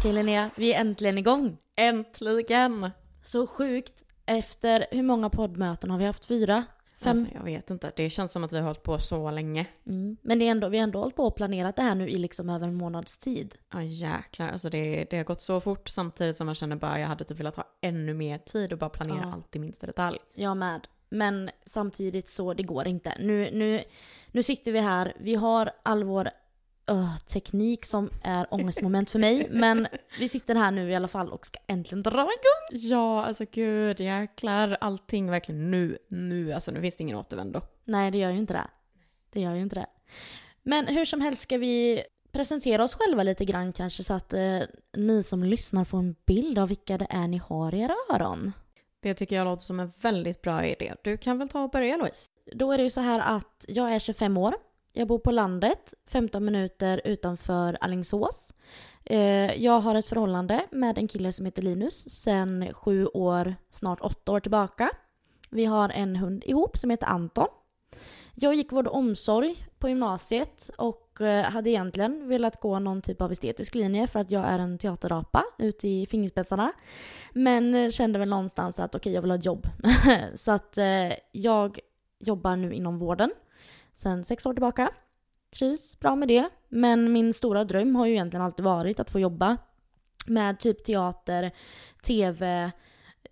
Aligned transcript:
Okej 0.00 0.12
Linnea, 0.12 0.50
vi 0.56 0.74
är 0.74 0.80
äntligen 0.80 1.18
igång. 1.18 1.56
Äntligen! 1.76 2.90
Så 3.22 3.46
sjukt. 3.46 4.04
Efter 4.26 4.86
hur 4.90 5.02
många 5.02 5.30
poddmöten 5.30 5.90
har 5.90 5.98
vi 5.98 6.04
haft? 6.04 6.26
Fyra? 6.26 6.64
Fem? 7.00 7.10
Alltså, 7.10 7.34
jag 7.34 7.44
vet 7.44 7.70
inte, 7.70 7.92
det 7.96 8.10
känns 8.10 8.32
som 8.32 8.44
att 8.44 8.52
vi 8.52 8.56
har 8.56 8.64
hållit 8.64 8.82
på 8.82 8.98
så 8.98 9.30
länge. 9.30 9.66
Mm. 9.86 10.16
Men 10.22 10.38
det 10.38 10.46
är 10.46 10.50
ändå, 10.50 10.68
vi 10.68 10.78
har 10.78 10.84
ändå 10.84 10.98
hållit 10.98 11.16
på 11.16 11.24
och 11.24 11.36
planerat 11.36 11.76
det 11.76 11.82
här 11.82 11.94
nu 11.94 12.08
i 12.08 12.18
liksom 12.18 12.50
över 12.50 12.68
en 12.68 12.74
månads 12.74 13.18
tid. 13.18 13.54
Ja 13.72 13.82
jäklar, 13.82 14.48
alltså 14.48 14.70
det, 14.70 15.06
det 15.10 15.16
har 15.16 15.24
gått 15.24 15.40
så 15.40 15.60
fort 15.60 15.88
samtidigt 15.88 16.36
som 16.36 16.46
man 16.46 16.54
känner 16.54 16.76
bara 16.76 17.00
jag 17.00 17.08
hade 17.08 17.24
typ 17.24 17.40
velat 17.40 17.56
ha 17.56 17.64
ännu 17.80 18.14
mer 18.14 18.38
tid 18.38 18.72
och 18.72 18.78
bara 18.78 18.90
planera 18.90 19.20
Ja. 19.22 19.32
allt 19.32 19.56
i 19.56 19.58
minsta 19.58 19.86
detalj. 19.86 20.18
Jag 20.34 20.56
med. 20.56 20.88
Men 21.08 21.50
samtidigt 21.66 22.28
så, 22.28 22.54
det 22.54 22.62
går 22.62 22.86
inte. 22.86 23.14
Nu, 23.18 23.50
nu, 23.52 23.82
nu 24.32 24.42
sitter 24.42 24.72
vi 24.72 24.80
här, 24.80 25.12
vi 25.20 25.34
har 25.34 25.70
all 25.82 26.04
vår 26.04 26.30
öh, 26.90 27.18
teknik 27.18 27.84
som 27.84 28.10
är 28.22 28.54
ångestmoment 28.54 29.10
för 29.10 29.18
mig. 29.18 29.48
Men 29.50 29.86
vi 30.18 30.28
sitter 30.28 30.54
här 30.54 30.70
nu 30.70 30.90
i 30.90 30.94
alla 30.94 31.08
fall 31.08 31.28
och 31.32 31.46
ska 31.46 31.58
äntligen 31.66 32.02
dra 32.02 32.20
igång. 32.20 32.80
Ja, 32.90 33.24
alltså 33.24 33.44
gud 33.52 34.00
jäklar, 34.00 34.76
allting 34.80 35.30
verkligen 35.30 35.70
nu, 35.70 35.98
nu, 36.08 36.52
alltså 36.52 36.70
nu 36.70 36.80
finns 36.80 36.96
det 36.96 37.02
ingen 37.02 37.16
återvändo. 37.16 37.60
Nej, 37.84 38.10
det 38.10 38.18
gör 38.18 38.30
ju 38.30 38.38
inte 38.38 38.54
det. 38.54 38.66
Det 39.30 39.40
gör 39.40 39.54
ju 39.54 39.62
inte 39.62 39.76
det. 39.76 39.86
Men 40.62 40.86
hur 40.86 41.04
som 41.04 41.20
helst 41.20 41.42
ska 41.42 41.58
vi 41.58 42.02
presentera 42.32 42.84
oss 42.84 42.94
själva 42.94 43.22
lite 43.22 43.44
grann 43.44 43.72
kanske 43.72 44.04
så 44.04 44.14
att 44.14 44.34
eh, 44.34 44.60
ni 44.96 45.22
som 45.22 45.44
lyssnar 45.44 45.84
får 45.84 45.98
en 45.98 46.14
bild 46.26 46.58
av 46.58 46.68
vilka 46.68 46.98
det 46.98 47.06
är 47.10 47.28
ni 47.28 47.36
har 47.36 47.74
i 47.74 47.80
era 47.80 47.94
öron. 48.12 48.52
Det 49.02 49.14
tycker 49.14 49.36
jag 49.36 49.44
låter 49.44 49.62
som 49.62 49.80
en 49.80 49.92
väldigt 50.00 50.42
bra 50.42 50.66
idé. 50.66 50.94
Du 51.04 51.16
kan 51.16 51.38
väl 51.38 51.48
ta 51.48 51.62
och 51.62 51.70
börja 51.70 51.96
Louise? 51.96 52.28
Då 52.52 52.72
är 52.72 52.78
det 52.78 52.84
ju 52.84 52.90
så 52.90 53.00
här 53.00 53.36
att 53.36 53.64
jag 53.68 53.94
är 53.94 53.98
25 53.98 54.36
år. 54.36 54.54
Jag 54.92 55.08
bor 55.08 55.18
på 55.18 55.30
landet, 55.30 55.94
15 56.06 56.44
minuter 56.44 57.00
utanför 57.04 57.78
Alingsås. 57.80 58.54
Eh, 59.04 59.62
jag 59.62 59.80
har 59.80 59.94
ett 59.94 60.08
förhållande 60.08 60.66
med 60.70 60.98
en 60.98 61.08
kille 61.08 61.32
som 61.32 61.46
heter 61.46 61.62
Linus 61.62 62.10
sedan 62.10 62.74
sju 62.74 63.06
år, 63.06 63.54
snart 63.70 64.00
åtta 64.00 64.32
år 64.32 64.40
tillbaka. 64.40 64.90
Vi 65.50 65.64
har 65.64 65.88
en 65.88 66.16
hund 66.16 66.44
ihop 66.46 66.78
som 66.78 66.90
heter 66.90 67.06
Anton. 67.06 67.46
Jag 68.34 68.54
gick 68.54 68.72
vård 68.72 68.86
och 68.86 68.94
omsorg 68.94 69.66
på 69.78 69.88
gymnasiet 69.88 70.70
och 70.78 71.20
eh, 71.20 71.44
hade 71.44 71.70
egentligen 71.70 72.28
velat 72.28 72.60
gå 72.60 72.78
någon 72.78 73.02
typ 73.02 73.22
av 73.22 73.32
estetisk 73.32 73.74
linje 73.74 74.06
för 74.06 74.18
att 74.18 74.30
jag 74.30 74.44
är 74.44 74.58
en 74.58 74.78
teaterapa 74.78 75.44
ute 75.58 75.88
i 75.88 76.06
fingerspetsarna. 76.06 76.72
Men 77.32 77.74
eh, 77.74 77.90
kände 77.90 78.18
väl 78.18 78.28
någonstans 78.28 78.80
att 78.80 78.94
okej, 78.94 79.12
jag 79.12 79.22
vill 79.22 79.30
ha 79.30 79.38
ett 79.38 79.44
jobb. 79.44 79.68
Så 80.34 80.52
att 80.52 80.78
jag 81.32 81.78
jobbar 82.18 82.56
nu 82.56 82.72
inom 82.72 82.98
vården 82.98 83.30
sedan 84.00 84.24
sex 84.24 84.46
år 84.46 84.52
tillbaka. 84.52 84.90
Trivs 85.58 86.00
bra 86.00 86.16
med 86.16 86.28
det. 86.28 86.48
Men 86.68 87.12
min 87.12 87.34
stora 87.34 87.64
dröm 87.64 87.96
har 87.96 88.06
ju 88.06 88.12
egentligen 88.12 88.44
alltid 88.44 88.64
varit 88.64 89.00
att 89.00 89.10
få 89.10 89.20
jobba 89.20 89.56
med 90.26 90.60
typ 90.60 90.84
teater, 90.84 91.50
tv. 92.02 92.70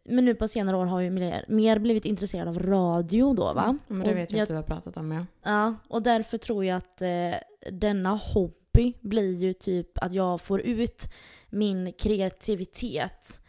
Men 0.04 0.24
nu 0.24 0.34
på 0.34 0.48
senare 0.48 0.76
år 0.76 0.86
har 0.86 1.00
jag 1.00 1.14
ju 1.14 1.44
mer, 1.48 1.78
blivit 1.78 2.04
intresserad 2.04 2.48
av 2.48 2.58
radio 2.58 3.34
då 3.34 3.52
va? 3.52 3.78
Men 3.88 4.06
det 4.06 4.14
vet 4.14 4.32
jag 4.32 4.40
att 4.40 4.48
du 4.48 4.54
har 4.54 4.62
pratat 4.62 4.96
om 4.96 5.12
ja. 5.12 5.26
Ja, 5.42 5.74
och 5.88 6.02
därför 6.02 6.38
tror 6.38 6.64
jag 6.64 6.76
att 6.76 7.02
eh, 7.02 7.34
denna 7.72 8.14
hobby 8.34 8.94
blir 9.00 9.34
ju 9.34 9.52
typ 9.52 9.98
att 9.98 10.14
jag 10.14 10.40
får 10.40 10.60
ut 10.60 11.04
min 11.50 11.92
kreativitet 11.92 13.40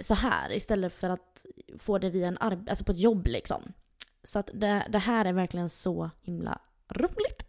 så 0.00 0.14
här 0.14 0.52
istället 0.52 0.92
för 0.92 1.10
att 1.10 1.46
få 1.78 1.98
det 1.98 2.10
via 2.10 2.28
en 2.28 2.38
alltså 2.38 2.84
på 2.84 2.92
ett 2.92 3.00
jobb 3.00 3.26
liksom. 3.26 3.72
Så 4.26 4.38
att 4.38 4.50
det, 4.54 4.86
det 4.88 4.98
här 4.98 5.24
är 5.24 5.32
verkligen 5.32 5.68
så 5.68 6.10
himla 6.22 6.58
roligt. 6.88 7.46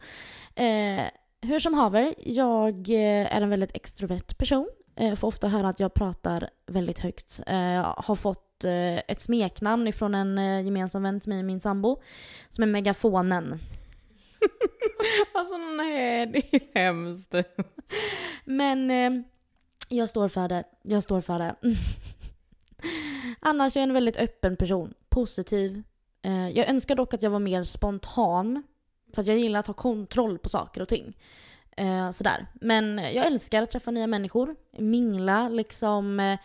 Eh, 0.56 1.06
hur 1.42 1.60
som 1.60 1.74
haver, 1.74 2.16
jag 2.18 2.90
eh, 2.90 3.36
är 3.36 3.42
en 3.42 3.50
väldigt 3.50 3.76
extrovert 3.76 4.38
person. 4.38 4.70
Eh, 4.96 5.16
får 5.16 5.28
ofta 5.28 5.48
höra 5.48 5.70
att 5.70 5.80
jag 5.80 5.94
pratar 5.94 6.50
väldigt 6.66 7.00
högt. 7.00 7.42
Eh, 7.48 7.96
har 7.98 8.16
fått 8.16 8.64
eh, 8.64 8.98
ett 8.98 9.22
smeknamn 9.22 9.88
ifrån 9.88 10.16
en 10.16 10.66
gemensam 10.66 11.04
vän 11.04 11.20
till 11.20 11.30
mig 11.30 11.40
och 11.40 11.46
min 11.46 11.62
sambo 11.62 12.02
som 12.50 12.64
är 12.64 12.68
megafonen. 12.68 13.60
Alltså 15.34 15.58
nej, 15.58 16.26
det 16.26 16.56
är 16.56 16.62
hemskt. 16.74 17.36
Men 18.46 18.92
jag 19.90 20.10
står 20.10 20.28
för 20.28 20.48
det. 20.48 20.64
Jag 20.82 21.04
står 21.04 21.22
för 21.22 21.40
det. 21.40 21.56
Annars 23.40 23.76
är 23.76 23.80
jag 23.80 23.88
en 23.88 23.94
väldigt 23.94 24.18
öppen 24.18 24.56
person. 24.56 24.94
Positiv. 25.10 25.84
Eh, 26.28 26.50
jag 26.50 26.70
önskar 26.70 26.96
dock 26.96 27.14
att 27.14 27.24
jag 27.24 27.30
var 27.30 27.40
mer 27.40 27.64
spontan. 27.64 28.64
För 29.14 29.22
att 29.22 29.28
jag 29.28 29.38
gillar 29.38 29.60
att 29.60 29.68
ha 29.68 29.74
kontroll 29.74 30.38
på 30.40 30.50
saker 30.50 30.82
och 30.82 30.88
ting. 30.88 31.18
Eh, 31.78 32.12
sådär. 32.12 32.48
Men 32.54 32.98
jag 32.98 33.26
älskar 33.26 33.62
att 33.64 33.72
träffa 33.72 33.92
nya 33.92 34.08
människor. 34.08 34.56
Mingla, 34.78 35.50
liksom. 35.50 36.20
Eh, 36.20 36.40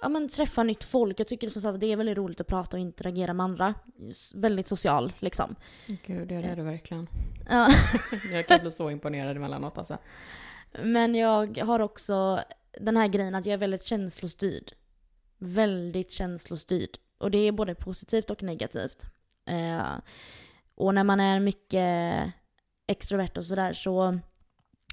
ja 0.00 0.08
men 0.08 0.28
träffa 0.28 0.62
nytt 0.62 0.84
folk. 0.84 1.20
Jag 1.20 1.28
tycker 1.28 1.48
sagt, 1.48 1.80
det 1.80 1.92
är 1.92 1.96
väldigt 1.96 2.18
roligt 2.18 2.40
att 2.40 2.46
prata 2.46 2.76
och 2.76 2.80
interagera 2.80 3.32
med 3.34 3.44
andra. 3.44 3.74
Väldigt 4.34 4.66
social 4.66 5.12
liksom. 5.18 5.54
Gud, 5.86 6.28
det 6.28 6.34
är 6.34 6.56
du 6.56 6.62
verkligen. 6.62 7.08
Ja. 7.50 7.68
Jag 8.32 8.46
kan 8.46 8.60
bli 8.60 8.70
så 8.70 8.90
imponerad 8.90 9.36
emellanåt 9.36 9.78
alltså. 9.78 9.98
Men 10.82 11.14
jag 11.14 11.58
har 11.58 11.80
också 11.80 12.40
den 12.80 12.96
här 12.96 13.08
grejen 13.08 13.34
att 13.34 13.46
jag 13.46 13.52
är 13.52 13.58
väldigt 13.58 13.82
känslostyrd. 13.82 14.72
Väldigt 15.38 16.10
känslostyrd. 16.10 16.90
Och 17.18 17.30
det 17.30 17.38
är 17.38 17.52
både 17.52 17.74
positivt 17.74 18.30
och 18.30 18.42
negativt. 18.42 19.06
Eh, 19.46 19.96
och 20.74 20.94
när 20.94 21.04
man 21.04 21.20
är 21.20 21.40
mycket 21.40 22.32
extrovert 22.86 23.36
och 23.36 23.44
sådär 23.44 23.72
så 23.72 24.18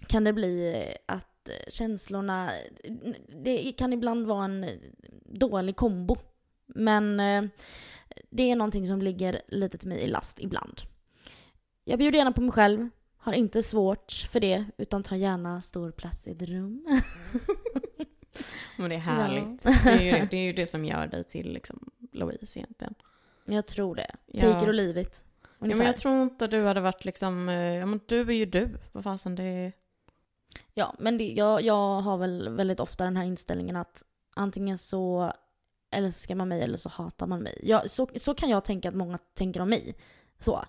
kan 0.07 0.23
det 0.23 0.33
bli 0.33 0.85
att 1.05 1.49
känslorna, 1.67 2.51
det 3.43 3.71
kan 3.71 3.93
ibland 3.93 4.27
vara 4.27 4.45
en 4.45 4.69
dålig 5.25 5.75
kombo. 5.75 6.17
Men 6.65 7.19
eh, 7.19 7.43
det 8.29 8.51
är 8.51 8.55
någonting 8.55 8.87
som 8.87 9.01
ligger 9.01 9.41
lite 9.47 9.77
till 9.77 9.89
mig 9.89 10.01
i 10.01 10.07
last 10.07 10.39
ibland. 10.39 10.81
Jag 11.83 11.99
bjuder 11.99 12.17
gärna 12.17 12.31
på 12.31 12.41
mig 12.41 12.51
själv, 12.51 12.89
har 13.17 13.33
inte 13.33 13.63
svårt 13.63 14.11
för 14.11 14.39
det, 14.39 14.65
utan 14.77 15.03
tar 15.03 15.15
gärna 15.15 15.61
stor 15.61 15.91
plats 15.91 16.27
i 16.27 16.31
ett 16.31 16.41
rum. 16.41 16.85
Men 18.77 18.89
det 18.89 18.95
är 18.95 18.99
härligt. 18.99 19.65
Ja. 19.65 19.75
Det, 19.83 19.89
är 19.89 20.19
ju, 20.19 20.27
det 20.31 20.37
är 20.37 20.43
ju 20.43 20.53
det 20.53 20.65
som 20.65 20.85
gör 20.85 21.07
dig 21.07 21.23
till 21.23 21.53
liksom 21.53 21.91
Louise 22.15 22.59
egentligen. 22.59 22.95
Jag 23.45 23.65
tror 23.65 23.95
det. 23.95 24.15
Ja. 24.25 24.41
Take 24.41 24.63
it 24.63 24.69
or 24.69 24.73
leave 24.73 25.01
it. 25.01 25.25
Ja, 25.59 25.75
men 25.75 25.87
jag 25.87 25.97
tror 25.97 26.21
inte 26.21 26.47
du 26.47 26.65
hade 26.65 26.81
varit 26.81 27.05
liksom, 27.05 27.49
eh, 27.49 27.55
ja 27.55 27.85
men 27.85 27.99
du 28.05 28.19
är 28.19 28.31
ju 28.31 28.45
du. 28.45 28.69
Vad 28.91 29.03
fasen 29.03 29.35
det 29.35 29.43
är... 29.43 29.73
Ja, 30.73 30.95
men 30.99 31.17
det, 31.17 31.31
jag, 31.31 31.61
jag 31.61 32.01
har 32.01 32.17
väl 32.17 32.49
väldigt 32.49 32.79
ofta 32.79 33.03
den 33.03 33.17
här 33.17 33.23
inställningen 33.23 33.75
att 33.75 34.03
antingen 34.35 34.77
så 34.77 35.33
älskar 35.91 36.35
man 36.35 36.47
mig 36.47 36.61
eller 36.61 36.77
så 36.77 36.89
hatar 36.89 37.27
man 37.27 37.43
mig. 37.43 37.59
Jag, 37.63 37.89
så, 37.89 38.09
så 38.15 38.33
kan 38.33 38.49
jag 38.49 38.65
tänka 38.65 38.89
att 38.89 38.95
många 38.95 39.17
tänker 39.17 39.61
om 39.61 39.69
mig. 39.69 39.95
Så. 40.37 40.65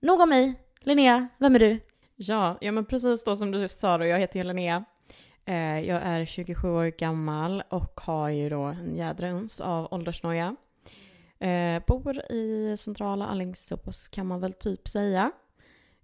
Nog 0.00 0.20
om 0.20 0.28
mig. 0.28 0.54
Linnea, 0.80 1.28
vem 1.38 1.54
är 1.54 1.58
du? 1.58 1.80
Ja, 2.16 2.58
ja 2.60 2.72
men 2.72 2.84
precis 2.84 3.24
då 3.24 3.36
som 3.36 3.50
du 3.50 3.68
sa 3.68 3.98
då, 3.98 4.06
jag 4.06 4.18
heter 4.18 4.38
ju 4.38 4.44
Linnea. 4.44 4.84
Eh, 5.44 5.80
jag 5.80 6.02
är 6.02 6.24
27 6.24 6.68
år 6.68 6.84
gammal 6.84 7.62
och 7.68 8.00
har 8.00 8.28
ju 8.28 8.48
då 8.48 8.62
en 8.62 8.96
jädra 8.96 9.30
uns 9.30 9.60
av 9.60 9.88
åldersnoja. 9.90 10.56
Eh, 11.38 11.82
bor 11.86 12.32
i 12.32 12.74
centrala 12.78 13.26
Alingsås 13.26 14.08
kan 14.08 14.26
man 14.26 14.40
väl 14.40 14.52
typ 14.52 14.88
säga. 14.88 15.32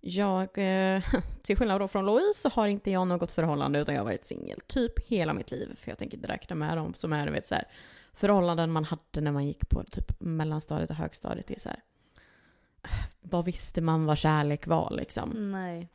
Jag, 0.01 0.59
eh, 0.59 1.03
till 1.43 1.57
skillnad 1.57 1.81
då 1.81 1.89
från 1.89 2.07
Louise 2.07 2.41
så 2.41 2.49
har 2.49 2.67
inte 2.67 2.91
jag 2.91 3.07
något 3.07 3.33
förhållande 3.33 3.79
utan 3.79 3.95
jag 3.95 4.03
har 4.03 4.07
varit 4.07 4.25
singel 4.25 4.61
typ 4.67 5.07
hela 5.07 5.33
mitt 5.33 5.51
liv. 5.51 5.77
För 5.77 5.91
jag 5.91 5.99
tänker 5.99 6.17
inte 6.17 6.29
räkna 6.29 6.57
med 6.57 6.77
dem 6.77 6.95
som 6.95 7.13
är 7.13 7.27
du 7.27 7.33
vet, 7.33 7.47
så 7.47 7.55
här, 7.55 7.65
förhållanden 8.13 8.73
man 8.73 8.85
hade 8.85 9.21
när 9.21 9.33
man 9.33 9.47
gick 9.47 9.69
på 9.69 9.85
typ 9.85 10.21
mellanstadiet 10.21 10.91
och 10.91 10.97
högstadiet. 10.97 11.47
Det 11.47 11.55
är 11.55 11.61
så 11.61 11.69
här, 11.69 11.83
vad 13.21 13.45
visste 13.45 13.81
man 13.81 14.07
vad 14.07 14.19
kärlek 14.19 14.67
var 14.67 14.91
liksom? 14.91 15.53
Nej. 15.53 15.89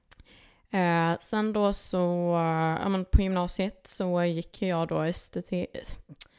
Eh, 0.71 1.19
sen 1.19 1.53
då 1.53 1.73
så, 1.73 2.33
ja 2.81 2.89
men 2.89 3.05
på 3.05 3.21
gymnasiet 3.21 3.87
så 3.87 4.23
gick 4.23 4.61
jag 4.61 4.87
då 4.87 5.01
estetik, 5.01 5.69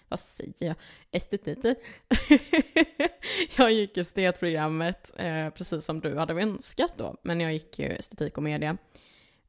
vad 0.08 0.20
säger 0.20 0.55
jag, 0.58 0.75
estetik. 1.11 1.58
jag 3.56 3.73
gick 3.73 3.96
estetprogrammet 3.96 5.12
eh, 5.17 5.50
precis 5.50 5.84
som 5.84 6.00
du 6.00 6.19
hade 6.19 6.32
önskat 6.34 6.94
då, 6.96 7.17
men 7.23 7.40
jag 7.40 7.52
gick 7.52 7.79
ju 7.79 7.88
estetik 7.88 8.37
och 8.37 8.43
media. 8.43 8.76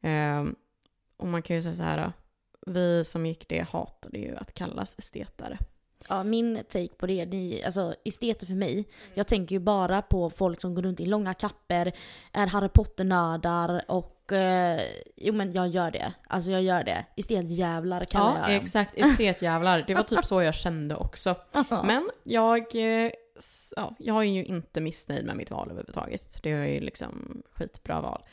Eh, 0.02 0.46
och 1.18 1.28
man 1.28 1.42
kan 1.42 1.56
ju 1.56 1.62
säga 1.62 1.76
så 1.76 1.84
här, 1.84 2.12
vi 2.68 3.06
som 3.06 3.26
gick 3.26 3.48
det 3.48 3.60
hatade 3.60 4.20
ju 4.20 4.36
att 4.36 4.54
kallas 4.54 5.00
estetare. 5.00 5.58
Ja, 6.10 6.24
min 6.24 6.64
take 6.70 6.88
på 6.98 7.06
det, 7.08 7.26
ni, 7.26 7.64
alltså 7.66 7.96
esteter 8.06 8.46
för 8.46 8.54
mig, 8.54 8.86
jag 9.14 9.28
tänker 9.28 9.56
ju 9.56 9.60
bara 9.60 10.02
på 10.02 10.30
folk 10.30 10.62
som 10.62 10.76
går 10.76 10.82
runt 10.82 11.00
i 11.00 11.06
långa 11.06 11.34
kapper, 11.34 11.92
är 12.32 12.48
Harry 12.48 12.70
Potter-nördar 12.70 13.82
och 13.88 14.32
eh, 14.32 14.82
jo 15.16 15.34
men 15.34 15.52
jag 15.52 15.68
gör 15.68 15.92
det. 15.92 16.14
Alltså 16.28 16.52
jag 16.52 16.64
gör 16.64 16.84
det. 16.84 17.06
Estetjävlar 17.18 18.06
kallar 18.06 18.26
Ja, 18.36 18.40
jag 18.42 18.58
dem. 18.58 18.66
exakt. 18.66 18.98
Estetjävlar. 18.98 19.84
Det 19.88 19.94
var 19.96 20.04
typ 20.04 20.26
så 20.26 20.42
jag 20.42 20.56
kände 20.56 20.96
också. 20.96 21.36
Men 21.84 22.10
jag, 22.24 22.76
eh, 22.76 23.12
ja, 23.76 23.96
jag 24.00 24.18
är 24.18 24.24
ju 24.24 24.46
inte 24.46 24.82
missnöjd 24.82 25.26
med 25.26 25.36
mitt 25.38 25.52
val 25.52 25.68
överhuvudtaget. 25.72 26.40
Det 26.44 26.52
är 26.52 26.66
ju 26.66 26.80
liksom 26.80 27.42
skitbra 27.52 28.02
val. 28.02 28.24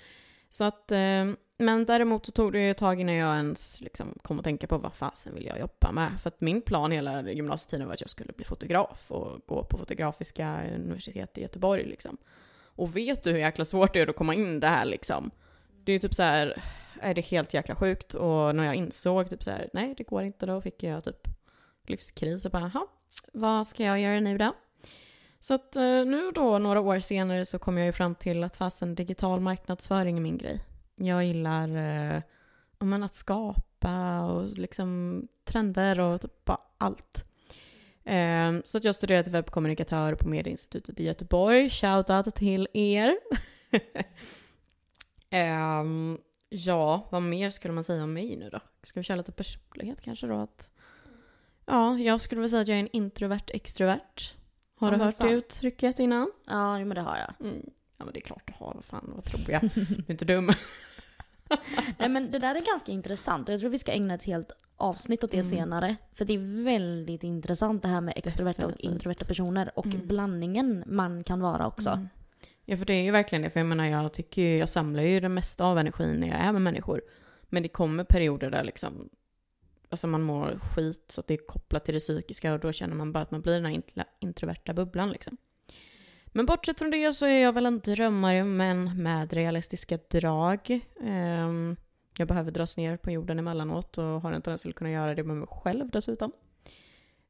Så 0.50 0.64
att 0.64 0.92
eh, 0.92 1.24
men 1.60 1.84
däremot 1.84 2.26
så 2.26 2.32
tog 2.32 2.52
det 2.52 2.58
ju 2.58 2.70
ett 2.70 2.78
tag 2.78 3.00
innan 3.00 3.14
jag 3.14 3.36
ens 3.36 3.80
liksom 3.80 4.18
kom 4.22 4.38
att 4.38 4.44
tänka 4.44 4.66
på 4.66 4.78
vad 4.78 4.94
fasen 4.94 5.34
vill 5.34 5.46
jag 5.46 5.58
jobba 5.58 5.92
med. 5.92 6.20
För 6.22 6.28
att 6.28 6.40
min 6.40 6.62
plan 6.62 6.92
hela 6.92 7.22
gymnasietiden 7.30 7.86
var 7.86 7.94
att 7.94 8.00
jag 8.00 8.10
skulle 8.10 8.32
bli 8.32 8.44
fotograf 8.44 9.10
och 9.10 9.40
gå 9.46 9.64
på 9.64 9.78
Fotografiska 9.78 10.60
Universitetet 10.74 11.38
i 11.38 11.40
Göteborg 11.40 11.84
liksom. 11.84 12.16
Och 12.62 12.96
vet 12.96 13.24
du 13.24 13.30
hur 13.30 13.38
jäkla 13.38 13.64
svårt 13.64 13.92
det 13.92 14.00
är 14.00 14.06
att 14.06 14.16
komma 14.16 14.34
in 14.34 14.60
det 14.60 14.68
här 14.68 14.84
liksom? 14.84 15.30
Det 15.84 15.92
är 15.92 15.98
typ 15.98 16.14
så 16.14 16.22
här, 16.22 16.62
är 17.00 17.14
det 17.14 17.20
helt 17.20 17.54
jäkla 17.54 17.74
sjukt? 17.74 18.14
Och 18.14 18.56
när 18.56 18.64
jag 18.64 18.74
insåg 18.74 19.30
typ 19.30 19.42
så 19.42 19.50
här, 19.50 19.70
nej 19.72 19.94
det 19.96 20.04
går 20.04 20.22
inte, 20.22 20.46
då 20.46 20.60
fick 20.60 20.82
jag 20.82 21.04
typ 21.04 21.28
livskris 21.86 22.44
och 22.44 22.50
bara, 22.50 22.70
jaha, 22.74 22.86
vad 23.32 23.66
ska 23.66 23.84
jag 23.84 24.00
göra 24.00 24.20
nu 24.20 24.38
då? 24.38 24.52
Så 25.40 25.54
att 25.54 25.76
eh, 25.76 25.82
nu 25.82 26.30
då, 26.34 26.58
några 26.58 26.80
år 26.80 27.00
senare, 27.00 27.44
så 27.44 27.58
kom 27.58 27.78
jag 27.78 27.86
ju 27.86 27.92
fram 27.92 28.14
till 28.14 28.44
att 28.44 28.56
fasen 28.56 28.94
digital 28.94 29.40
marknadsföring 29.40 30.16
är 30.16 30.20
min 30.20 30.38
grej. 30.38 30.60
Jag 31.06 31.24
gillar 31.24 31.68
eh, 32.16 32.22
men, 32.78 33.02
att 33.02 33.14
skapa 33.14 34.20
och 34.20 34.48
liksom 34.58 35.22
trender 35.44 36.00
och 36.00 36.20
typ 36.20 36.44
bara 36.44 36.60
allt. 36.78 37.24
Eh, 38.04 38.52
så 38.64 38.78
att 38.78 38.84
jag 38.84 38.94
studerade 38.94 39.22
till 39.24 39.32
webbkommunikatör 39.32 40.14
på 40.14 40.28
Medieinstitutet 40.28 41.00
i 41.00 41.04
Göteborg. 41.04 41.70
Shoutout 41.70 42.34
till 42.34 42.68
er. 42.72 43.18
eh, 45.30 45.84
ja, 46.48 47.08
vad 47.10 47.22
mer 47.22 47.50
skulle 47.50 47.74
man 47.74 47.84
säga 47.84 48.04
om 48.04 48.12
mig 48.12 48.36
nu 48.36 48.50
då? 48.50 48.60
Ska 48.82 49.00
vi 49.00 49.04
köra 49.04 49.16
lite 49.16 49.32
personlighet 49.32 50.00
kanske 50.00 50.26
då? 50.26 50.34
Att, 50.34 50.70
ja, 51.66 51.98
jag 51.98 52.20
skulle 52.20 52.40
väl 52.40 52.50
säga 52.50 52.62
att 52.62 52.68
jag 52.68 52.76
är 52.76 52.80
en 52.80 52.88
introvert 52.92 53.44
extrovert. 53.48 54.34
Har 54.80 54.92
Ja, 54.92 54.98
du 54.98 55.04
hört 55.04 55.14
sant. 55.14 55.30
det 55.30 55.36
uttrycket 55.36 55.98
innan? 55.98 56.30
Ja, 56.46 56.78
men 56.78 56.88
det 56.94 57.00
har 57.00 57.16
jag. 57.16 57.46
Mm. 57.46 57.70
Ja 57.96 58.04
men 58.04 58.14
det 58.14 58.20
är 58.20 58.22
klart 58.24 58.42
du 58.46 58.52
har, 58.58 58.74
vad 58.74 58.84
fan, 58.84 59.12
vad 59.14 59.24
tror 59.24 59.50
jag? 59.50 59.62
Du 59.74 59.80
är 59.80 60.10
inte 60.10 60.24
dum. 60.24 60.52
Nej 61.98 62.08
men 62.08 62.30
det 62.30 62.38
där 62.38 62.54
är 62.54 62.60
ganska 62.60 62.92
intressant 62.92 63.48
och 63.48 63.52
jag 63.54 63.60
tror 63.60 63.70
vi 63.70 63.78
ska 63.78 63.92
ägna 63.92 64.14
ett 64.14 64.24
helt 64.24 64.52
avsnitt 64.76 65.24
åt 65.24 65.30
det 65.30 65.36
Mm. 65.38 65.50
senare. 65.50 65.96
För 66.14 66.24
det 66.24 66.34
är 66.34 66.64
väldigt 66.64 67.22
intressant 67.24 67.82
det 67.82 67.88
här 67.88 68.00
med 68.00 68.14
extroverta 68.16 68.66
och 68.66 68.80
introverta 68.80 69.24
personer 69.24 69.70
och 69.78 69.86
Mm. 69.86 70.06
blandningen 70.06 70.82
man 70.86 71.24
kan 71.24 71.40
vara 71.40 71.66
också. 71.66 71.90
Mm. 71.90 72.08
Ja 72.64 72.76
för 72.76 72.84
det 72.84 72.94
är 72.94 73.02
ju 73.02 73.10
verkligen 73.10 73.42
det, 73.42 73.50
för 73.50 73.60
jag 73.60 73.66
menar 73.66 73.86
jag 73.86 74.12
tycker 74.12 74.42
ju, 74.42 74.56
jag 74.56 74.68
samlar 74.68 75.02
ju 75.02 75.20
det 75.20 75.28
mesta 75.28 75.64
av 75.64 75.78
energin 75.78 76.20
när 76.20 76.28
jag 76.28 76.36
är 76.36 76.52
med 76.52 76.62
människor. 76.62 77.02
Men 77.42 77.62
det 77.62 77.68
kommer 77.68 78.04
perioder 78.04 78.50
där 78.50 78.64
liksom, 78.64 79.08
alltså 79.88 80.06
man 80.06 80.22
mår 80.22 80.58
skit 80.74 81.04
så 81.08 81.20
att 81.20 81.26
det 81.26 81.34
är 81.34 81.46
kopplat 81.46 81.84
till 81.84 81.94
det 81.94 82.00
psykiska 82.00 82.52
och 82.52 82.60
då 82.60 82.72
känner 82.72 82.94
man 82.94 83.12
bara 83.12 83.22
att 83.22 83.30
man 83.30 83.40
blir 83.40 83.52
den 83.60 83.64
här 83.64 83.82
introverta 84.20 84.72
bubblan 84.74 85.10
liksom. 85.10 85.36
Men 86.32 86.46
bortsett 86.46 86.78
från 86.78 86.90
det 86.90 87.12
så 87.12 87.26
är 87.26 87.38
jag 87.38 87.52
väl 87.52 87.66
en 87.66 87.80
drömmare 87.80 88.44
men 88.44 89.02
med 89.02 89.32
realistiska 89.32 89.98
drag. 90.10 90.80
Ehm, 91.00 91.76
jag 92.18 92.28
behöver 92.28 92.50
dras 92.50 92.76
ner 92.76 92.96
på 92.96 93.10
jorden 93.10 93.38
emellanåt 93.38 93.98
och 93.98 94.04
har 94.04 94.32
en 94.32 94.42
tendens 94.42 94.62
till 94.62 94.70
att 94.70 94.76
kunna 94.76 94.90
göra 94.90 95.14
det 95.14 95.24
med 95.24 95.36
mig 95.36 95.48
själv 95.50 95.90
dessutom. 95.90 96.32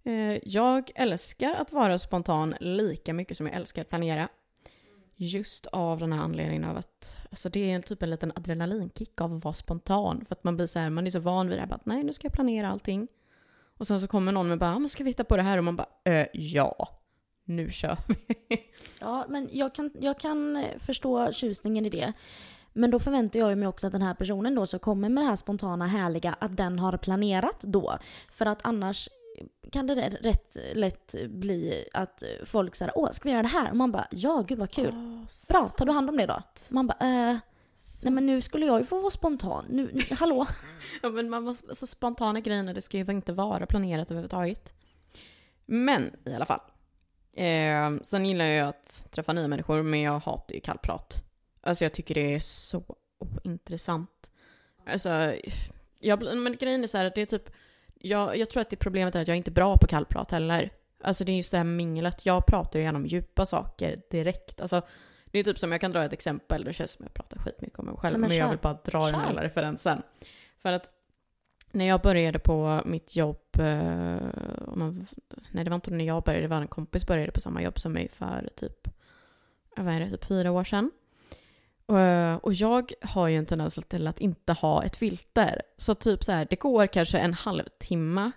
Ehm, 0.05 0.41
jag 0.43 0.91
älskar 0.94 1.55
att 1.55 1.73
vara 1.73 1.99
spontan 1.99 2.55
lika 2.61 3.12
mycket 3.12 3.37
som 3.37 3.47
jag 3.47 3.56
älskar 3.56 3.82
att 3.82 3.88
planera. 3.88 4.29
Just 5.17 5.67
av 5.67 5.99
den 5.99 6.12
här 6.12 6.20
anledningen 6.20 6.64
av 6.64 6.76
att 6.76 7.17
alltså 7.31 7.49
det 7.49 7.70
är 7.70 7.75
en 7.75 7.82
typ 7.82 8.02
en 8.02 8.11
liten 8.11 8.32
adrenalinkick 8.37 9.20
av 9.20 9.35
att 9.35 9.44
vara 9.44 9.55
spontan. 9.55 10.25
För 10.29 10.35
att 10.35 10.44
man 10.44 10.56
blir 10.56 10.67
så 10.67 10.79
här, 10.79 10.91
man 10.91 11.06
är 11.06 11.11
så 11.11 11.19
van 11.19 11.49
vid 11.49 11.58
det 11.58 11.62
här, 11.62 11.75
att 11.75 11.87
nej 11.87 12.05
nu 12.05 12.12
ska 12.12 12.26
jag 12.26 12.32
planera 12.32 12.69
allting. 12.69 13.08
Och 13.79 13.87
sen 13.87 14.00
så 14.00 14.06
kommer 14.06 14.32
någon 14.32 14.49
med 14.49 14.58
bara, 14.58 14.75
ah, 14.75 14.79
men 14.79 14.88
ska 14.88 15.05
vi 15.05 15.11
hitta 15.11 15.25
på 15.25 15.37
det 15.37 15.43
här? 15.43 15.58
Och 15.58 15.64
man 15.64 15.76
bara, 15.76 15.88
äh, 16.05 16.26
ja, 16.32 17.00
nu 17.50 17.70
kör 17.70 17.97
vi. 18.06 18.17
Ja, 19.00 19.26
men 19.29 19.49
jag 19.52 19.75
kan, 19.75 19.91
jag 20.00 20.20
kan 20.20 20.56
eh, 20.56 20.79
förstå 20.79 21.32
tjusningen 21.32 21.87
i 21.87 21.91
det. 21.91 22.12
Men 22.73 22.91
då 22.91 22.99
förväntar 22.99 23.41
jag 23.41 23.58
mig 23.58 23.69
också 23.69 23.87
att 23.87 23.93
den 23.93 24.02
här 24.02 24.14
personen 24.14 24.55
då 24.55 24.67
som 24.67 24.81
kommer 24.81 25.08
med 25.08 25.25
det 25.25 25.29
här 25.29 25.37
spontana 25.37 25.87
härliga, 25.87 26.37
att 26.38 26.56
den 26.56 26.79
har 26.79 26.97
planerat 26.97 27.61
då. 27.61 27.99
För 28.32 28.47
att 28.47 28.58
annars 28.62 29.08
kan 29.73 29.87
det 29.87 29.94
rätt 29.94 30.56
lätt 30.75 31.14
bli 31.29 31.85
att 31.94 32.23
folk 32.44 32.75
säger 32.76 32.93
åh 32.99 33.11
ska 33.11 33.29
vi 33.29 33.32
göra 33.32 33.43
det 33.43 33.49
här? 33.49 33.70
Och 33.70 33.76
man 33.76 33.93
bara 33.93 34.06
ja 34.11 34.44
gud 34.49 34.58
vad 34.58 34.70
kul. 34.70 34.94
Bra, 35.49 35.69
tar 35.69 35.87
du 35.87 35.93
hand 35.93 36.11
om 36.11 36.17
det 36.17 36.26
då? 36.26 36.43
Man 36.69 36.87
bara 36.87 36.99
eh, 37.00 37.37
nej 38.02 38.12
men 38.12 38.26
nu 38.26 38.41
skulle 38.41 38.67
jag 38.67 38.79
ju 38.79 38.85
få 38.85 39.00
vara 39.00 39.11
spontan. 39.11 39.64
Nu, 39.69 39.91
nu 39.93 40.02
hallå? 40.17 40.47
Ja, 41.02 41.08
men 41.08 41.31
man 41.31 41.44
måste, 41.44 41.75
så 41.75 41.87
spontana 41.87 42.41
grejer, 42.41 42.75
det 42.75 42.81
ska 42.81 42.99
ju 42.99 43.05
inte 43.12 43.32
vara 43.32 43.67
planerat 43.67 44.11
överhuvudtaget. 44.11 44.73
Men 45.67 46.17
i 46.25 46.35
alla 46.35 46.47
fall. 46.47 46.61
Eh, 47.32 47.91
sen 48.03 48.27
gillar 48.27 48.44
jag 48.44 48.69
att 48.69 49.03
träffa 49.11 49.32
nya 49.32 49.49
människor, 49.49 49.82
men 49.82 50.00
jag 50.00 50.19
hatar 50.19 50.55
ju 50.55 50.61
kallprat. 50.61 51.23
Alltså 51.61 51.85
jag 51.85 51.93
tycker 51.93 52.15
det 52.15 52.35
är 52.35 52.41
så 52.41 52.82
ointressant. 53.19 54.31
Alltså, 54.87 55.35
jag, 55.99 56.37
men 56.37 56.56
grejen 56.56 56.82
är 56.82 56.87
så 56.87 56.99
här 56.99 57.05
att 57.05 57.15
det 57.15 57.21
är 57.23 57.27
typ, 57.27 57.50
jag, 57.94 58.37
jag 58.37 58.50
tror 58.50 58.61
att 58.61 58.71
det 58.71 58.77
problemet 58.77 59.15
är 59.15 59.21
att 59.21 59.29
jag 59.29 59.35
är 59.35 59.38
inte 59.38 59.50
bra 59.50 59.77
på 59.77 59.87
kallprat 59.87 60.31
heller. 60.31 60.71
Alltså 61.03 61.25
det 61.25 61.32
är 61.32 61.37
just 61.37 61.50
det 61.50 61.56
här 61.56 61.65
minglet, 61.65 62.27
jag 62.27 62.47
pratar 62.47 62.79
ju 62.79 62.85
gärna 62.85 62.99
om 62.99 63.06
djupa 63.06 63.47
saker 63.47 64.03
direkt. 64.11 64.61
Alltså, 64.61 64.83
det 65.25 65.38
är 65.38 65.44
typ 65.44 65.59
som, 65.59 65.73
jag 65.73 65.81
kan 65.81 65.93
dra 65.93 66.05
ett 66.05 66.12
exempel, 66.12 66.65
det 66.65 66.73
känns 66.73 66.91
som 66.91 67.05
jag 67.05 67.15
pratar 67.15 67.38
skitmycket 67.38 67.79
om 67.79 67.87
mig 67.87 67.94
själv, 67.97 68.12
Nej, 68.12 68.21
men 68.21 68.29
men, 68.29 68.38
jag 68.38 68.49
vill 68.49 68.59
bara 68.59 68.79
dra 68.85 69.00
den 69.00 69.11
Kör. 69.12 69.21
här 69.21 69.29
lilla 69.29 69.43
referensen. 69.44 70.03
För 70.62 70.73
att 70.73 70.91
när 71.73 71.85
jag 71.85 72.01
började 72.01 72.39
på 72.39 72.83
mitt 72.85 73.17
jobb, 73.17 73.43
eh, 73.59 74.19
man, 74.77 75.07
nej 75.51 75.65
det 75.65 75.71
var 75.71 75.75
inte 75.75 75.91
när 75.91 76.05
jag 76.05 76.23
började, 76.23 76.45
det 76.45 76.49
var 76.49 76.61
en 76.61 76.69
kompis 76.69 77.07
började 77.07 77.33
på 77.33 77.41
samma 77.41 77.63
jobb 77.63 77.81
som 77.81 77.93
mig 77.93 78.09
för 78.09 78.49
typ, 78.57 78.89
vad 79.77 79.95
är 79.95 80.01
det, 80.01 80.11
typ 80.11 80.25
fyra 80.25 80.53
år 80.53 80.65
sedan. 80.65 80.91
Eh, 81.89 82.35
och, 82.35 82.55
jag 82.55 82.93
har 83.03 83.29
ju 83.29 83.37
en 83.37 83.47
tendens 83.47 83.79
till 83.89 84.07
att 84.07 84.21
inte 84.21 84.53
ha 84.53 84.85
ett 84.85 84.97
filter. 84.97 85.63
Så 85.77 85.95
typ 85.95 86.25
så 86.25 86.33
här, 86.33 86.47
det 86.51 86.57
går 86.57 86.87
kanske 86.87 87.19
en 87.19 87.35
halvtimme, 87.35 88.31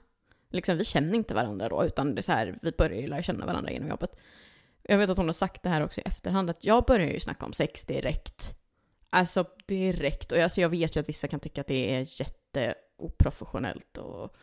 liksom 0.49 0.77
vi 0.77 0.83
känner 0.83 1.13
inte 1.13 1.33
varandra 1.33 1.69
då, 1.69 1.85
utan 1.85 2.15
det 2.15 2.19
är 2.19 2.23
så 2.23 2.31
här, 2.31 2.57
vi 2.61 2.71
börjar 2.71 3.01
ju 3.01 3.07
lära 3.07 3.23
känna 3.23 3.45
varandra 3.45 3.71
genom 3.71 3.89
jobbet. 3.89 4.15
Jag 4.83 4.97
vet 4.97 5.09
att 5.09 5.17
hon 5.17 5.25
har 5.25 5.33
sagt 5.33 5.63
det 5.63 5.69
här 5.69 5.83
också 5.83 6.01
i 6.01 6.03
efterhand, 6.05 6.49
att 6.49 6.63
jag 6.63 6.83
börjar 6.83 7.07
ju 7.07 7.19
snacka 7.19 7.45
om 7.45 7.53
sex 7.53 7.85
direkt. 7.85 8.55
Alltså 9.09 9.45
direkt. 9.67 10.31
Och 10.31 10.37
alltså, 10.37 10.61
jag 10.61 10.69
vet 10.69 10.95
ju 10.95 10.99
att 10.99 11.09
vissa 11.09 11.27
kan 11.27 11.39
tycka 11.39 11.61
att 11.61 11.67
det 11.67 11.95
är 11.95 12.21
jätte 12.21 12.75
oprofessionellt 12.97 13.97
och 13.97 14.35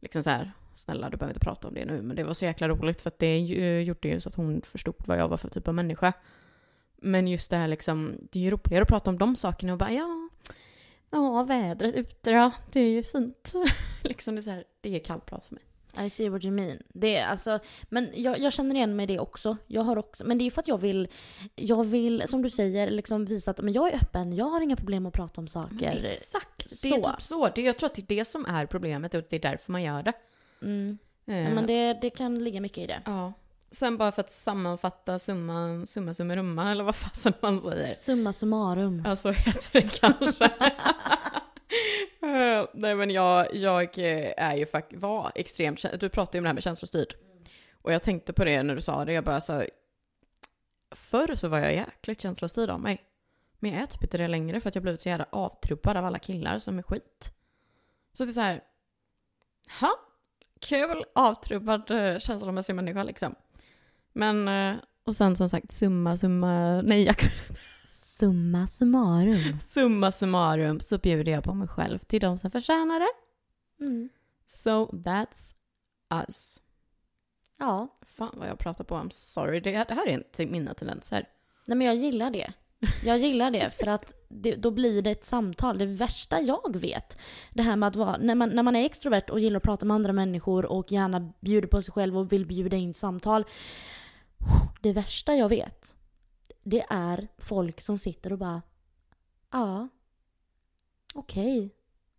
liksom 0.00 0.22
så 0.22 0.30
här, 0.30 0.52
snälla 0.74 1.10
du 1.10 1.16
behöver 1.16 1.34
inte 1.34 1.44
prata 1.44 1.68
om 1.68 1.74
det 1.74 1.84
nu. 1.84 2.02
Men 2.02 2.16
det 2.16 2.24
var 2.24 2.34
så 2.34 2.44
jäkla 2.44 2.68
roligt 2.68 3.00
för 3.00 3.10
att 3.10 3.18
det 3.18 3.38
ju- 3.38 3.62
eh, 3.64 3.82
gjorde 3.82 4.08
ju 4.08 4.20
så 4.20 4.28
att 4.28 4.34
hon 4.34 4.62
förstod 4.62 4.94
vad 4.98 5.18
jag 5.18 5.28
var 5.28 5.36
för 5.36 5.48
typ 5.48 5.68
av 5.68 5.74
människa. 5.74 6.12
Men 6.96 7.28
just 7.28 7.50
det 7.50 7.56
här 7.56 7.68
liksom, 7.68 8.14
det 8.32 8.38
är 8.38 8.42
ju 8.42 8.50
roligare 8.50 8.82
att 8.82 8.88
prata 8.88 9.10
om 9.10 9.18
de 9.18 9.36
sakerna 9.36 9.72
och 9.72 9.78
bara 9.78 9.92
ja, 9.92 10.28
ja 11.10 11.42
vädret 11.42 11.94
ute 11.94 12.32
då, 12.32 12.50
det 12.72 12.80
är 12.80 12.90
ju 12.90 13.02
fint. 13.02 13.52
liksom 14.02 14.34
det 14.34 14.38
är 14.38 14.42
så 14.42 14.50
här, 14.50 14.64
det 14.80 14.96
är 14.96 15.04
kallprat 15.04 15.44
för 15.44 15.54
mig. 15.54 15.64
I 15.98 16.10
see 16.10 16.28
what 16.28 16.44
you 16.44 16.54
mean. 16.54 16.78
Det 16.88 17.16
är 17.16 17.26
alltså, 17.26 17.58
men 17.88 18.10
jag, 18.14 18.38
jag 18.38 18.52
känner 18.52 18.74
igen 18.74 18.96
mig 18.96 19.04
i 19.04 19.06
det 19.06 19.18
också. 19.18 19.56
Jag 19.66 19.82
har 19.82 19.96
också. 19.98 20.24
Men 20.24 20.38
det 20.38 20.46
är 20.46 20.50
för 20.50 20.60
att 20.62 20.68
jag 20.68 20.78
vill, 20.78 21.08
jag 21.56 21.84
vill, 21.84 22.22
som 22.28 22.42
du 22.42 22.50
säger, 22.50 22.90
liksom 22.90 23.24
visa 23.24 23.50
att 23.50 23.60
men 23.60 23.72
jag 23.74 23.88
är 23.92 23.96
öppen. 23.96 24.32
Jag 24.32 24.44
har 24.44 24.60
inga 24.60 24.76
problem 24.76 25.06
att 25.06 25.14
prata 25.14 25.40
om 25.40 25.48
saker. 25.48 26.04
Exakt, 26.04 26.82
det 26.82 26.88
är 26.88 27.02
Så. 27.02 27.10
typ 27.10 27.22
så. 27.22 27.48
Det, 27.48 27.62
jag 27.62 27.78
tror 27.78 27.86
att 27.86 27.94
det 27.94 28.02
är 28.12 28.16
det 28.18 28.24
som 28.24 28.46
är 28.46 28.66
problemet 28.66 29.14
och 29.14 29.22
det 29.30 29.36
är 29.36 29.40
därför 29.40 29.72
man 29.72 29.82
gör 29.82 30.02
det. 30.02 30.12
Mm. 30.62 30.98
Eh, 31.26 31.38
Ja, 31.38 31.50
men 31.50 31.66
det, 31.66 31.98
det 32.00 32.10
kan 32.10 32.44
ligga 32.44 32.60
mycket 32.60 32.78
i 32.78 32.86
det. 32.86 33.00
Ja. 33.04 33.32
Sen 33.72 33.96
bara 33.96 34.12
för 34.12 34.20
att 34.20 34.30
sammanfatta 34.30 35.18
summan, 35.18 35.86
summa 35.86 36.14
summerumma 36.14 36.72
eller 36.72 36.84
vad 36.84 36.96
fasen 36.96 37.32
man 37.42 37.60
säger. 37.60 37.94
Summa 37.94 38.32
summarum. 38.32 39.02
Ja, 39.06 39.16
så 39.16 39.30
heter 39.30 39.80
det 39.80 39.88
kanske. 40.00 40.50
Eh, 42.22 42.66
Nej 42.74 42.94
men 42.94 43.10
jag, 43.10 43.54
jag 43.54 43.98
eh, 43.98 44.32
är 44.36 44.56
ju 44.56 44.66
faktiskt, 44.66 45.02
var 45.02 45.32
extremt, 45.34 46.00
du 46.00 46.08
pratade 46.08 46.38
ju 46.38 46.40
om 46.40 46.42
det 46.42 46.48
här 46.48 46.54
med 46.54 46.62
känslostyrd. 46.62 47.14
Och 47.82 47.92
jag 47.92 48.02
tänkte 48.02 48.32
på 48.32 48.44
det 48.44 48.62
när 48.62 48.74
du 48.74 48.80
sa 48.80 49.04
det, 49.04 49.12
jag 49.12 49.24
bara 49.24 49.40
så 49.40 49.64
Förr 50.90 51.34
så 51.34 51.48
var 51.48 51.58
jag 51.58 51.74
jäkligt 51.74 52.20
känslostyrd 52.20 52.70
av 52.70 52.80
mig. 52.80 53.04
Men 53.58 53.70
jag 53.70 53.82
är 53.82 53.86
typ 53.86 54.02
inte 54.02 54.18
det 54.18 54.28
längre 54.28 54.60
för 54.60 54.68
att 54.68 54.74
jag 54.74 54.82
blivit 54.82 55.00
så 55.00 55.08
jävla 55.08 55.26
avtrubbad 55.30 55.96
av 55.96 56.04
alla 56.04 56.18
killar 56.18 56.58
som 56.58 56.78
är 56.78 56.82
skit. 56.82 57.32
Så 58.12 58.24
det 58.24 58.30
är 58.30 58.32
så 58.32 58.40
här, 58.40 58.60
ha, 59.80 59.90
kul, 60.60 61.04
avtrubbad 61.14 61.90
eh, 61.90 62.18
känslomässig 62.18 62.74
människa 62.74 63.02
liksom. 63.02 63.34
Men, 64.12 64.48
och 65.04 65.16
sen 65.16 65.36
som 65.36 65.48
sagt 65.48 65.72
summa, 65.72 66.16
summa, 66.16 66.82
nej 66.82 67.04
jag 67.04 67.16
Summa 68.20 68.66
summarum. 68.66 69.58
Summa 69.68 70.12
summarum 70.12 70.80
så 70.80 70.98
bjuder 70.98 71.32
jag 71.32 71.44
på 71.44 71.54
mig 71.54 71.68
själv 71.68 71.98
till 71.98 72.20
de 72.20 72.38
som 72.38 72.50
förtjänar 72.50 73.00
det. 73.00 73.12
Mm. 73.84 74.08
So 74.46 74.86
that's 74.92 75.54
us. 76.10 76.60
Ja. 77.58 77.98
Fan 78.06 78.34
vad 78.36 78.48
jag 78.48 78.58
pratar 78.58 78.84
på, 78.84 78.94
I'm 78.94 79.10
sorry. 79.10 79.60
Det, 79.60 79.70
här 79.70 80.06
är 80.06 80.12
inte 80.12 80.46
mina 80.46 80.74
tendenser. 80.74 81.28
Nej 81.66 81.76
men 81.76 81.86
jag 81.86 81.96
gillar 81.96 82.30
det. 82.30 82.52
Jag 83.04 83.18
gillar 83.18 83.50
det 83.50 83.70
för 83.70 83.86
att 83.86 84.14
det, 84.28 84.56
då 84.56 84.70
blir 84.70 85.02
det 85.02 85.10
ett 85.10 85.24
samtal. 85.24 85.78
Det 85.78 85.86
värsta 85.86 86.40
jag 86.40 86.76
vet, 86.76 87.18
det 87.50 87.62
här 87.62 87.76
med 87.76 87.86
att 87.86 87.96
vara, 87.96 88.16
när 88.16 88.34
man, 88.34 88.50
när 88.50 88.62
man 88.62 88.76
är 88.76 88.84
extrovert 88.84 89.30
och 89.30 89.40
gillar 89.40 89.56
att 89.56 89.62
prata 89.62 89.86
med 89.86 89.94
andra 89.94 90.12
människor 90.12 90.66
och 90.66 90.92
gärna 90.92 91.32
bjuder 91.40 91.68
på 91.68 91.82
sig 91.82 91.92
själv 91.92 92.18
och 92.18 92.32
vill 92.32 92.46
bjuda 92.46 92.76
in 92.76 92.94
samtal. 92.94 93.44
Det 94.80 94.92
värsta 94.92 95.34
jag 95.34 95.48
vet, 95.48 95.94
det 96.62 96.84
är 96.90 97.28
folk 97.38 97.80
som 97.80 97.98
sitter 97.98 98.32
och 98.32 98.38
bara 98.38 98.62
ja, 99.52 99.88
okej. 101.14 101.74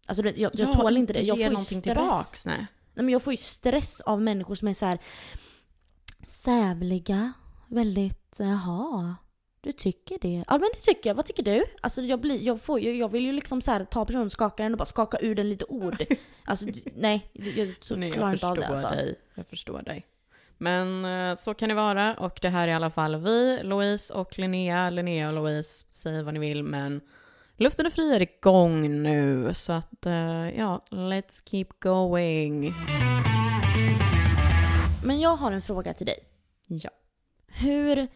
Alltså 0.07 0.21
det, 0.21 0.38
jag, 0.38 0.51
jag 0.55 0.69
Ja, 0.69 0.74
tål 0.74 0.98
inte 0.98 1.13
det. 1.13 1.21
Jag 1.21 1.38
får 1.53 1.74
ju 1.75 1.81
tillbaks. 1.81 2.45
Nej. 2.45 2.57
Nej, 2.93 3.05
men 3.05 3.10
jag 3.10 3.24
får 3.24 3.33
ju 3.33 3.38
stress 3.38 4.01
av 4.01 4.21
människor 4.21 4.55
som 4.55 4.67
är 4.67 4.74
så 4.74 4.86
här 4.86 5.00
sävliga. 6.27 7.33
Väldigt, 7.67 8.36
jaha. 8.39 9.15
Du 9.62 9.71
tycker 9.71 10.17
det? 10.21 10.43
Ja 10.48 10.53
men 10.57 10.69
det 10.74 10.79
tycker 10.93 11.10
jag. 11.10 11.15
Vad 11.15 11.25
tycker 11.25 11.43
du? 11.43 11.63
Alltså 11.81 12.01
jag, 12.01 12.21
blir, 12.21 12.43
jag, 12.43 12.62
får, 12.62 12.79
ju- 12.79 12.98
jag 12.98 13.10
vill 13.10 13.25
ju 13.25 13.31
liksom 13.31 13.62
så 13.62 13.71
här, 13.71 13.86
ta 13.86 14.05
personen, 14.05 14.29
skaka 14.29 14.63
den 14.63 14.71
och 14.71 14.77
bara 14.77 14.86
skaka 14.86 15.17
ur 15.19 15.36
den 15.36 15.50
lite 15.50 15.65
ord. 15.65 16.05
Alltså 16.45 16.65
nej, 16.95 17.29
jag 17.33 17.75
så 17.81 17.95
Nej, 17.95 18.12
klarar 18.12 18.27
jag 18.27 18.36
inte 18.36 18.48
av 18.48 18.55
det 18.55 18.67
alltså. 18.67 18.89
dig. 18.89 19.19
Jag 19.36 19.48
förstår 19.48 19.81
dig. 19.81 20.05
Men 20.62 21.06
eh, 21.06 21.36
så 21.36 21.53
kan 21.53 21.70
det 21.70 21.75
vara 21.75 22.13
och 22.13 22.39
det 22.41 22.50
här 22.50 22.68
är 22.68 22.72
i 22.72 22.74
alla 22.74 22.89
fall 22.89 23.15
vi, 23.15 23.63
Louise 23.63 24.13
och 24.13 24.39
Linnea. 24.39 24.89
Linnea 24.89 25.27
och 25.27 25.34
Louise, 25.34 25.86
säg 25.89 26.24
vad 26.24 26.34
ni 26.34 26.39
vill 26.39 26.63
men 26.63 27.01
luften 27.58 27.86
är 27.86 27.89
fri 27.89 28.15
är 28.15 28.22
igång 28.22 29.03
nu 29.03 29.53
så 29.53 29.74
att 29.74 30.06
eh, 30.06 30.50
ja, 30.50 30.86
let's 30.89 31.50
keep 31.50 31.65
going. 31.80 32.74
Men 35.06 35.20
jag 35.20 35.36
har 35.36 35.51
en 35.51 35.62
fråga 35.62 35.94
till 35.94 36.06
dig. 36.06 36.20
Ja. 36.68 36.89
Hur, 37.48 38.08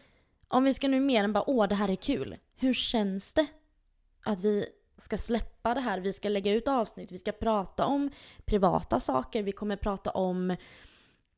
om 0.48 0.64
vi 0.64 0.74
ska 0.74 0.88
nu 0.88 1.00
mer 1.00 1.24
än 1.24 1.32
bara 1.32 1.50
åh 1.50 1.68
det 1.68 1.74
här 1.74 1.88
är 1.88 1.96
kul. 1.96 2.36
Hur 2.56 2.74
känns 2.74 3.32
det 3.32 3.46
att 4.24 4.40
vi 4.40 4.66
ska 4.96 5.18
släppa 5.18 5.74
det 5.74 5.80
här? 5.80 6.00
Vi 6.00 6.12
ska 6.12 6.28
lägga 6.28 6.52
ut 6.52 6.68
avsnitt, 6.68 7.12
vi 7.12 7.18
ska 7.18 7.32
prata 7.32 7.86
om 7.86 8.10
privata 8.44 9.00
saker, 9.00 9.42
vi 9.42 9.52
kommer 9.52 9.76
prata 9.76 10.10
om 10.10 10.56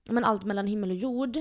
men 0.09 0.25
allt 0.25 0.45
mellan 0.45 0.67
himmel 0.67 0.91
och 0.91 0.97
jord. 0.97 1.39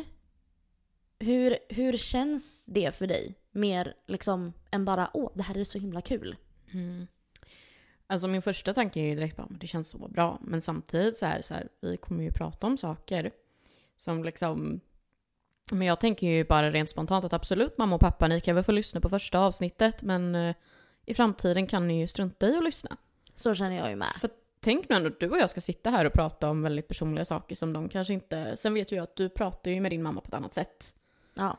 Hur, 1.20 1.58
hur 1.70 1.98
känns 1.98 2.66
det 2.66 2.96
för 2.96 3.08
dig? 3.08 3.36
Mer 3.52 3.94
liksom 4.08 4.54
än 4.72 4.86
bara 4.86 5.10
åh 5.14 5.32
det 5.36 5.44
här 5.44 5.58
är 5.58 5.64
så 5.64 5.78
himla 5.78 6.02
kul. 6.02 6.36
Mm. 6.74 7.08
Alltså 8.08 8.28
min 8.28 8.42
första 8.42 8.74
tanke 8.74 9.00
är 9.00 9.04
ju 9.04 9.16
direkt 9.16 9.38
bara, 9.38 9.48
"Men 9.50 9.60
det 9.60 9.68
känns 9.68 9.90
så 9.90 10.08
bra. 10.08 10.40
Men 10.42 10.62
samtidigt 10.62 11.18
så 11.18 11.26
här, 11.26 11.42
så 11.42 11.54
här, 11.54 11.70
vi 11.82 11.98
kommer 11.98 12.24
ju 12.24 12.32
prata 12.32 12.68
om 12.68 12.78
saker 12.78 13.32
som 13.98 14.24
liksom... 14.24 14.80
Men 15.72 15.88
jag 15.88 16.00
tänker 16.00 16.28
ju 16.28 16.44
bara 16.44 16.72
rent 16.72 16.90
spontant 16.90 17.26
att 17.26 17.34
absolut 17.34 17.78
mamma 17.78 17.96
och 17.96 18.02
pappa, 18.02 18.28
ni 18.28 18.42
kan 18.42 18.56
väl 18.56 18.64
få 18.64 18.72
lyssna 18.72 19.02
på 19.02 19.10
första 19.10 19.40
avsnittet 19.40 20.02
men 20.02 20.36
eh, 20.36 20.56
i 21.06 21.14
framtiden 21.14 21.68
kan 21.68 21.88
ni 21.88 22.00
ju 22.00 22.08
strunta 22.08 22.48
i 22.48 22.58
att 22.58 22.64
lyssna. 22.64 22.98
Så 23.36 23.54
känner 23.54 23.78
jag 23.78 23.90
ju 23.90 23.96
med. 23.96 24.14
För 24.22 24.30
tänk 24.68 24.90
nu 24.90 24.96
ändå 24.96 25.08
att 25.08 25.20
du 25.20 25.30
och 25.30 25.38
jag 25.38 25.50
ska 25.50 25.62
sitta 25.62 25.90
här 25.90 26.06
och 26.06 26.14
prata 26.14 26.50
om 26.50 26.62
väldigt 26.62 26.88
personliga 26.88 27.26
saker 27.26 27.56
som 27.56 27.74
de 27.74 27.90
kanske 27.90 28.14
inte... 28.14 28.56
Sen 28.56 28.74
vet 28.74 28.92
ju 28.92 28.96
jag 28.96 29.04
att 29.04 29.16
du 29.16 29.30
pratar 29.30 29.72
ju 29.72 29.82
med 29.82 29.92
din 29.92 30.04
mamma 30.04 30.22
på 30.22 30.28
ett 30.28 30.34
annat 30.34 30.54
sätt. 30.54 30.96
Ja. 31.34 31.58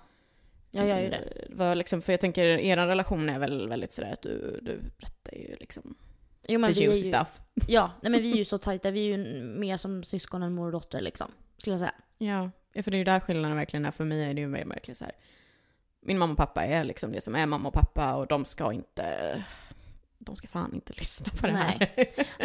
Jag 0.70 0.88
gör 0.88 1.00
ju 1.00 1.08
det. 1.08 1.16
Eh, 1.16 1.48
Vad 1.48 1.78
liksom, 1.78 2.02
för 2.02 2.12
jag 2.12 2.20
tänker, 2.20 2.44
er 2.44 2.76
relation 2.76 3.28
är 3.28 3.38
väl 3.38 3.68
väldigt 3.68 3.92
sådär 3.92 4.12
att 4.12 4.22
du, 4.22 4.58
du 4.62 4.80
berättar 4.98 5.32
ju 5.34 5.56
liksom 5.56 5.94
Jo 6.48 6.58
men 6.58 6.74
the 6.74 6.80
juicy 6.80 6.98
ju, 6.98 7.04
stuff. 7.04 7.40
ja, 7.66 7.90
nej, 8.02 8.12
men 8.12 8.22
vi 8.22 8.32
är 8.32 8.36
ju 8.36 8.44
så 8.54 8.58
tajta, 8.58 8.90
vi 8.90 9.12
är 9.12 9.18
ju 9.18 9.42
mer 9.44 9.76
som 9.76 10.02
syskon 10.02 10.42
än 10.42 10.52
mor 10.54 10.66
och 10.66 10.72
dotter 10.72 11.00
liksom. 11.00 11.30
Skulle 11.58 11.74
jag 11.74 11.80
säga. 11.80 11.94
Ja, 12.18 12.50
ja, 12.72 12.82
för 12.82 12.90
det 12.90 12.96
är 12.96 12.98
ju 12.98 13.04
där 13.04 13.20
skillnaden 13.20 13.56
verkligen 13.56 13.84
är. 13.84 13.90
För 13.90 14.04
mig 14.04 14.24
är 14.24 14.34
det 14.34 14.40
ju 14.40 14.48
mer 14.48 14.64
verkligen 14.64 14.96
så 14.96 15.04
här. 15.04 15.14
Min 16.00 16.18
mamma 16.18 16.32
och 16.32 16.38
pappa 16.38 16.64
är 16.64 16.84
liksom 16.84 17.12
det 17.12 17.20
som 17.20 17.34
är 17.34 17.46
mamma 17.46 17.68
och 17.68 17.74
pappa 17.74 18.14
och 18.14 18.26
de 18.26 18.44
ska 18.44 18.72
inte... 18.72 19.44
De 20.18 20.36
ska 20.36 20.48
fan 20.48 20.74
inte 20.74 20.92
lyssna 20.96 21.32
på 21.40 21.46
det 21.46 21.52
här. 21.52 21.88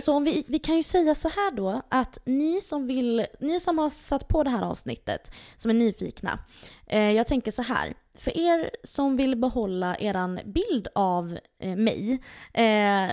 Så 0.01 0.13
om 0.13 0.23
vi, 0.23 0.45
vi 0.47 0.59
kan 0.59 0.77
ju 0.77 0.83
säga 0.83 1.15
så 1.15 1.29
här 1.29 1.51
då 1.51 1.81
att 1.89 2.19
ni 2.25 2.61
som 2.61 2.87
vill, 2.87 3.25
ni 3.39 3.59
som 3.59 3.77
har 3.77 3.89
satt 3.89 4.27
på 4.27 4.43
det 4.43 4.49
här 4.49 4.61
avsnittet, 4.61 5.31
som 5.57 5.71
är 5.71 5.75
nyfikna. 5.75 6.39
Eh, 6.87 7.11
jag 7.11 7.27
tänker 7.27 7.51
så 7.51 7.61
här, 7.61 7.93
för 8.17 8.37
er 8.37 8.69
som 8.83 9.17
vill 9.17 9.35
behålla 9.35 9.97
eran 9.97 10.39
bild 10.45 10.87
av 10.95 11.37
eh, 11.59 11.75
mig, 11.75 12.23
eh, 12.53 13.11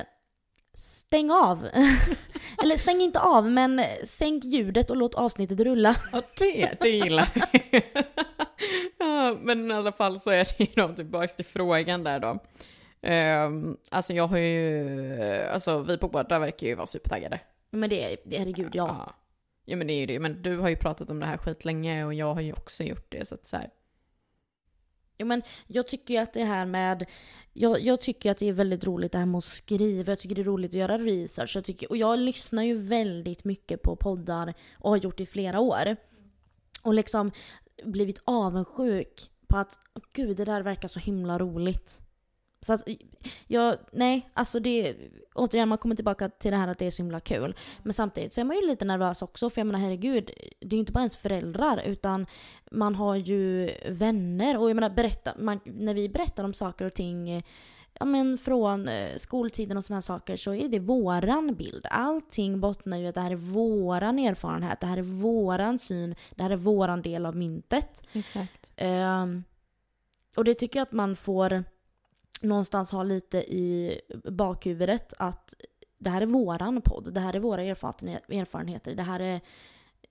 stäng 0.75 1.31
av. 1.31 1.69
Eller 2.63 2.77
stäng 2.77 3.01
inte 3.01 3.21
av, 3.21 3.51
men 3.51 3.81
sänk 4.05 4.45
ljudet 4.45 4.91
och 4.91 4.97
låt 4.97 5.15
avsnittet 5.15 5.61
rulla. 5.61 5.97
Ja, 6.13 6.23
det, 6.39 6.77
det 6.81 6.89
gillar 6.89 7.29
jag. 7.35 7.83
ja, 8.99 9.37
men 9.43 9.71
i 9.71 9.75
alla 9.75 9.93
fall 9.93 10.21
så 10.21 10.31
är 10.31 10.47
det 10.59 10.65
ju 10.65 10.67
då 10.75 10.89
tillbaks 10.89 11.37
till 11.37 11.45
frågan 11.45 12.05
där 12.05 12.21
då. 12.21 12.39
Um, 13.03 13.77
alltså 13.91 14.13
jag 14.13 14.27
har 14.27 14.39
ju, 14.39 15.43
alltså 15.53 15.79
vi 15.83 15.99
på 15.99 16.09
båda 16.09 16.39
verkar 16.39 16.67
ju 16.67 16.75
vara 16.75 16.87
supertaggade. 16.87 17.41
Men 17.71 17.91
det, 17.91 18.17
det 18.25 18.39
herregud, 18.39 18.71
ja. 18.75 18.87
Ja. 19.07 19.15
Ja 19.65 19.77
men 19.77 19.87
det 19.87 19.93
är 19.93 20.01
ju 20.01 20.07
det, 20.07 20.21
men 20.21 20.43
du 20.43 20.57
har 20.59 20.69
ju 20.69 20.77
pratat 20.77 21.11
om 21.11 21.21
det 21.21 21.27
här 21.27 21.37
skitlänge 21.37 22.05
och 22.05 22.15
jag 22.15 22.35
har 22.35 22.41
ju 22.41 22.53
också 22.53 22.85
gjort 22.85 23.13
det 23.13 23.29
så 23.29 23.35
att 23.35 23.47
så 23.47 23.57
här. 23.57 23.71
Jo, 25.19 25.27
men 25.27 25.43
jag 25.67 25.89
tycker 25.89 26.15
ju 26.15 26.21
att 26.21 26.33
det 26.33 26.45
här 26.45 26.67
med... 26.67 27.07
Jag, 27.53 27.81
jag 27.81 28.01
tycker 28.01 28.31
att 28.31 28.39
det 28.39 28.49
är 28.49 28.53
väldigt 28.53 28.85
roligt 28.85 29.13
det 29.13 29.19
här 29.19 29.27
med 29.27 29.39
att 29.39 29.45
skriva. 29.45 30.13
Jag 30.13 30.19
tycker 30.19 30.35
det 30.35 30.43
är 30.43 30.45
roligt 30.45 30.71
att 30.71 30.75
göra 30.75 30.99
research. 30.99 31.57
Jag 31.57 31.65
tycker, 31.65 31.91
och 31.91 31.97
jag 31.97 32.19
lyssnar 32.19 32.63
ju 32.63 32.79
väldigt 32.79 33.45
mycket 33.45 33.83
på 33.83 33.97
poddar 33.97 34.55
och 34.75 34.91
har 34.91 34.97
gjort 34.97 35.17
det 35.17 35.23
i 35.23 35.27
flera 35.27 35.61
år. 35.61 35.97
Och 36.83 36.95
liksom 36.95 37.31
blivit 37.85 38.23
avundsjuk 38.25 39.31
på 39.49 39.57
att 39.57 39.79
"Åh, 39.95 40.03
gud, 40.13 40.37
det 40.37 40.45
där 40.45 40.63
verkar 40.63 40.89
så 40.89 41.01
himla 41.01 41.39
roligt. 41.39 42.01
Så 42.63 42.73
att 42.73 42.89
jag, 43.47 43.77
nej, 43.93 44.31
alltså 44.35 44.61
det, 44.61 44.97
återigen 45.35 45.69
man 45.69 45.79
kommer 45.79 45.95
tillbaka 45.95 46.29
till 46.29 46.51
det 46.51 46.57
här 46.57 46.69
att 46.69 46.79
det 46.79 46.87
är 46.87 46.91
så 46.91 47.03
himla 47.03 47.21
kul. 47.21 47.57
Men 47.83 47.93
samtidigt 47.93 48.35
så 48.35 48.41
är 48.41 48.45
man 48.45 48.57
ju 48.57 48.67
lite 48.67 48.85
nervös 48.85 49.23
också 49.23 49.51
för 49.51 49.61
jag 49.61 49.67
menar 49.67 49.79
herregud, 49.79 50.31
det 50.61 50.67
är 50.67 50.75
ju 50.75 50.79
inte 50.79 50.93
bara 50.93 51.01
ens 51.01 51.17
föräldrar 51.17 51.83
utan 51.87 52.27
man 52.71 52.95
har 52.95 53.17
ju 53.17 53.71
vänner 53.89 54.59
och 54.59 54.71
jag 54.71 54.75
menar 54.75 54.91
berätta, 54.91 55.33
man, 55.39 55.61
när 55.65 55.95
vi 55.95 56.09
berättar 56.09 56.45
om 56.45 56.55
saker 56.55 56.85
och 56.85 56.95
ting 56.95 57.43
ja, 58.01 58.05
men 58.07 58.39
från 58.39 58.89
eh, 58.89 59.17
skoltiden 59.17 59.77
och 59.77 59.85
sådana 59.85 59.97
här 59.97 60.03
saker 60.03 60.37
så 60.37 60.55
är 60.55 60.69
det 60.69 60.79
våran 60.79 61.55
bild. 61.55 61.87
Allting 61.91 62.61
bottnar 62.61 62.97
ju 62.97 63.07
att 63.07 63.15
det 63.15 63.21
här 63.21 63.31
är 63.31 63.37
våran 63.37 64.19
erfarenhet, 64.19 64.81
det 64.81 64.87
här 64.87 64.97
är 64.97 65.03
våran 65.03 65.79
syn, 65.79 66.15
det 66.31 66.43
här 66.43 66.51
är 66.51 66.57
våran 66.57 67.03
del 67.03 67.27
av 67.27 67.37
myntet. 67.37 68.03
Exakt. 68.13 68.73
Ehm, 68.77 69.45
och 70.37 70.45
det 70.45 70.55
tycker 70.55 70.79
jag 70.79 70.87
att 70.87 70.93
man 70.93 71.17
får 71.17 71.65
någonstans 72.41 72.91
ha 72.91 73.03
lite 73.03 73.39
i 73.39 74.01
bakhuvudet 74.25 75.15
att 75.19 75.55
det 75.99 76.11
här 76.11 76.23
är 76.23 76.27
våran 76.27 76.83
podd, 76.83 77.15
det 77.15 77.21
här 77.21 77.35
är 77.35 77.41
våra 77.41 77.63
erfarenheter, 77.63 78.95
det 78.95 79.03
här 79.03 79.21
är, 79.21 79.41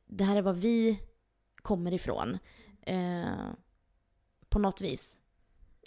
det 0.07 0.23
här 0.23 0.35
är 0.35 0.41
vad 0.41 0.57
vi 0.57 0.99
kommer 1.55 1.93
ifrån. 1.93 2.37
Eh, 2.81 3.51
på 4.49 4.59
något 4.59 4.81
vis. 4.81 5.19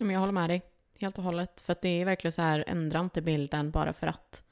Men 0.00 0.11
jag 0.11 0.20
håller 0.20 0.32
med 0.32 0.50
dig. 0.50 0.62
Helt 0.99 1.18
och 1.18 1.25
hållet. 1.25 1.61
För 1.61 1.72
att 1.72 1.82
det 1.82 1.88
är 1.88 2.04
verkligen 2.04 2.32
så 2.32 2.42
här, 2.42 2.64
ändra 2.66 3.00
inte 3.00 3.22
bilden 3.22 3.70
bara 3.70 3.92
för 3.92 4.06
att. 4.06 4.44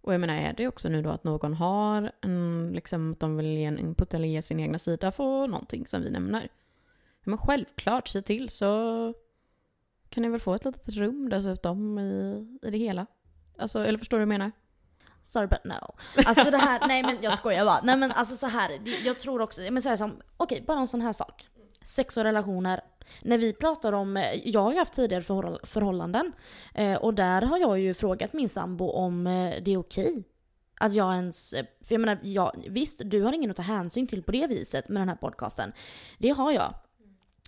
Och 0.00 0.14
jag 0.14 0.20
menar, 0.20 0.34
är 0.34 0.52
det 0.52 0.68
också 0.68 0.88
nu 0.88 1.02
då 1.02 1.10
att 1.10 1.24
någon 1.24 1.54
har 1.54 2.12
en, 2.20 2.70
liksom, 2.74 3.12
att 3.12 3.20
de 3.20 3.36
vill 3.36 3.46
ge 3.46 3.64
en 3.64 3.78
input 3.78 4.14
eller 4.14 4.28
ge 4.28 4.42
sin 4.42 4.60
egna 4.60 4.78
sida 4.78 5.12
på 5.12 5.46
någonting 5.46 5.86
som 5.86 6.02
vi 6.02 6.10
nämner. 6.10 6.48
Men 7.24 7.38
självklart, 7.38 8.08
se 8.08 8.22
till 8.22 8.48
så 8.48 9.14
kan 10.10 10.22
ni 10.22 10.28
väl 10.28 10.40
få 10.40 10.54
ett 10.54 10.64
litet 10.64 10.88
rum 10.88 11.28
dessutom 11.28 11.98
i, 11.98 12.46
i 12.62 12.70
det 12.70 12.78
hela. 12.78 13.06
Alltså, 13.58 13.84
eller 13.84 13.98
förstår 13.98 14.18
du 14.18 14.24
vad 14.24 14.34
jag 14.34 14.38
menar? 14.38 14.52
Sorry 15.22 15.46
but 15.46 15.64
no. 15.64 15.94
Alltså 16.24 16.50
det 16.50 16.58
här, 16.58 16.88
nej 16.88 17.02
men 17.02 17.16
jag 17.20 17.34
skojar 17.34 17.64
bara. 17.64 17.80
Nej 17.82 17.96
men 17.96 18.12
alltså 18.12 18.36
så 18.36 18.46
här, 18.46 18.70
jag 19.04 19.20
tror 19.20 19.40
också, 19.40 19.60
men 19.70 19.82
säga 19.82 19.96
som, 19.96 20.20
okej 20.36 20.64
bara 20.66 20.78
en 20.78 20.88
sån 20.88 21.00
här 21.00 21.12
sak. 21.12 21.48
Sex 21.82 22.16
och 22.16 22.24
relationer. 22.24 22.80
När 23.22 23.38
vi 23.38 23.52
pratar 23.52 23.92
om, 23.92 24.16
eh, 24.16 24.48
jag 24.48 24.60
har 24.60 24.72
ju 24.72 24.78
haft 24.78 24.94
tidigare 24.94 25.22
förhållanden. 25.62 26.32
Eh, 26.74 26.94
och 26.94 27.14
där 27.14 27.42
har 27.42 27.58
jag 27.58 27.80
ju 27.80 27.94
frågat 27.94 28.32
min 28.32 28.48
sambo 28.48 28.90
om 28.90 29.26
eh, 29.26 29.62
det 29.62 29.72
är 29.72 29.76
okej. 29.76 30.24
Att 30.80 30.94
jag 30.94 31.14
ens, 31.14 31.50
för 31.50 31.94
jag 31.94 32.00
menar, 32.00 32.18
jag, 32.22 32.64
visst 32.68 33.00
du 33.04 33.22
har 33.22 33.32
ingen 33.32 33.50
att 33.50 33.56
ta 33.56 33.62
hänsyn 33.62 34.06
till 34.06 34.22
på 34.22 34.32
det 34.32 34.46
viset 34.46 34.88
med 34.88 35.00
den 35.00 35.08
här 35.08 35.16
podcasten. 35.16 35.72
Det 36.18 36.28
har 36.28 36.52
jag. 36.52 36.74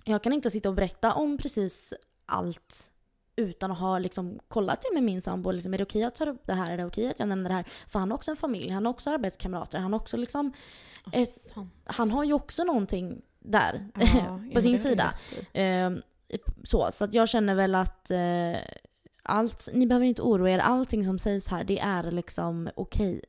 Jag 0.04 0.22
kan 0.22 0.32
inte 0.32 0.50
sitta 0.50 0.68
och 0.68 0.74
berätta 0.74 1.14
om 1.14 1.38
precis 1.38 1.94
allt 2.30 2.90
utan 3.36 3.72
att 3.72 3.78
ha 3.78 3.98
liksom 3.98 4.38
kollat 4.48 4.82
det 4.82 4.94
med 4.94 5.02
min 5.02 5.22
sambo. 5.22 5.50
Liksom, 5.50 5.74
är 5.74 5.78
det 5.78 5.84
okej 5.84 6.04
att 6.04 6.14
ta 6.14 6.24
upp 6.24 6.46
det 6.46 6.54
här? 6.54 6.70
Är 6.70 6.76
det 6.76 6.84
okej 6.84 7.10
att 7.10 7.18
jag 7.18 7.28
nämner 7.28 7.48
det 7.48 7.54
här? 7.54 7.64
För 7.88 7.98
han 7.98 8.10
har 8.10 8.16
också 8.18 8.30
en 8.30 8.36
familj, 8.36 8.70
han 8.70 8.86
har 8.86 8.92
också 8.92 9.10
arbetskamrater, 9.10 9.78
han 9.78 9.92
har 9.92 10.00
också 10.00 10.16
liksom, 10.16 10.52
Ett- 11.12 11.28
Sant. 11.28 11.74
han 11.84 12.10
har 12.10 12.24
ju 12.24 12.32
också 12.32 12.64
någonting 12.64 13.22
där 13.38 13.88
Ja, 13.94 14.40
på 14.54 14.60
sin 14.60 14.78
sida. 14.78 15.12
Ehm, 15.52 16.02
så, 16.64 16.88
så 16.92 17.04
att 17.04 17.14
jag 17.14 17.28
känner 17.28 17.54
väl 17.54 17.74
att 17.74 18.10
eh, 18.10 18.56
allt, 19.22 19.68
ni 19.72 19.86
behöver 19.86 20.06
inte 20.06 20.22
oroa 20.22 20.50
er, 20.50 20.58
allting 20.58 21.04
som 21.04 21.18
sägs 21.18 21.48
här 21.48 21.64
det 21.64 21.78
är 21.80 22.10
liksom 22.10 22.70
okej. 22.74 23.20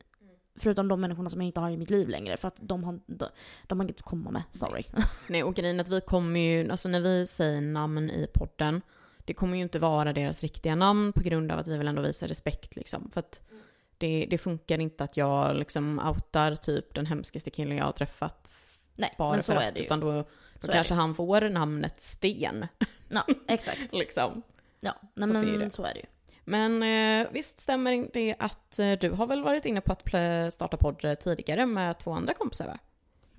Förutom 0.56 0.88
de 0.88 1.02
människorna 1.02 1.30
som 1.30 1.42
jag 1.42 1.46
inte 1.48 1.60
har 1.60 1.70
i 1.70 1.78
mitt 1.78 1.90
liv 1.90 2.10
längre 2.10 2.38
för 2.38 2.48
att 2.48 2.58
de 2.60 2.84
har, 2.84 3.00
de, 3.06 3.26
de 3.68 3.80
har 3.80 3.84
inget 3.86 3.98
att 4.00 4.06
komma 4.06 4.32
med, 4.32 4.44
sorry. 4.52 4.84
Nej, 5.30 5.44
och 5.44 5.56
grejen 5.56 5.80
är 5.80 5.84
att 5.84 5.90
vi 5.90 6.02
kommer 6.02 6.40
ju, 6.40 6.72
alltså 6.72 6.90
när 6.90 7.00
vi 7.00 7.28
säger 7.28 7.62
namn 7.62 8.10
i 8.10 8.28
podden, 8.34 8.82
det 9.26 9.34
kommer 9.34 9.56
ju 9.58 9.64
inte 9.64 9.80
vara 9.80 10.14
deras 10.14 10.42
riktiga 10.42 10.76
namn 10.76 11.14
på 11.14 11.22
grund 11.24 11.52
av 11.52 11.60
att 11.60 11.68
vi 11.68 11.78
vill 11.78 11.88
ändå 11.88 12.02
visa 12.02 12.28
respekt 12.28 12.76
liksom. 12.76 13.10
För 13.12 13.20
att 13.20 13.42
det, 13.98 14.28
det 14.30 14.38
funkar 14.38 14.80
inte 14.80 15.04
att 15.04 15.18
jag 15.18 15.56
liksom 15.56 16.00
outar 16.00 16.56
typ 16.56 16.94
den 16.94 17.06
hemskaste 17.06 17.50
killen 17.50 17.78
jag 17.78 17.86
har 17.86 17.92
träffat 17.92 18.52
Nej, 18.96 19.16
bara 19.18 19.32
men 19.32 19.44
så 19.44 19.52
för 19.52 19.56
att, 19.56 19.64
är 19.64 19.72
det 19.72 19.80
ju. 19.80 19.86
utan 19.86 20.00
då, 20.00 20.12
då 20.12 20.26
Så 20.60 20.68
är 20.68 20.72
kanske 20.72 20.94
han 20.94 21.16
får 21.16 21.50
namnet 21.50 22.00
Sten. 22.02 22.68
Ja, 23.10 23.26
exakt. 23.48 23.80
liksom. 23.94 24.42
Ja, 24.80 24.96
nej, 25.14 25.28
Så 25.28 25.34
det 25.34 25.40
är 25.40 25.44
men 25.44 25.60
det. 25.60 25.70
så 25.72 25.84
är 25.84 25.94
det 25.94 26.00
ju. 26.00 26.06
Men 26.52 26.84
eh, 26.84 27.28
visst 27.32 27.62
stämmer 27.62 28.08
det 28.14 28.36
att 28.40 28.80
eh, 28.80 28.92
du 28.92 29.10
har 29.12 29.28
väl 29.28 29.44
varit 29.44 29.66
inne 29.66 29.82
på 29.82 29.94
att 29.94 30.54
starta 30.54 30.78
podd 30.78 31.06
eh, 31.06 31.14
tidigare 31.14 31.66
med 31.66 31.98
två 32.00 32.12
andra 32.12 32.34
kompisar 32.34 32.66
va? 32.66 32.78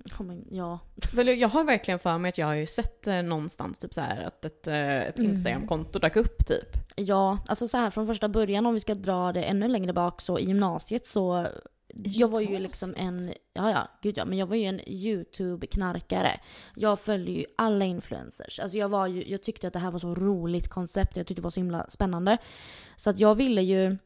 Ja, 0.03 0.23
men, 0.23 0.47
ja. 0.51 0.79
Väl, 1.13 1.27
jag 1.27 1.49
har 1.49 1.63
verkligen 1.63 1.99
för 1.99 2.17
mig 2.17 2.29
att 2.29 2.37
jag 2.37 2.47
har 2.47 2.53
ju 2.53 2.65
sett 2.67 3.07
eh, 3.07 3.21
någonstans 3.21 3.79
typ 3.79 3.93
så 3.93 4.01
här 4.01 4.23
att 4.23 4.45
ett, 4.45 4.67
eh, 4.67 5.01
ett 5.01 5.19
Mm. 5.19 5.31
Instagram-konto 5.31 5.99
dök 5.99 6.15
upp 6.15 6.45
typ. 6.47 6.67
ja, 6.95 7.37
alltså 7.47 7.67
så 7.67 7.77
här 7.77 7.89
från 7.89 8.07
första 8.07 8.29
början 8.29 8.65
om 8.65 8.73
vi 8.73 8.79
ska 8.79 8.95
dra 8.95 9.31
det 9.31 9.43
ännu 9.43 9.67
längre 9.67 9.93
bak 9.93 10.21
så 10.21 10.39
i 10.39 10.45
gymnasiet 10.45 11.05
så 11.07 11.47
jag 11.93 12.27
var 12.27 12.41
ju 12.41 12.59
liksom 12.59 12.93
en, 12.97 13.33
ja 13.53 13.71
ja, 13.71 13.87
gud 14.01 14.17
ja, 14.17 14.25
men 14.25 14.37
jag 14.37 14.47
var 14.47 14.55
ju 14.55 14.65
en 14.65 14.79
YouTube-knarkare. 14.87 16.39
Jag 16.75 16.99
följde 16.99 17.31
ju 17.31 17.45
alla 17.57 17.85
influencers. 17.85 18.59
Alltså 18.59 18.77
jag 18.77 18.89
var 18.89 19.07
ju, 19.07 19.23
jag 19.27 19.43
tyckte 19.43 19.67
att 19.67 19.73
det 19.73 19.79
här 19.79 19.91
var 19.91 19.99
så 19.99 20.15
roligt 20.15 20.67
koncept, 20.67 21.17
jag 21.17 21.27
tyckte 21.27 21.41
det 21.41 21.43
var 21.43 21.49
så 21.49 21.59
himla 21.59 21.89
spännande. 21.89 22.37
Så 22.95 23.09
att 23.09 23.19
jag 23.19 23.35
ville 23.35 23.61
ju 23.61 23.97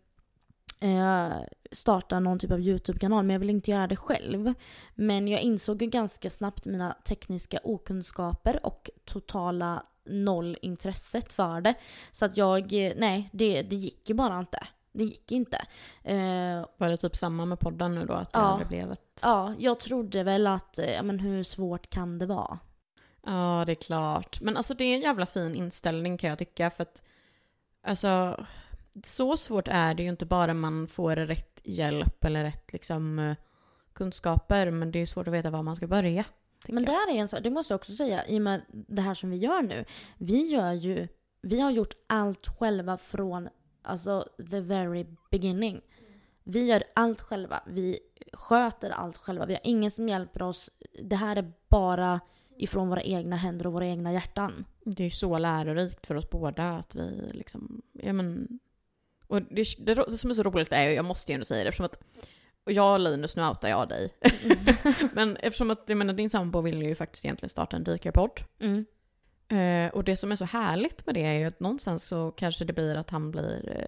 eh, 0.79 1.33
starta 1.71 2.19
någon 2.19 2.39
typ 2.39 2.51
av 2.51 2.59
YouTube-kanal, 2.59 3.25
men 3.25 3.33
jag 3.33 3.39
ville 3.39 3.51
inte 3.51 3.71
göra 3.71 3.87
det 3.87 3.95
själv. 3.95 4.53
Men 4.95 5.27
jag 5.27 5.41
insåg 5.41 5.81
ju 5.81 5.87
ganska 5.87 6.29
snabbt 6.29 6.65
mina 6.65 6.93
tekniska 6.93 7.59
okunskaper 7.63 8.65
och 8.65 8.89
totala 9.05 9.83
noll 10.05 10.57
intresset 10.61 11.33
för 11.33 11.61
det. 11.61 11.73
Så 12.11 12.25
att 12.25 12.37
jag, 12.37 12.73
eh, 12.73 12.93
nej, 12.97 13.29
det, 13.33 13.61
det 13.61 13.75
gick 13.75 14.09
ju 14.09 14.15
bara 14.15 14.39
inte. 14.39 14.67
Det 14.97 15.03
gick 15.03 15.31
inte. 15.31 15.57
Eh, 16.03 16.65
Var 16.77 16.89
det 16.89 16.97
typ 16.97 17.15
samma 17.15 17.45
med 17.45 17.59
podden 17.59 17.95
nu 17.95 18.05
då? 18.05 18.13
Att 18.13 18.33
det 18.33 18.39
Ja. 18.39 18.61
blev 18.69 18.91
ett... 18.91 19.19
ja, 19.21 19.53
jag 19.59 19.79
trodde 19.79 20.23
väl 20.23 20.47
att, 20.47 20.79
eh, 20.79 20.91
ja 20.93 21.03
men 21.03 21.19
hur 21.19 21.43
svårt 21.43 21.89
kan 21.89 22.19
det 22.19 22.25
vara? 22.25 22.59
Ja, 23.25 23.63
det 23.65 23.71
är 23.71 23.75
klart. 23.75 24.41
Men 24.41 24.57
alltså 24.57 24.73
det 24.73 24.83
är 24.83 24.95
en 24.95 25.01
jävla 25.01 25.25
fin 25.25 25.55
inställning 25.55 26.17
kan 26.17 26.29
jag 26.29 26.39
tycka 26.39 26.69
för 26.69 26.83
att 26.83 27.01
alltså 27.83 28.43
så 29.03 29.37
svårt 29.37 29.67
är 29.67 29.93
det 29.93 30.03
ju 30.03 30.09
inte 30.09 30.25
bara 30.25 30.53
man 30.53 30.87
får 30.87 31.15
rätt 31.15 31.61
hjälp 31.63 32.25
eller 32.25 32.43
rätt 32.43 32.73
liksom 32.73 33.19
eh, 33.19 33.35
kunskaper 33.93 34.71
men 34.71 34.91
det 34.91 34.99
är 34.99 35.05
svårt 35.05 35.27
att 35.27 35.33
veta 35.33 35.49
var 35.49 35.63
man 35.63 35.75
ska 35.75 35.87
börja. 35.87 36.23
Men 36.67 36.83
jag. 36.83 36.93
där 36.93 37.15
är 37.15 37.19
en 37.19 37.27
sak, 37.27 37.39
det 37.43 37.49
måste 37.49 37.73
jag 37.73 37.77
också 37.79 37.93
säga, 37.95 38.27
i 38.27 38.37
och 38.37 38.41
med 38.41 38.61
det 38.69 39.01
här 39.01 39.13
som 39.15 39.29
vi 39.29 39.37
gör 39.37 39.61
nu. 39.61 39.85
Vi 40.17 40.47
gör 40.47 40.73
ju, 40.73 41.07
vi 41.41 41.59
har 41.59 41.71
gjort 41.71 41.93
allt 42.07 42.47
själva 42.47 42.97
från 42.97 43.49
alltså 43.87 44.25
the 44.51 44.59
very 44.59 45.05
beginning. 45.31 45.81
Vi 46.43 46.65
gör 46.65 46.83
allt 46.95 47.21
själva, 47.21 47.63
vi 47.67 47.99
sköter 48.33 48.89
allt 48.89 49.17
själva, 49.17 49.45
vi 49.45 49.53
har 49.53 49.61
ingen 49.63 49.91
som 49.91 50.09
hjälper 50.09 50.41
oss. 50.41 50.69
Det 51.03 51.15
här 51.15 51.35
är 51.35 51.53
bara 51.67 52.19
ifrån 52.57 52.89
våra 52.89 53.01
egna 53.01 53.35
händer 53.35 53.67
och 53.67 53.73
våra 53.73 53.85
egna 53.85 54.13
hjärtan. 54.13 54.65
Det 54.85 55.03
är 55.03 55.05
ju 55.05 55.11
så 55.11 55.37
lärorikt 55.37 56.07
för 56.07 56.15
oss 56.15 56.29
båda 56.29 56.69
att 56.69 56.95
vi 56.95 57.29
liksom, 57.33 57.81
ja 57.93 58.13
men... 58.13 58.59
Och 59.27 59.41
det, 59.41 59.65
det, 59.79 59.93
det 59.93 60.17
som 60.17 60.29
är 60.29 60.33
så 60.33 60.43
roligt 60.43 60.71
är 60.71 60.81
ju, 60.81 60.93
jag 60.93 61.05
måste 61.05 61.31
ju 61.31 61.33
ändå 61.33 61.45
säga 61.45 61.63
det 61.63 61.69
eftersom 61.69 61.85
att 61.85 62.03
och 62.67 62.73
jag 62.73 63.01
Linus, 63.01 63.35
nu 63.35 63.47
outar 63.47 63.69
jag 63.69 63.89
dig. 63.89 64.09
men 65.13 65.37
eftersom 65.37 65.71
att, 65.71 65.83
jag 65.85 65.97
menar 65.97 66.13
din 66.13 66.29
sambo 66.29 66.61
vill 66.61 66.81
ju 66.81 66.95
faktiskt 66.95 67.25
egentligen 67.25 67.49
starta 67.49 67.75
en 67.75 67.83
dykarpodd. 67.83 68.39
Mm. 68.59 68.85
Eh, 69.49 69.93
och 69.93 70.03
det 70.03 70.15
som 70.15 70.31
är 70.31 70.35
så 70.35 70.45
härligt 70.45 71.05
med 71.05 71.15
det 71.15 71.23
är 71.23 71.33
ju 71.33 71.45
att 71.45 71.59
någonstans 71.59 72.07
så 72.07 72.31
kanske 72.31 72.65
det 72.65 72.73
blir 72.73 72.95
att 72.95 73.09
han 73.09 73.31
blir 73.31 73.87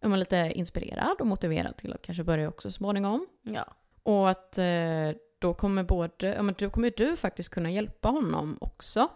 eh, 0.00 0.16
lite 0.16 0.52
inspirerad 0.54 1.20
och 1.20 1.26
motiverad 1.26 1.76
till 1.76 1.92
att 1.92 2.02
kanske 2.02 2.24
börja 2.24 2.48
också 2.48 2.70
så 2.70 2.76
småningom. 2.76 3.26
Ja. 3.42 3.64
Och 4.02 4.30
att 4.30 4.58
eh, 4.58 5.10
då 5.38 5.54
kommer 5.54 5.82
både, 5.82 6.26
ja 6.26 6.42
men 6.42 6.54
då 6.58 6.70
kommer 6.70 6.92
du 6.96 7.16
faktiskt 7.16 7.48
kunna 7.48 7.70
hjälpa 7.70 8.08
honom 8.08 8.58
också. 8.60 9.08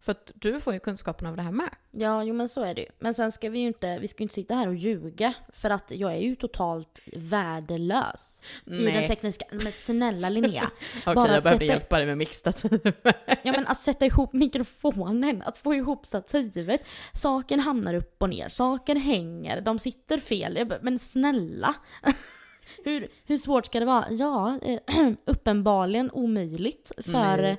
För 0.00 0.12
att 0.12 0.32
du 0.34 0.60
får 0.60 0.72
ju 0.72 0.80
kunskapen 0.80 1.26
av 1.26 1.36
det 1.36 1.42
här 1.42 1.52
med. 1.52 1.70
Ja, 1.90 2.24
jo 2.24 2.34
men 2.34 2.48
så 2.48 2.62
är 2.62 2.74
det 2.74 2.80
ju. 2.80 2.86
Men 2.98 3.14
sen 3.14 3.32
ska 3.32 3.50
vi 3.50 3.58
ju 3.58 3.66
inte, 3.66 3.98
vi 3.98 4.08
ska 4.08 4.22
inte 4.22 4.34
sitta 4.34 4.54
här 4.54 4.68
och 4.68 4.74
ljuga. 4.74 5.34
För 5.52 5.70
att 5.70 5.84
jag 5.88 6.12
är 6.12 6.18
ju 6.18 6.36
totalt 6.36 7.00
värdelös. 7.12 8.42
I 8.66 8.84
den 8.84 9.06
tekniska, 9.08 9.44
men 9.50 9.72
snälla 9.72 10.28
Linnea. 10.28 10.70
Okej, 11.06 11.14
bara 11.14 11.34
jag 11.34 11.42
behövde 11.42 11.50
sätta- 11.50 11.64
hjälpa 11.64 11.96
dig 11.96 12.06
med 12.06 12.18
mixtativ. 12.18 12.92
Ja 13.42 13.52
men 13.52 13.66
att 13.66 13.80
sätta 13.80 14.06
ihop 14.06 14.32
mikrofonen, 14.32 15.42
att 15.46 15.58
få 15.58 15.74
ihop 15.74 16.06
stativet. 16.06 16.80
Saken 17.14 17.60
hamnar 17.60 17.94
upp 17.94 18.22
och 18.22 18.28
ner, 18.28 18.48
saker 18.48 18.96
hänger, 18.96 19.60
de 19.60 19.78
sitter 19.78 20.18
fel. 20.18 20.72
Men 20.80 20.98
snälla! 20.98 21.74
hur, 22.84 23.08
hur 23.26 23.36
svårt 23.36 23.66
ska 23.66 23.80
det 23.80 23.86
vara? 23.86 24.04
Ja, 24.10 24.58
eh, 24.62 25.08
uppenbarligen 25.24 26.10
omöjligt 26.10 26.92
för 27.04 27.56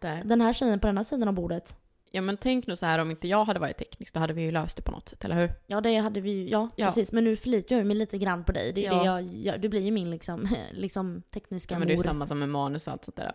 Nej, 0.00 0.22
den 0.24 0.40
här 0.40 0.52
tjejen 0.52 0.80
på 0.80 0.86
den 0.86 0.96
här 0.96 1.04
sidan 1.04 1.28
av 1.28 1.34
bordet. 1.34 1.76
Ja 2.14 2.20
men 2.20 2.36
tänk 2.36 2.66
nu 2.66 2.76
så 2.76 2.86
här 2.86 2.98
om 2.98 3.10
inte 3.10 3.28
jag 3.28 3.44
hade 3.44 3.60
varit 3.60 3.76
teknisk, 3.78 4.14
då 4.14 4.20
hade 4.20 4.32
vi 4.32 4.42
ju 4.42 4.50
löst 4.50 4.76
det 4.76 4.82
på 4.82 4.90
något 4.92 5.08
sätt, 5.08 5.24
eller 5.24 5.36
hur? 5.36 5.52
Ja 5.66 5.80
det 5.80 5.96
hade 5.96 6.20
vi 6.20 6.30
ju, 6.30 6.48
ja, 6.48 6.68
Ja. 6.76 6.86
precis. 6.86 7.12
Men 7.12 7.24
nu 7.24 7.36
förlitar 7.36 7.76
jag 7.76 7.86
mig 7.86 7.96
lite 7.96 8.18
grann 8.18 8.44
på 8.44 8.52
dig. 8.52 8.72
Det 8.72 8.80
Ja. 8.80 8.94
det 8.94 9.04
jag 9.06 9.22
gör. 9.22 9.58
Du 9.58 9.68
blir 9.68 9.80
ju 9.80 9.90
min 9.90 10.10
liksom, 10.10 10.48
liksom 10.72 11.22
tekniska 11.30 11.74
Ja, 11.74 11.78
men 11.78 11.88
det 11.88 11.94
är 11.94 11.96
ju 11.96 12.02
samma 12.02 12.26
som 12.26 12.38
med 12.38 12.48
manus 12.48 12.86
och 12.86 12.92
allt 12.92 13.04
sånt 13.04 13.16
där. 13.16 13.32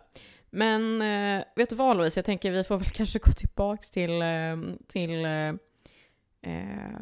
Men 0.50 1.02
eh, 1.02 1.44
vet 1.56 1.70
du 1.70 1.76
vad 1.76 1.98
Louise, 1.98 2.18
jag 2.20 2.26
tänker 2.26 2.52
vi 2.52 2.63
får 2.63 2.78
väl 2.78 2.88
kanske 2.94 3.20
gå 3.20 3.32
tillbaks 3.32 3.92
till, 3.92 4.22
eh, 4.22 4.58
till 4.88 5.26
eh, 5.26 5.32
eh, 6.42 7.00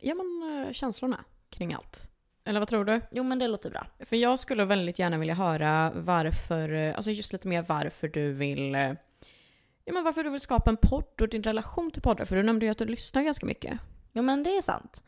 ja, 0.00 0.14
men, 0.14 0.64
eh, 0.66 0.72
känslorna 0.72 1.24
kring 1.50 1.74
allt. 1.74 2.10
Eller 2.44 2.60
vad 2.60 2.68
tror 2.68 2.84
du? 2.84 3.00
Jo 3.10 3.22
men 3.24 3.38
det 3.38 3.48
låter 3.48 3.70
bra. 3.70 3.86
För 4.00 4.16
jag 4.16 4.38
skulle 4.38 4.64
väldigt 4.64 4.98
gärna 4.98 5.18
vilja 5.18 5.34
höra 5.34 5.92
varför, 5.94 6.92
alltså 6.92 7.10
just 7.10 7.32
lite 7.32 7.48
mer 7.48 7.62
varför 7.68 8.08
du 8.08 8.32
vill 8.32 8.76
Ja 9.88 9.92
men 9.92 10.04
varför 10.04 10.24
du 10.24 10.30
vill 10.30 10.40
skapa 10.40 10.70
en 10.70 10.76
podd 10.76 11.20
och 11.20 11.28
din 11.28 11.42
relation 11.42 11.90
till 11.90 12.02
poddar, 12.02 12.24
för 12.24 12.36
du 12.36 12.42
nämnde 12.42 12.66
ju 12.66 12.72
att 12.72 12.78
du 12.78 12.84
lyssnar 12.84 13.22
ganska 13.22 13.46
mycket. 13.46 13.78
Ja, 14.12 14.22
men 14.22 14.42
det 14.42 14.56
är 14.56 14.62
sant. 14.62 15.02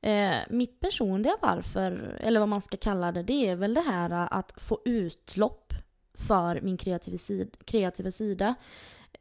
Eh, 0.00 0.36
mitt 0.50 0.80
personliga 0.80 1.36
varför, 1.40 2.18
eller 2.20 2.40
vad 2.40 2.48
man 2.48 2.60
ska 2.60 2.76
kalla 2.76 3.12
det, 3.12 3.22
det 3.22 3.48
är 3.48 3.56
väl 3.56 3.74
det 3.74 3.80
här 3.80 4.28
att 4.30 4.52
få 4.56 4.80
utlopp 4.84 5.72
för 6.14 6.60
min 6.60 6.76
kreativa 6.76 7.18
sida. 7.18 7.50
Kreativa 7.64 8.10
sida. 8.10 8.54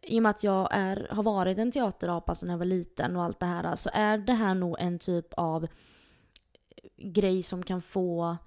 I 0.02 0.19
och 0.19 0.24
med 0.24 0.30
att 0.30 0.43
jag 0.43 0.67
är, 0.71 1.08
har 1.12 1.24
varit 1.24 1.58
en 1.58 1.71
teaterapa 1.71 2.36
sedan 2.36 2.50
jag 2.50 2.58
var 2.58 2.65
liten 2.65 3.15
och 3.15 3.24
allt 3.24 3.39
det 3.39 3.45
här 3.45 3.76
så 3.76 3.89
är 3.93 4.17
det 4.17 4.34
här 4.34 4.54
nog 4.54 4.76
en 4.80 5.00
typ 5.00 5.34
av 5.34 5.67
grej 6.97 7.43
som 7.43 7.63
kan 7.63 7.82
få 7.82 8.38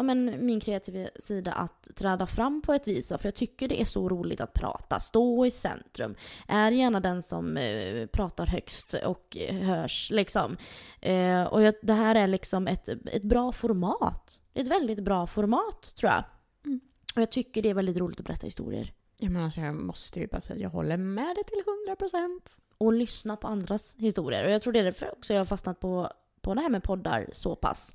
ja, 0.00 0.04
men 0.04 0.46
min 0.46 0.60
kreativa 0.60 1.08
sida 1.18 1.52
att 1.52 1.90
träda 1.96 2.26
fram 2.26 2.62
på 2.62 2.72
ett 2.72 2.88
vis. 2.88 3.08
För 3.08 3.20
jag 3.22 3.34
tycker 3.34 3.68
det 3.68 3.80
är 3.80 3.84
så 3.84 4.08
roligt 4.08 4.40
att 4.40 4.52
prata, 4.52 5.00
stå 5.00 5.46
i 5.46 5.50
centrum. 5.50 6.14
Är 6.48 6.70
gärna 6.70 7.00
den 7.00 7.22
som 7.22 7.56
eh, 7.56 8.06
pratar 8.06 8.46
högst 8.46 8.94
och 8.94 9.36
hörs 9.50 10.10
liksom. 10.10 10.56
Eh, 11.00 11.42
och 11.42 11.62
jag, 11.62 11.74
det 11.82 11.92
här 11.92 12.14
är 12.14 12.26
liksom 12.26 12.66
ett, 12.66 12.88
ett 12.88 13.22
bra 13.22 13.52
format. 13.52 14.42
Ett 14.54 14.68
väldigt 14.68 15.00
bra 15.00 15.26
format 15.26 15.94
tror 15.96 16.12
jag. 16.12 16.24
Mm. 16.64 16.80
Och 17.14 17.22
jag 17.22 17.32
tycker 17.32 17.62
det 17.62 17.70
är 17.70 17.74
väldigt 17.74 17.98
roligt 17.98 18.20
att 18.20 18.26
berätta 18.26 18.46
historier. 18.46 18.92
Ja 19.18 19.30
men 19.30 19.42
alltså 19.42 19.60
jag 19.60 19.74
måste 19.74 20.20
ju 20.20 20.26
bara 20.26 20.40
säga, 20.40 20.60
jag 20.60 20.70
håller 20.70 20.96
med 20.96 21.36
dig 21.36 21.44
till 21.44 21.62
100%. 21.96 22.40
Och 22.78 22.92
lyssna 22.92 23.36
på 23.36 23.48
andras 23.48 23.94
historier. 23.98 24.44
Och 24.44 24.50
jag 24.50 24.62
tror 24.62 24.72
det 24.72 24.78
är 24.78 24.84
därför 24.84 25.12
också 25.12 25.32
jag 25.32 25.40
har 25.40 25.46
fastnat 25.46 25.80
på, 25.80 26.12
på 26.40 26.54
det 26.54 26.60
här 26.60 26.68
med 26.68 26.82
poddar 26.82 27.30
så 27.32 27.56
pass 27.56 27.94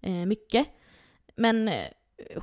eh, 0.00 0.26
mycket. 0.26 0.66
Men 1.36 1.68
eh, 1.68 1.88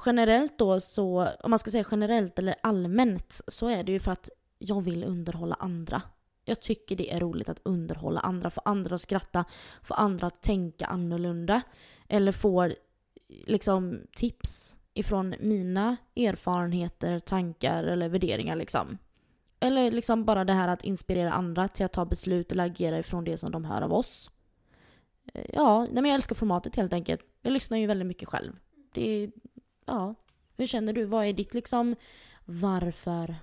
generellt 0.06 0.58
då 0.58 0.79
så, 0.79 1.27
om 1.43 1.49
man 1.49 1.60
ska 1.60 1.71
säga 1.71 1.86
generellt 1.91 2.39
eller 2.39 2.56
allmänt, 2.63 3.41
så 3.47 3.67
är 3.67 3.84
det 3.84 3.91
ju 3.91 3.99
för 3.99 4.12
att 4.12 4.29
jag 4.60 4.82
vill 4.82 5.03
underhålla 5.03 5.56
andra. 5.56 6.01
Jag 6.45 6.62
tycker 6.62 6.95
det 6.95 7.13
är 7.13 7.19
roligt 7.19 7.49
att 7.49 7.60
underhålla 7.63 8.19
andra, 8.19 8.49
få 8.49 8.62
andra 8.65 8.95
att 8.95 9.01
skratta, 9.01 9.45
få 9.82 9.93
andra 9.93 10.27
att 10.27 10.41
tänka 10.41 10.86
annorlunda. 10.86 11.62
Eller 12.08 12.32
få 12.32 12.71
liksom 13.27 14.01
tips 14.15 14.75
ifrån 14.93 15.36
mina 15.39 15.97
erfarenheter, 16.15 17.19
tankar 17.19 17.84
eller 17.84 18.10
värderingar 18.10 18.56
liksom. 18.56 18.97
Eller 19.60 19.91
liksom 19.91 20.25
bara 20.25 20.45
det 20.45 20.53
här 20.53 20.67
att 20.67 20.84
inspirera 20.84 21.32
andra 21.32 21.67
till 21.67 21.86
att 21.86 21.93
ta 21.93 22.06
beslut 22.06 22.51
eller 22.51 22.65
agera 22.65 22.99
ifrån 22.99 23.23
det 23.23 23.38
som 23.38 23.51
de 23.51 23.65
hör 23.65 23.82
av 23.82 23.93
oss. 23.93 24.32
Eh, 25.34 25.45
ja, 25.53 25.82
nej 25.82 25.93
men 25.93 26.06
jag 26.06 26.15
älskar 26.15 26.36
formatet 26.36 26.75
helt 26.75 26.93
enkelt. 26.93 27.21
Jag 27.41 27.53
lyssnar 27.53 27.77
ju 27.77 27.88
väldigt 27.88 28.08
mycket 28.08 28.29
själv. 28.29 28.53
Det 28.93 29.23
är, 29.23 29.32
ja. 29.86 30.15
Hur 30.58 30.67
känner 30.67 30.93
du? 30.93 31.06
Vad 31.06 31.25
är 31.25 31.34
ditt 31.34 31.53
liksom 31.53 31.95
varför? 32.45 33.36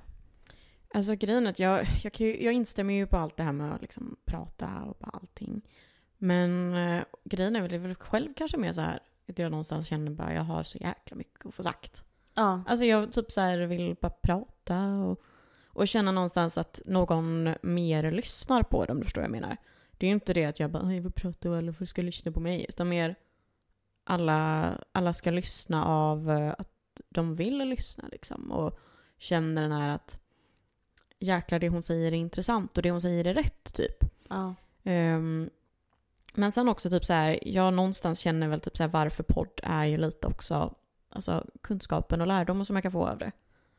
Alltså 0.95 1.15
grejen 1.15 1.47
är 1.47 1.51
att 1.51 1.59
jag, 1.59 1.87
jag, 2.03 2.21
jag 2.21 2.53
instämmer 2.53 2.95
ju 2.95 3.07
på 3.07 3.17
allt 3.17 3.37
det 3.37 3.43
här 3.43 3.53
med 3.53 3.75
att 3.75 3.81
liksom 3.83 4.17
prata 4.25 4.83
och 4.83 4.99
på 4.99 5.11
allting. 5.11 5.63
Men 6.19 6.75
eh, 6.75 7.05
grejen 7.25 7.57
är 7.57 7.61
väl, 7.61 7.71
det 7.71 7.79
väl 7.79 7.95
själv 7.95 8.35
kanske 8.37 8.57
mer 8.57 8.73
så 8.73 8.81
här 8.81 9.01
att 9.29 9.39
jag 9.39 9.51
någonstans 9.51 9.87
känner 9.87 10.11
bara 10.11 10.35
jag 10.35 10.43
har 10.43 10.63
så 10.63 10.79
jäkla 10.79 11.17
mycket 11.17 11.47
att 11.47 11.55
få 11.55 11.63
sagt. 11.63 12.05
Ja. 12.35 12.63
Alltså 12.67 12.85
jag 12.85 13.13
typ 13.13 13.33
så 13.33 13.41
här 13.41 13.59
vill 13.59 13.97
bara 14.01 14.11
prata 14.11 14.89
och, 14.89 15.23
och 15.67 15.89
känna 15.89 16.13
någonstans 16.13 16.59
att 16.59 16.81
någon 16.87 17.55
mer 17.63 18.13
lyssnar 18.13 18.63
på 18.63 18.85
du 18.85 19.05
förstår 19.05 19.23
jag 19.23 19.31
menar. 19.31 19.57
Det 19.93 20.07
är 20.07 20.09
ju 20.09 20.15
inte 20.15 20.33
det 20.35 20.45
att 20.45 20.61
jag 20.61 20.71
bara 20.71 20.83
"Åh, 20.83 20.95
jag 20.95 21.03
vill 21.03 21.13
prata 21.13 21.51
och 21.51 21.57
alla 21.57 21.87
ska 21.87 22.03
lyssna 22.03 22.33
på 22.33 22.41
mig. 22.41 22.67
Utan 22.69 22.89
mer 22.89 23.17
alla, 24.11 24.75
alla 24.93 25.13
ska 25.13 25.31
lyssna 25.31 25.85
av 25.85 26.31
eh, 26.31 26.55
att 26.59 27.01
de 27.09 27.35
vill 27.35 27.59
lyssna 27.59 28.09
liksom. 28.13 28.53
Och 28.53 28.79
känner 29.19 29.63
den 29.63 29.73
här 29.73 29.95
att 29.95 30.21
jäklar 31.19 31.59
det 31.59 31.69
hon 31.69 31.83
säger 31.83 32.13
är 32.13 32.17
intressant 32.17 32.77
och 32.77 32.83
det 32.83 32.91
hon 32.91 33.01
säger 33.01 33.27
är 33.27 33.35
rätt 33.35 33.75
typ. 33.75 34.05
Ja. 34.29 34.55
Ehm, 34.85 35.51
Men 36.35 36.53
sen 36.53 36.69
också 36.69 36.91
typ 36.91 37.05
så 37.05 37.13
här, 37.13 37.49
jag 37.49 37.75
någonstans 37.75 38.19
känner 38.21 38.49
väl 38.49 38.61
typ 38.61 38.77
så 38.77 38.83
här 38.83 38.91
varför 38.91 39.23
podd 39.23 39.61
är 39.63 39.85
ju 39.85 39.97
lite 39.97 40.27
också, 40.27 40.75
alltså 41.09 41.47
kunskapen 41.61 42.21
och 42.21 42.27
lärdomen 42.27 42.67
som 42.67 42.77
jag 42.77 42.83
kan 42.83 42.93
få 42.93 43.07
av 43.07 43.19
det. 43.19 43.33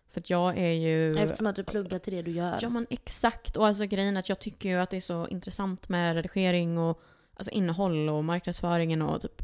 För 0.10 0.20
att 0.20 0.30
jag 0.30 0.58
är 0.58 0.72
ju... 0.72 1.16
Eftersom 1.16 1.48
att 1.48 1.56
du 1.56 1.64
pluggar 1.64 2.00
till 2.00 2.14
det 2.14 2.22
du 2.22 2.32
gör. 2.32 2.58
Ja 2.62 2.70
men 2.70 2.88
exakt, 2.90 3.58
och 3.58 3.68
alltså 3.68 3.86
grejen 3.86 4.18
att 4.18 4.30
jag 4.30 4.40
tycker 4.40 4.70
ju 4.70 4.76
att 4.76 4.90
det 4.90 4.98
är 4.98 5.02
så 5.02 5.28
intressant 5.28 5.90
med 5.90 6.16
redigering 6.16 6.78
och 6.78 7.02
alltså 7.34 7.52
innehåll 7.52 8.10
och 8.10 8.24
marknadsföringen 8.24 9.02
och 9.02 9.22
typ 9.22 9.42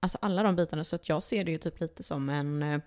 Alltså 0.00 0.18
alla 0.20 0.42
de 0.42 0.56
bitarna 0.56 0.84
så 0.84 0.96
att 0.96 1.08
jag 1.08 1.22
ser 1.22 1.44
det 1.44 1.50
ju 1.50 1.58
typ 1.58 1.80
lite 1.80 2.02
som 2.02 2.28
en 2.28 2.62
eh, 2.62 2.80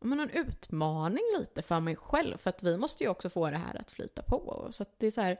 men 0.00 0.20
en 0.20 0.30
utmaning 0.30 1.22
lite 1.38 1.62
för 1.62 1.80
mig 1.80 1.96
själv. 1.96 2.36
För 2.36 2.50
att 2.50 2.62
vi 2.62 2.76
måste 2.76 3.04
ju 3.04 3.10
också 3.10 3.30
få 3.30 3.50
det 3.50 3.56
här 3.56 3.80
att 3.80 3.90
flyta 3.90 4.22
på. 4.22 4.68
Så 4.70 4.82
att 4.82 4.98
det 4.98 5.06
är 5.06 5.10
så 5.10 5.20
här, 5.20 5.38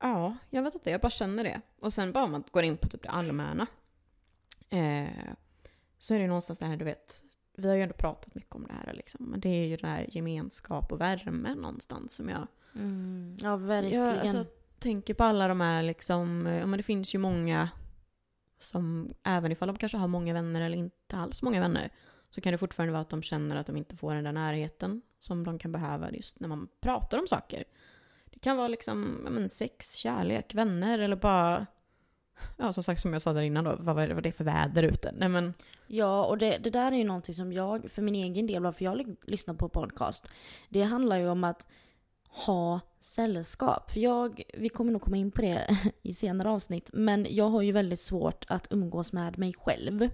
Ja, 0.00 0.36
jag 0.50 0.62
vet 0.62 0.74
inte. 0.74 0.90
Jag 0.90 1.00
bara 1.00 1.10
känner 1.10 1.44
det. 1.44 1.60
Och 1.80 1.92
sen 1.92 2.12
bara 2.12 2.24
om 2.24 2.30
man 2.30 2.44
går 2.50 2.62
in 2.62 2.76
på 2.76 2.88
typ 2.88 3.02
det 3.02 3.08
allmänna. 3.08 3.66
Eh, 4.70 5.34
så 5.98 6.14
är 6.14 6.18
det 6.18 6.26
någonstans 6.26 6.58
det 6.58 6.66
här, 6.66 6.76
du 6.76 6.84
vet. 6.84 7.22
Vi 7.56 7.68
har 7.68 7.74
ju 7.74 7.82
ändå 7.82 7.94
pratat 7.94 8.34
mycket 8.34 8.54
om 8.54 8.66
det 8.66 8.72
här 8.72 8.92
liksom. 8.94 9.24
Men 9.24 9.40
det 9.40 9.48
är 9.48 9.66
ju 9.66 9.76
den 9.76 9.90
här 9.90 10.06
gemenskap 10.08 10.92
och 10.92 11.00
värme 11.00 11.54
någonstans 11.54 12.14
som 12.14 12.28
jag... 12.28 12.46
Mm, 12.74 13.36
ja, 13.38 13.56
verkligen. 13.56 14.04
Jag 14.04 14.18
alltså, 14.18 14.44
tänker 14.78 15.14
på 15.14 15.24
alla 15.24 15.48
de 15.48 15.60
här 15.60 15.82
liksom, 15.82 16.46
ja 16.46 16.66
men 16.66 16.76
det 16.76 16.82
finns 16.82 17.14
ju 17.14 17.18
många 17.18 17.68
som, 18.60 19.14
även 19.22 19.52
ifall 19.52 19.68
de 19.68 19.76
kanske 19.76 19.98
har 19.98 20.08
många 20.08 20.34
vänner 20.34 20.60
eller 20.60 20.76
inte 20.76 21.16
alls 21.16 21.42
många 21.42 21.60
vänner, 21.60 21.90
så 22.30 22.40
kan 22.40 22.52
det 22.52 22.58
fortfarande 22.58 22.92
vara 22.92 23.02
att 23.02 23.10
de 23.10 23.22
känner 23.22 23.56
att 23.56 23.66
de 23.66 23.76
inte 23.76 23.96
får 23.96 24.14
den 24.14 24.24
där 24.24 24.32
närheten 24.32 25.02
som 25.18 25.44
de 25.44 25.58
kan 25.58 25.72
behöva 25.72 26.10
just 26.10 26.40
när 26.40 26.48
man 26.48 26.68
pratar 26.80 27.18
om 27.18 27.26
saker. 27.26 27.64
Det 28.24 28.38
kan 28.38 28.56
vara 28.56 28.68
liksom 28.68 29.02
men, 29.02 29.48
sex, 29.48 29.94
kärlek, 29.94 30.54
vänner 30.54 30.98
eller 30.98 31.16
bara 31.16 31.66
Ja 32.56 32.72
som 32.72 32.82
sagt 32.82 33.00
som 33.00 33.12
jag 33.12 33.22
sa 33.22 33.32
där 33.32 33.42
innan 33.42 33.64
då, 33.64 33.76
vad 33.80 33.96
var 33.96 34.06
det 34.06 34.32
för 34.32 34.44
väder 34.44 34.82
ute? 34.82 35.12
Nej 35.16 35.28
men 35.28 35.54
Ja, 35.92 36.24
och 36.24 36.38
det, 36.38 36.58
det 36.58 36.70
där 36.70 36.92
är 36.92 36.96
ju 36.96 37.04
någonting 37.04 37.34
som 37.34 37.52
jag, 37.52 37.90
för 37.90 38.02
min 38.02 38.14
egen 38.14 38.46
del, 38.46 38.62
varför 38.62 38.84
jag 38.84 39.16
lyssnar 39.26 39.54
på 39.54 39.68
podcast, 39.68 40.28
det 40.68 40.82
handlar 40.82 41.18
ju 41.18 41.28
om 41.28 41.44
att 41.44 41.66
ha 42.30 42.80
sällskap. 42.98 43.90
För 43.90 44.00
jag, 44.00 44.42
vi 44.54 44.68
kommer 44.68 44.92
nog 44.92 45.02
komma 45.02 45.16
in 45.16 45.30
på 45.30 45.42
det 45.42 45.78
i 46.02 46.14
senare 46.14 46.50
avsnitt, 46.50 46.90
men 46.92 47.26
jag 47.30 47.48
har 47.48 47.62
ju 47.62 47.72
väldigt 47.72 48.00
svårt 48.00 48.44
att 48.48 48.66
umgås 48.70 49.12
med 49.12 49.38
mig 49.38 49.52
själv. 49.52 50.08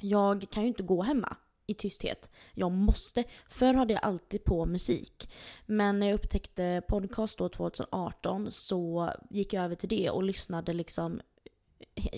Jag 0.00 0.46
kan 0.50 0.62
ju 0.62 0.68
inte 0.68 0.82
gå 0.82 1.02
hemma 1.02 1.36
i 1.66 1.74
tysthet. 1.74 2.30
Jag 2.54 2.72
måste. 2.72 3.24
Förr 3.48 3.74
hade 3.74 3.92
jag 3.92 4.04
alltid 4.04 4.44
på 4.44 4.66
musik. 4.66 5.30
Men 5.66 5.98
när 5.98 6.06
jag 6.06 6.14
upptäckte 6.14 6.82
podcast 6.88 7.38
då 7.38 7.48
2018 7.48 8.50
så 8.50 9.10
gick 9.30 9.52
jag 9.52 9.64
över 9.64 9.74
till 9.74 9.88
det 9.88 10.10
och 10.10 10.22
lyssnade 10.22 10.72
liksom 10.72 11.20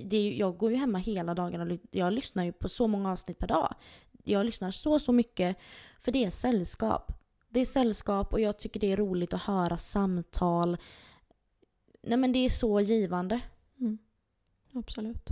det, 0.05 0.37
jag 0.37 0.59
går 0.59 0.71
ju 0.71 0.77
hemma 0.77 0.99
hela 0.99 1.35
dagen 1.35 1.61
och 1.71 1.79
jag 1.91 2.13
lyssnar 2.13 2.45
ju 2.45 2.53
på 2.53 2.69
så 2.69 2.87
många 2.87 3.13
avsnitt 3.13 3.39
per 3.39 3.47
dag. 3.47 3.75
Jag 4.25 4.47
lyssnar 4.47 4.71
så, 4.71 4.99
så 4.99 5.13
mycket 5.13 5.57
för 5.99 6.13
det 6.13 6.25
är 6.25 6.31
sällskap. 6.31 7.13
Det 7.57 7.61
är 7.61 7.65
sällskap 7.65 8.33
och 8.33 8.41
jag 8.41 8.59
tycker 8.59 8.81
det 8.81 8.93
är 8.93 8.97
roligt 8.97 9.35
att 9.35 9.43
höra 9.43 9.79
samtal. 9.79 10.77
Nej 12.03 12.19
men 12.19 12.33
det 12.33 12.39
är 12.39 12.49
så 12.49 12.81
givande. 12.81 13.41
Mm. 13.81 13.99
Absolut. 14.73 15.29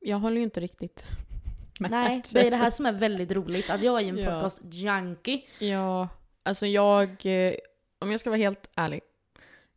Jag 0.00 0.18
håller 0.18 0.36
ju 0.36 0.42
inte 0.42 0.60
riktigt 0.60 1.08
med. 1.80 1.90
Nej, 1.90 2.22
det 2.32 2.46
är 2.46 2.50
det 2.50 2.56
här 2.56 2.70
som 2.70 2.86
är 2.86 2.92
väldigt 2.92 3.32
roligt. 3.32 3.70
Att 3.70 3.82
jag 3.82 4.00
är 4.00 4.08
en 4.08 4.18
ja. 4.18 4.30
podcast-junkie. 4.30 5.42
Ja, 5.58 6.08
alltså 6.42 6.66
jag... 6.66 7.26
Eh, 7.26 7.54
om 7.98 8.10
jag 8.10 8.20
ska 8.20 8.30
vara 8.30 8.38
helt 8.38 8.70
ärlig. 8.74 9.00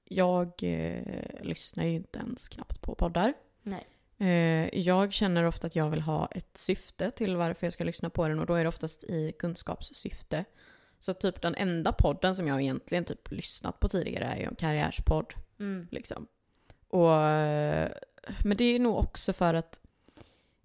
Jag 0.06 0.52
eh, 0.64 1.42
lyssnar 1.42 1.84
ju 1.84 1.96
inte 1.96 2.20
ens 2.20 2.50
knappt 2.50 2.82
på 2.82 2.96
poddar. 2.96 3.34
Nej. 3.62 3.88
Eh, 4.18 4.80
jag 4.80 5.14
känner 5.14 5.44
ofta 5.44 5.68
att 5.68 5.76
jag 5.76 5.90
vill 5.90 6.02
ha 6.02 6.28
ett 6.32 6.58
syfte 6.58 7.12
till 7.12 7.36
varför 7.36 7.66
jag 7.66 7.74
ska 7.74 7.84
lyssna 7.84 8.10
på 8.10 8.28
den 8.28 8.40
och 8.40 8.46
då 8.46 8.54
är 8.54 8.64
det 8.64 8.70
oftast 8.70 9.04
i 9.04 9.32
kunskapssyfte. 9.40 10.46
Så 11.00 11.14
typ 11.14 11.42
den 11.42 11.56
enda 11.56 11.92
podden 11.92 12.36
som 12.36 12.48
jag 12.48 12.62
egentligen 12.62 13.06
typ 13.06 13.32
lyssnat 13.32 13.80
på 13.80 13.90
tidigare 13.90 14.26
är 14.26 14.38
ju 14.38 14.44
en 14.44 14.56
karriärspodd. 14.56 15.34
Mm. 15.60 15.88
Liksom. 15.92 16.28
Och, 16.88 17.10
men 18.44 18.58
det 18.58 18.64
är 18.64 18.80
nog 18.80 18.98
också 18.98 19.34
för 19.34 19.54
att 19.54 19.80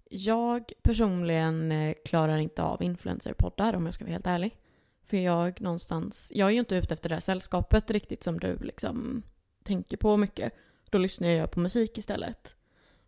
jag 0.09 0.71
personligen 0.81 1.71
eh, 1.71 1.95
klarar 2.05 2.37
inte 2.37 2.63
av 2.63 2.83
influencerpoddar 2.83 3.73
om 3.73 3.85
jag 3.85 3.93
ska 3.93 4.05
vara 4.05 4.11
helt 4.11 4.27
ärlig. 4.27 4.57
För 5.05 5.17
jag 5.17 5.61
någonstans, 5.61 6.31
jag 6.35 6.47
är 6.47 6.51
ju 6.51 6.59
inte 6.59 6.75
ute 6.75 6.93
efter 6.93 7.09
det 7.09 7.15
här 7.15 7.19
sällskapet 7.19 7.91
riktigt 7.91 8.23
som 8.23 8.39
du 8.39 8.57
liksom 8.57 9.23
tänker 9.63 9.97
på 9.97 10.17
mycket. 10.17 10.53
Då 10.89 10.97
lyssnar 10.97 11.27
jag 11.27 11.51
på 11.51 11.59
musik 11.59 11.97
istället. 11.97 12.55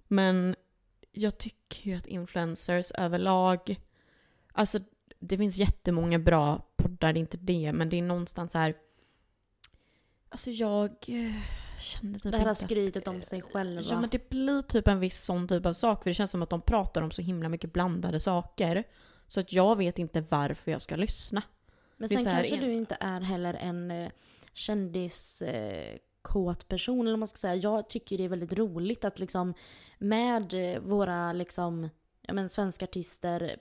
Men 0.07 0.55
jag 1.11 1.37
tycker 1.37 1.89
ju 1.89 1.97
att 1.97 2.07
influencers 2.07 2.91
överlag, 2.91 3.79
alltså 4.51 4.79
det 5.19 5.37
finns 5.37 5.57
jättemånga 5.57 6.19
bra 6.19 6.61
poddar, 6.97 7.13
det 7.13 7.19
är 7.19 7.21
inte 7.21 7.37
det, 7.37 7.73
men 7.73 7.89
det 7.89 7.97
är 7.97 8.01
någonstans 8.01 8.53
här 8.53 8.75
Alltså 10.29 10.49
jag 10.49 10.89
eh, 11.07 11.41
känner 11.79 12.19
typ 12.19 12.31
Det 12.31 12.37
här 12.37 12.53
skrytet 12.53 13.07
om 13.07 13.21
sig 13.21 13.41
själva. 13.41 13.81
Ja 13.81 13.99
men 13.99 14.09
det 14.09 14.29
blir 14.29 14.61
typ 14.61 14.87
en 14.87 14.99
viss 14.99 15.23
sån 15.23 15.47
typ 15.47 15.65
av 15.65 15.73
sak, 15.73 16.03
för 16.03 16.09
det 16.09 16.13
känns 16.13 16.31
som 16.31 16.41
att 16.41 16.49
de 16.49 16.61
pratar 16.61 17.01
om 17.01 17.11
så 17.11 17.21
himla 17.21 17.49
mycket 17.49 17.73
blandade 17.73 18.19
saker. 18.19 18.83
Så 19.27 19.39
att 19.39 19.53
jag 19.53 19.75
vet 19.75 19.99
inte 19.99 20.21
varför 20.29 20.71
jag 20.71 20.81
ska 20.81 20.95
lyssna. 20.95 21.41
Men 21.97 22.09
sen 22.09 22.25
kanske 22.25 22.55
en... 22.55 22.61
du 22.61 22.73
inte 22.73 22.97
är 22.99 23.21
heller 23.21 23.53
en 23.53 23.91
eh, 23.91 24.09
kändis 24.53 25.41
eh, 25.41 25.97
kåt 26.21 26.67
person 26.67 27.07
eller 27.07 27.17
man 27.17 27.27
ska 27.27 27.37
säga. 27.37 27.55
Jag 27.55 27.89
tycker 27.89 28.17
det 28.17 28.25
är 28.25 28.29
väldigt 28.29 28.53
roligt 28.53 29.05
att 29.05 29.19
liksom 29.19 29.53
med 29.97 30.79
våra 30.81 31.33
liksom 31.33 31.89
ja, 32.21 32.33
men, 32.33 32.49
svenska 32.49 32.85
artister, 32.85 33.57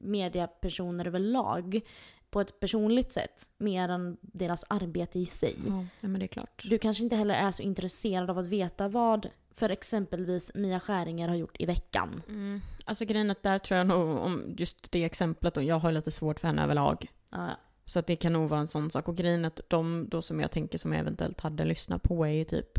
mediapersoner 0.00 1.06
överlag 1.06 1.80
på 2.30 2.40
ett 2.40 2.60
personligt 2.60 3.12
sätt 3.12 3.48
mer 3.58 3.88
än 3.88 4.16
deras 4.20 4.64
arbete 4.68 5.18
i 5.18 5.26
sig. 5.26 5.56
Ja, 5.66 5.84
men 6.00 6.18
det 6.18 6.24
är 6.24 6.28
klart. 6.28 6.62
Du 6.64 6.78
kanske 6.78 7.04
inte 7.04 7.16
heller 7.16 7.34
är 7.34 7.52
så 7.52 7.62
intresserad 7.62 8.30
av 8.30 8.38
att 8.38 8.46
veta 8.46 8.88
vad 8.88 9.28
för 9.54 9.70
exempelvis 9.70 10.50
Mia 10.54 10.80
Skäringer 10.80 11.28
har 11.28 11.36
gjort 11.36 11.56
i 11.58 11.66
veckan. 11.66 12.22
Mm. 12.28 12.60
Alltså 12.84 13.04
grejen 13.04 13.30
att 13.30 13.42
där 13.42 13.58
tror 13.58 13.78
jag 13.78 13.86
nog, 13.86 14.18
om 14.18 14.54
just 14.58 14.92
det 14.92 15.04
exemplet 15.04 15.54
då, 15.54 15.62
jag 15.62 15.78
har 15.78 15.92
lite 15.92 16.10
svårt 16.10 16.40
för 16.40 16.48
henne 16.48 16.64
överlag. 16.64 17.06
Ja. 17.30 17.48
Så 17.84 17.98
att 17.98 18.06
det 18.06 18.16
kan 18.16 18.32
nog 18.32 18.48
vara 18.48 18.60
en 18.60 18.66
sån 18.66 18.90
sak. 18.90 19.08
Och 19.08 19.16
grejen 19.16 19.44
att 19.44 19.60
de 19.68 20.08
då 20.08 20.22
som 20.22 20.40
jag 20.40 20.50
tänker 20.50 20.78
som 20.78 20.92
jag 20.92 21.00
eventuellt 21.00 21.40
hade 21.40 21.64
lyssnat 21.64 22.02
på 22.02 22.24
är 22.26 22.30
ju 22.30 22.44
typ 22.44 22.78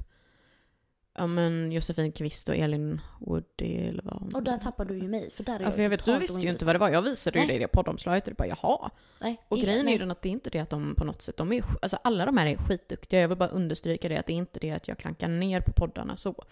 Ja 1.13 1.27
men 1.27 1.71
Josefin 1.71 2.11
Kvist 2.11 2.49
och 2.49 2.55
Elin 2.55 3.01
Woody 3.19 3.75
eller 3.75 4.03
vad 4.03 4.33
Och 4.33 4.43
där 4.43 4.57
tappar 4.57 4.85
du 4.85 4.97
ju 4.97 5.07
mig 5.07 5.31
för 5.31 5.43
där 5.43 5.59
är 5.59 5.63
ja, 5.63 5.71
för 5.71 5.81
jag 5.81 5.89
vet, 5.89 6.05
Du 6.05 6.17
visste 6.17 6.39
ju 6.39 6.49
inte 6.49 6.65
vad 6.65 6.75
det 6.75 6.79
var. 6.79 6.89
Jag 6.89 7.01
visade 7.01 7.39
ju 7.39 7.45
dig 7.45 7.59
det 7.59 7.67
poddomslaget 7.67 8.23
och 8.23 8.31
du 8.31 8.35
bara 8.35 8.47
jaha. 8.47 8.89
Nej, 9.19 9.41
och 9.47 9.57
grejen 9.57 9.87
är 9.87 9.91
ju 9.91 9.97
den 9.97 10.11
att 10.11 10.21
det 10.21 10.29
är 10.29 10.31
inte 10.31 10.49
det 10.49 10.59
att 10.59 10.69
de 10.69 10.95
på 10.95 11.03
något 11.03 11.21
sätt, 11.21 11.37
de 11.37 11.51
är 11.51 11.63
alltså 11.81 11.97
alla 12.03 12.25
de 12.25 12.37
här 12.37 12.45
är 12.45 12.55
skitduktiga. 12.55 13.21
Jag 13.21 13.27
vill 13.27 13.37
bara 13.37 13.49
understryka 13.49 14.09
det 14.09 14.17
att 14.17 14.25
det 14.25 14.33
är 14.33 14.37
inte 14.37 14.59
det 14.59 14.71
att 14.71 14.87
jag 14.87 14.97
klankar 14.97 15.27
ner 15.27 15.61
på 15.61 15.71
poddarna 15.71 16.15
så. 16.15 16.45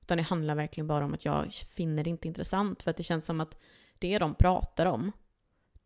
Utan 0.00 0.16
det 0.16 0.22
handlar 0.22 0.54
verkligen 0.54 0.86
bara 0.86 1.04
om 1.04 1.14
att 1.14 1.24
jag 1.24 1.52
finner 1.52 2.04
det 2.04 2.10
inte 2.10 2.28
intressant 2.28 2.82
för 2.82 2.90
att 2.90 2.96
det 2.96 3.02
känns 3.02 3.26
som 3.26 3.40
att 3.40 3.58
det 3.98 4.18
de 4.18 4.34
pratar 4.34 4.86
om 4.86 5.12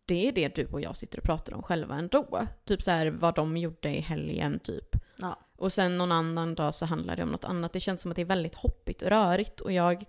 det 0.06 0.28
är 0.28 0.32
det 0.32 0.54
du 0.54 0.66
och 0.66 0.80
jag 0.80 0.96
sitter 0.96 1.18
och 1.18 1.24
pratar 1.24 1.54
om 1.54 1.62
själva 1.62 1.94
ändå. 1.94 2.46
Typ 2.64 2.82
så 2.82 2.90
här 2.90 3.06
vad 3.06 3.34
de 3.34 3.56
gjorde 3.56 3.96
i 3.96 4.00
helgen 4.00 4.58
typ. 4.58 4.96
Ja. 5.16 5.38
Och 5.56 5.72
sen 5.72 5.98
någon 5.98 6.12
annan 6.12 6.54
dag 6.54 6.74
så 6.74 6.86
handlar 6.86 7.16
det 7.16 7.22
om 7.22 7.28
något 7.28 7.44
annat. 7.44 7.72
Det 7.72 7.80
känns 7.80 8.02
som 8.02 8.10
att 8.10 8.16
det 8.16 8.22
är 8.22 8.26
väldigt 8.26 8.54
hoppigt 8.54 9.02
och 9.02 9.08
rörigt 9.08 9.60
och 9.60 9.72
jag 9.72 10.04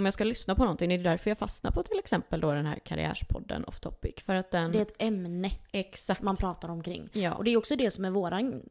om 0.00 0.04
jag 0.04 0.14
ska 0.14 0.24
lyssna 0.24 0.54
på 0.54 0.62
någonting, 0.62 0.88
det 0.88 0.94
är 0.94 0.98
därför 0.98 1.30
jag 1.30 1.38
fastnar 1.38 1.70
på 1.70 1.82
till 1.82 1.98
exempel 1.98 2.40
då 2.40 2.52
den 2.52 2.66
här 2.66 2.78
karriärspodden 2.78 3.64
Off 3.64 3.80
Topic. 3.80 4.14
För 4.24 4.34
att 4.34 4.50
den... 4.50 4.72
Det 4.72 4.78
är 4.78 4.82
ett 4.82 4.94
ämne 4.98 5.50
Exakt. 5.72 6.22
man 6.22 6.36
pratar 6.36 6.68
omkring. 6.68 7.08
Ja. 7.12 7.34
Och 7.34 7.44
det 7.44 7.50
är 7.50 7.56
också 7.56 7.76
det 7.76 7.90
som 7.90 8.04
är 8.04 8.10
våran 8.10 8.62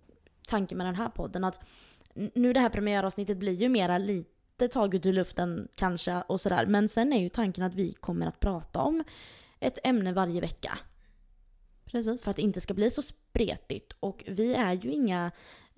tanke 0.47 0.75
med 0.75 0.85
den 0.85 0.95
här 0.95 1.09
podden. 1.09 1.43
Att 1.43 1.59
nu 2.13 2.53
det 2.53 2.59
här 2.59 2.69
premiäravsnittet 2.69 3.37
blir 3.37 3.53
ju 3.53 3.69
mera 3.69 3.97
lite 3.97 4.67
taget 4.67 5.05
ur 5.05 5.13
luften 5.13 5.67
kanske 5.75 6.23
och 6.27 6.41
sådär. 6.41 6.65
Men 6.65 6.89
sen 6.89 7.13
är 7.13 7.19
ju 7.19 7.29
tanken 7.29 7.63
att 7.63 7.73
vi 7.73 7.93
kommer 7.93 8.25
att 8.25 8.39
prata 8.39 8.79
om 8.79 9.03
ett 9.59 9.79
ämne 9.83 10.13
varje 10.13 10.41
vecka. 10.41 10.79
Precis. 11.85 12.23
För 12.23 12.29
att 12.29 12.35
det 12.35 12.41
inte 12.41 12.61
ska 12.61 12.73
bli 12.73 12.89
så 12.89 13.01
spretigt. 13.01 13.93
Och 13.99 14.23
vi 14.27 14.53
är 14.53 14.73
ju 14.73 14.91
inga 14.91 15.31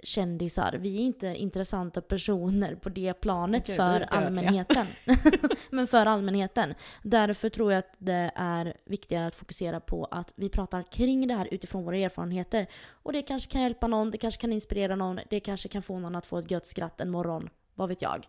kändisar. 0.03 0.73
Vi 0.73 0.97
är 0.97 1.01
inte 1.01 1.27
intressanta 1.27 2.01
personer 2.01 2.75
på 2.75 2.89
det 2.89 3.13
planet 3.13 3.67
Gud, 3.67 3.75
för 3.75 4.01
allmänheten. 4.01 4.87
Men 5.69 5.87
för 5.87 6.05
allmänheten. 6.05 6.75
Därför 7.03 7.49
tror 7.49 7.71
jag 7.71 7.79
att 7.79 7.93
det 7.97 8.31
är 8.35 8.77
viktigare 8.85 9.27
att 9.27 9.35
fokusera 9.35 9.79
på 9.79 10.05
att 10.05 10.33
vi 10.35 10.49
pratar 10.49 10.91
kring 10.91 11.27
det 11.27 11.33
här 11.33 11.47
utifrån 11.51 11.83
våra 11.83 11.97
erfarenheter. 11.97 12.67
Och 12.89 13.13
det 13.13 13.21
kanske 13.21 13.51
kan 13.51 13.61
hjälpa 13.61 13.87
någon, 13.87 14.11
det 14.11 14.17
kanske 14.17 14.41
kan 14.41 14.53
inspirera 14.53 14.95
någon, 14.95 15.19
det 15.29 15.39
kanske 15.39 15.69
kan 15.69 15.81
få 15.81 15.99
någon 15.99 16.15
att 16.15 16.25
få 16.25 16.37
ett 16.37 16.51
gött 16.51 16.65
skratt 16.65 17.01
en 17.01 17.09
morgon. 17.09 17.49
Vad 17.75 17.89
vet 17.89 18.01
jag. 18.01 18.27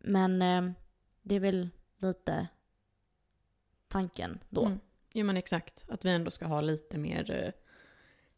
Men 0.00 0.42
eh, 0.42 0.72
det 1.22 1.34
är 1.34 1.40
väl 1.40 1.68
lite 1.98 2.46
tanken 3.88 4.38
då. 4.48 4.64
Mm. 4.64 4.78
Jo 5.12 5.26
men 5.26 5.36
exakt, 5.36 5.84
att 5.88 6.04
vi 6.04 6.10
ändå 6.10 6.30
ska 6.30 6.46
ha 6.46 6.60
lite 6.60 6.98
mer 6.98 7.30
eh, 7.30 7.52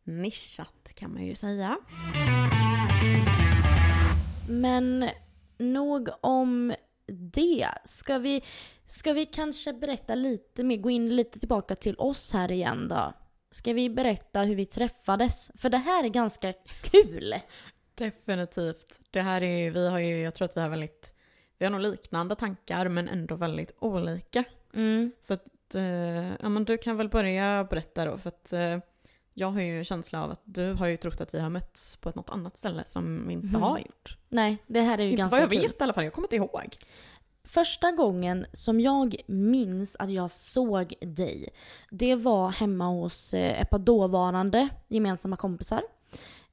nischat 0.05 0.95
kan 0.95 1.13
man 1.13 1.25
ju 1.25 1.35
säga. 1.35 1.79
Men 4.49 5.05
nog 5.59 6.09
om 6.21 6.75
det. 7.33 7.69
Ska 7.85 8.19
vi, 8.19 8.45
ska 8.87 9.13
vi 9.13 9.27
kanske 9.27 9.73
berätta 9.73 10.15
lite 10.15 10.65
mer, 10.65 10.77
gå 10.77 10.91
in 10.91 11.17
lite 11.17 11.39
tillbaka 11.39 11.75
till 11.75 11.97
oss 11.99 12.33
här 12.33 12.51
igen 12.51 12.89
då? 12.89 13.13
Ska 13.51 13.73
vi 13.73 13.91
berätta 13.91 14.43
hur 14.43 14.55
vi 14.55 14.67
träffades? 14.67 15.51
För 15.55 15.71
det 15.71 15.79
här 15.79 16.05
är 16.05 16.09
ganska 16.09 16.53
kul. 16.83 17.35
Definitivt. 17.95 19.01
Det 19.11 19.23
här 19.23 19.43
är 19.43 19.59
ju, 19.59 19.71
vi 19.71 19.89
har 19.89 19.99
ju, 19.99 20.23
jag 20.23 20.35
tror 20.35 20.45
att 20.45 20.57
vi 20.57 20.61
har 20.61 20.69
väldigt, 20.69 21.15
vi 21.59 21.67
har 21.67 21.71
nog 21.71 21.81
liknande 21.81 22.37
tankar 22.37 22.89
men 22.89 23.09
ändå 23.09 23.35
väldigt 23.35 23.77
olika. 23.79 24.45
Mm. 24.75 25.13
För 25.25 25.35
att, 25.35 25.75
eh, 25.75 26.43
ja 26.43 26.49
men 26.49 26.65
du 26.65 26.79
kan 26.79 26.97
väl 26.97 27.09
börja 27.09 27.67
berätta 27.71 28.05
då 28.05 28.19
för 28.19 28.29
att 28.29 28.53
eh, 28.53 28.79
jag 29.39 29.51
har 29.51 29.61
ju 29.61 29.79
en 29.79 29.85
känsla 29.85 30.25
av 30.25 30.31
att 30.31 30.41
du 30.45 30.73
har 30.73 30.87
ju 30.87 30.97
trott 30.97 31.21
att 31.21 31.35
vi 31.35 31.41
har 31.41 31.51
mötts 31.51 31.97
på 31.97 32.09
ett 32.09 32.15
något 32.15 32.31
annat 32.31 32.57
ställe 32.57 32.83
som 32.87 33.27
vi 33.29 33.33
inte 33.33 33.47
Mhm. 33.47 33.63
har 33.63 33.79
gjort. 33.79 34.17
Nej, 34.29 34.59
det 34.67 34.81
här 34.81 34.99
är 34.99 35.03
ju 35.03 35.11
Inte 35.11 35.19
ganska 35.19 35.37
vad 35.37 35.43
jag 35.43 35.51
kul. 35.51 35.63
vet 35.63 35.81
i 35.81 35.85
alla 35.85 35.93
fall, 35.93 36.05
jag 36.05 36.13
kommer 36.13 36.27
inte 36.27 36.37
ihåg. 36.37 36.77
Första 37.45 37.93
gången 37.93 38.47
som 38.53 38.81
jag 38.81 39.17
minns 39.27 39.97
att 39.99 40.11
jag 40.13 40.31
såg 40.31 40.95
dig, 41.01 41.49
det 41.91 42.15
var 42.15 42.51
hemma 42.51 42.87
hos 42.87 43.35
eh, 43.35 43.61
ett 43.61 43.71
par 43.71 43.79
dåvarande 43.79 44.69
gemensamma 44.89 45.37
kompisar. 45.37 45.83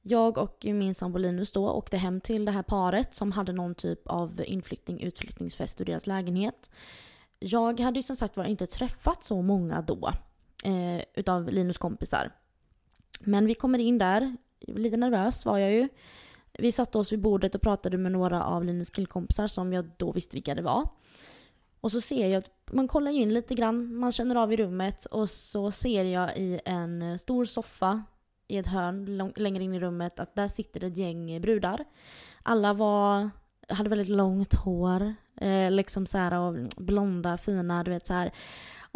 Jag 0.02 0.38
och 0.38 0.64
min 0.64 0.94
sambo 0.94 1.18
Linus 1.18 1.52
då 1.52 1.70
åkte 1.70 1.96
hem 1.96 2.20
till 2.20 2.44
det 2.44 2.52
här 2.52 2.62
paret 2.62 3.16
som 3.16 3.32
hade 3.32 3.52
någon 3.52 3.74
typ 3.74 4.06
av 4.06 4.42
inflyttning 4.46 5.00
utflyttningsfest 5.02 5.80
ur 5.80 5.84
deras 5.84 6.06
lägenhet. 6.06 6.70
Jag 7.38 7.80
hade 7.80 7.98
ju 7.98 8.02
som 8.02 8.16
sagt 8.16 8.36
var 8.36 8.44
inte 8.44 8.66
träffat 8.66 9.24
så 9.24 9.42
många 9.42 9.82
då 9.82 10.12
eh, 10.64 11.02
utav 11.14 11.48
Linus 11.50 11.78
kompisar. 11.78 12.30
Men 13.20 13.46
vi 13.46 13.54
kommer 13.54 13.78
in 13.78 13.98
där, 13.98 14.36
lite 14.60 14.96
nervös 14.96 15.44
var 15.44 15.58
jag 15.58 15.72
ju. 15.72 15.88
Vi 16.58 16.72
satte 16.72 16.98
oss 16.98 17.12
vid 17.12 17.20
bordet 17.20 17.54
och 17.54 17.62
pratade 17.62 17.98
med 17.98 18.12
några 18.12 18.44
av 18.44 18.64
Linus 18.64 18.90
killkompisar 18.90 19.46
som 19.46 19.72
jag 19.72 19.90
då 19.96 20.12
visste 20.12 20.36
vilka 20.36 20.54
det 20.54 20.62
var. 20.62 20.88
Och 21.80 21.92
så 21.92 22.00
ser 22.00 22.28
jag, 22.28 22.44
man 22.72 22.88
kollar 22.88 23.10
ju 23.10 23.20
in 23.20 23.34
lite 23.34 23.54
grann, 23.54 23.96
man 23.96 24.12
känner 24.12 24.34
av 24.34 24.52
i 24.52 24.56
rummet 24.56 25.04
och 25.06 25.30
så 25.30 25.70
ser 25.70 26.04
jag 26.04 26.36
i 26.36 26.60
en 26.64 27.18
stor 27.18 27.44
soffa 27.44 28.02
i 28.48 28.56
ett 28.56 28.66
hörn 28.66 29.16
lång, 29.16 29.32
längre 29.36 29.64
in 29.64 29.74
i 29.74 29.80
rummet 29.80 30.20
att 30.20 30.34
där 30.34 30.48
sitter 30.48 30.84
ett 30.84 30.96
gäng 30.96 31.40
brudar. 31.40 31.84
Alla 32.42 32.72
var, 32.72 33.30
hade 33.68 33.88
väldigt 33.88 34.08
långt 34.08 34.54
hår, 34.54 35.14
eh, 35.40 35.70
liksom 35.70 36.06
så 36.06 36.18
här 36.18 36.38
och 36.38 36.54
blonda, 36.76 37.38
fina, 37.38 37.84
du 37.84 37.90
vet 37.90 38.06
så 38.06 38.12
här. 38.12 38.32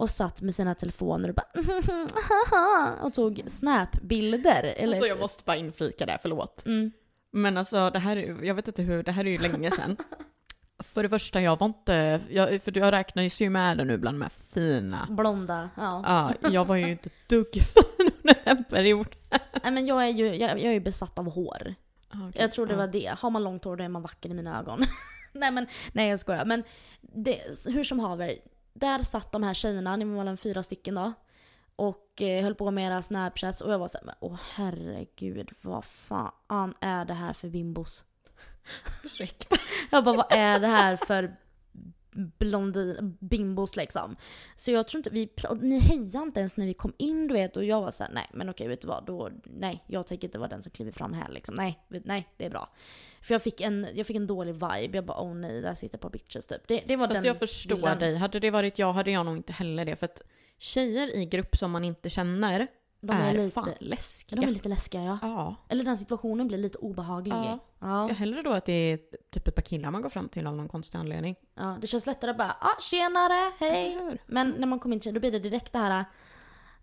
Och 0.01 0.11
satt 0.11 0.43
med 0.43 0.55
sina 0.55 0.75
telefoner 0.75 1.29
och 1.29 1.35
bara 1.35 2.95
och 3.03 3.15
tog 3.15 3.43
snapbilder. 3.47 4.63
Eller, 4.77 4.93
Alltså 4.93 5.07
jag 5.07 5.19
måste 5.21 5.43
bara 5.45 5.57
inflika 5.57 6.07
där, 6.07 6.19
förlåt. 6.23 6.67
mm, 6.67 6.93
Men 7.33 7.57
alltså 7.57 7.91
det 7.91 7.99
här, 7.99 8.17
är- 8.17 8.45
jag 8.45 8.55
vet 8.55 8.69
inte 8.69 8.83
hur, 8.83 9.03
det 9.03 9.13
här 9.13 9.25
är 9.27 9.31
ju 9.31 9.39
länge 9.39 9.71
sedan. 9.71 9.97
För 10.83 11.03
det 11.03 11.09
första, 11.09 11.41
jag 11.41 11.59
var 11.59 11.67
inte, 11.67 12.21
jag, 12.31 12.63
för 12.63 12.79
jag 12.79 12.93
räknar 12.93 13.23
ju 13.43 13.51
med 13.51 13.79
det 13.79 13.85
nu 13.85 13.99
bland 13.99 14.17
de 14.19 14.23
här 14.23 14.31
fina. 14.55 15.07
blonda, 15.11 15.71
ja. 15.77 16.03
Ja, 16.43 16.49
jag 16.51 16.65
var 16.65 16.77
ju 16.77 16.91
inte 16.91 17.11
dugg 17.29 17.55
fin 17.55 18.11
under 18.23 18.45
den 18.45 18.65
perioden. 18.65 19.13
Nej 19.63 19.73
men 19.73 19.87
jag 19.87 20.05
är 20.05 20.09
ju, 20.11 20.27
jag, 20.35 20.51
jag 20.51 20.63
är 20.65 20.73
ju 20.73 20.81
besatt 20.81 21.19
av 21.19 21.31
hår. 21.31 21.75
Okay. 22.29 22.43
Jag 22.43 22.53
tror 22.53 22.67
det 22.67 22.77
var 22.77 22.87
det. 22.87 23.15
Har 23.19 23.31
man 23.31 23.45
långt 23.45 23.65
hår 23.65 23.77
då 23.77 23.85
är 23.85 23.89
man 23.89 24.03
vacker 24.03 24.31
i 24.31 24.35
mina 24.35 24.59
ögon. 24.61 24.85
nej 25.33 25.51
men, 25.51 25.67
nej 25.93 26.11
jag 26.11 26.21
skojar. 26.21 26.45
Men 26.45 26.63
det, 27.01 27.41
hur 27.67 27.85
som 27.85 28.01
haver. 28.01 28.35
Där 28.73 29.03
satt 29.03 29.33
de 29.33 29.43
här 29.43 29.55
tjejerna, 29.55 29.97
ni 29.97 30.05
var 30.05 30.19
väl 30.19 30.29
en 30.29 30.37
fyra 30.37 30.63
stycken 30.63 30.95
då. 30.95 31.13
Och 31.77 32.23
eh, 32.23 32.43
höll 32.43 32.55
på 32.55 32.71
med 32.71 32.87
era 32.87 33.03
snapchats 33.03 33.61
och 33.61 33.73
jag 33.73 33.79
var 33.79 33.89
såhär, 33.89 34.15
åh 34.21 34.39
herregud 34.55 35.51
vad 35.63 35.85
fan 35.85 36.75
är 36.81 37.05
det 37.05 37.15
här 37.15 37.33
för 37.33 37.49
bimbos? 37.49 38.05
Ursäkta. 39.05 39.57
Jag 39.91 40.05
bara, 40.05 40.17
vad 40.17 40.33
är 40.33 40.61
det 40.61 40.67
här 40.67 40.97
för 40.97 41.37
blondin, 42.13 43.17
bimbos 43.21 43.77
liksom? 43.77 44.17
Så 44.57 44.71
jag 44.71 44.89
tror 44.89 44.99
inte, 44.99 45.11
vi, 45.11 45.29
ni 45.61 45.79
hejade 45.79 46.27
inte 46.27 46.41
ens 46.41 46.57
när 46.57 46.67
vi 46.67 46.75
kom 46.75 46.93
in 46.99 47.29
du 47.29 47.35
vet 47.35 47.57
och 47.57 47.65
jag 47.65 47.81
var 47.81 47.91
så 47.91 48.05
här: 48.05 48.13
nej 48.13 48.27
men 48.33 48.49
okej 48.49 48.69
vet 48.69 48.81
du 48.81 48.87
vad, 48.87 49.05
då, 49.07 49.31
nej 49.45 49.85
jag 49.87 50.07
tänker 50.07 50.29
inte 50.29 50.39
vara 50.39 50.49
den 50.49 50.63
som 50.63 50.73
kliver 50.73 50.93
fram 50.93 51.13
här 51.13 51.29
liksom. 51.29 51.55
Nej, 51.55 51.79
nej 51.89 52.29
det 52.37 52.47
är 52.47 52.51
bra. 52.51 52.69
För 53.23 53.35
jag 53.35 53.43
fick 53.43 53.61
en, 53.61 53.87
jag 53.95 54.07
fick 54.07 54.17
en 54.17 54.27
dålig 54.27 54.53
vibe, 54.55 54.91
jag 54.93 55.05
bara 55.05 55.21
åh 55.21 55.35
nej, 55.35 55.61
där 55.61 55.75
sitter 55.75 55.99
par 55.99 56.11
bitches 56.11 56.47
typ. 56.47 56.69
Det, 56.69 56.83
det 56.87 56.97
var 56.97 57.05
Alltså 57.05 57.23
den 57.23 57.29
jag 57.29 57.39
förstår 57.39 57.77
bilden. 57.77 57.99
dig. 57.99 58.17
Hade 58.17 58.41
det 58.41 58.51
varit 58.51 58.79
jag 58.79 58.93
hade 58.93 59.11
jag 59.11 59.27
nog 59.27 59.37
inte 59.37 59.53
heller 59.53 59.85
det. 59.85 59.97
För 59.97 60.05
att 60.05 60.23
tjejer 60.59 61.17
i 61.17 61.27
grupp 61.27 61.57
som 61.57 61.71
man 61.71 61.85
inte 61.85 62.11
känner 62.11 62.67
De 63.01 63.11
är, 63.17 63.31
är 63.31 63.39
lite, 63.39 63.55
fan 63.55 63.73
läskiga. 63.81 64.41
de 64.41 64.47
är 64.47 64.51
lite 64.51 64.69
läskiga 64.69 65.03
ja. 65.05 65.19
Ja. 65.23 65.55
Eller 65.69 65.85
den 65.85 65.97
situationen 65.99 66.49
blir 66.49 66.59
lite 66.59 66.79
obehaglig. 66.79 67.33
Ja. 67.33 67.59
Ja. 67.79 68.09
Ja, 68.09 68.15
Hellre 68.15 68.43
då 68.43 68.53
att 68.53 68.65
det 68.65 68.73
är 68.73 68.99
typ 69.31 69.49
ett 69.49 69.55
par 69.55 69.63
killar 69.63 69.91
man 69.91 70.03
går 70.03 70.09
fram 70.11 70.29
till 70.29 70.47
av 70.47 70.57
någon 70.57 70.69
konstig 70.69 70.99
anledning. 70.99 71.37
ja. 71.55 71.79
Det 71.81 71.87
känns 71.87 72.07
lättare 72.07 72.31
att 72.31 72.39
bara 72.39 72.57
ah, 72.61 72.81
tjenare, 72.81 73.53
hej. 73.59 74.19
Men 74.27 74.51
när 74.51 74.67
man 74.67 74.79
kommer 74.79 74.95
in 74.97 75.01
till 75.01 75.15
då 75.15 75.21
blir 75.21 75.33
det 75.33 75.39
direkt 75.39 75.73
det 75.73 75.79
här 75.79 76.05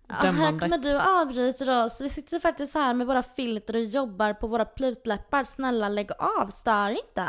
Ja, 0.10 0.16
här 0.16 0.60
kommer 0.60 0.78
du 0.78 0.96
och 0.96 1.08
avbryter 1.08 1.86
oss. 1.86 2.02
Vi 2.02 2.10
sitter 2.10 2.40
faktiskt 2.40 2.74
här 2.74 2.94
med 2.94 3.08
våra 3.08 3.24
filter 3.24 3.74
och 3.76 3.82
jobbar 3.82 4.34
på 4.34 4.48
våra 4.48 4.66
plutläppar. 4.66 5.44
Snälla 5.44 5.90
lägg 5.90 6.12
av, 6.20 6.48
stör 6.48 6.90
inte. 6.90 7.28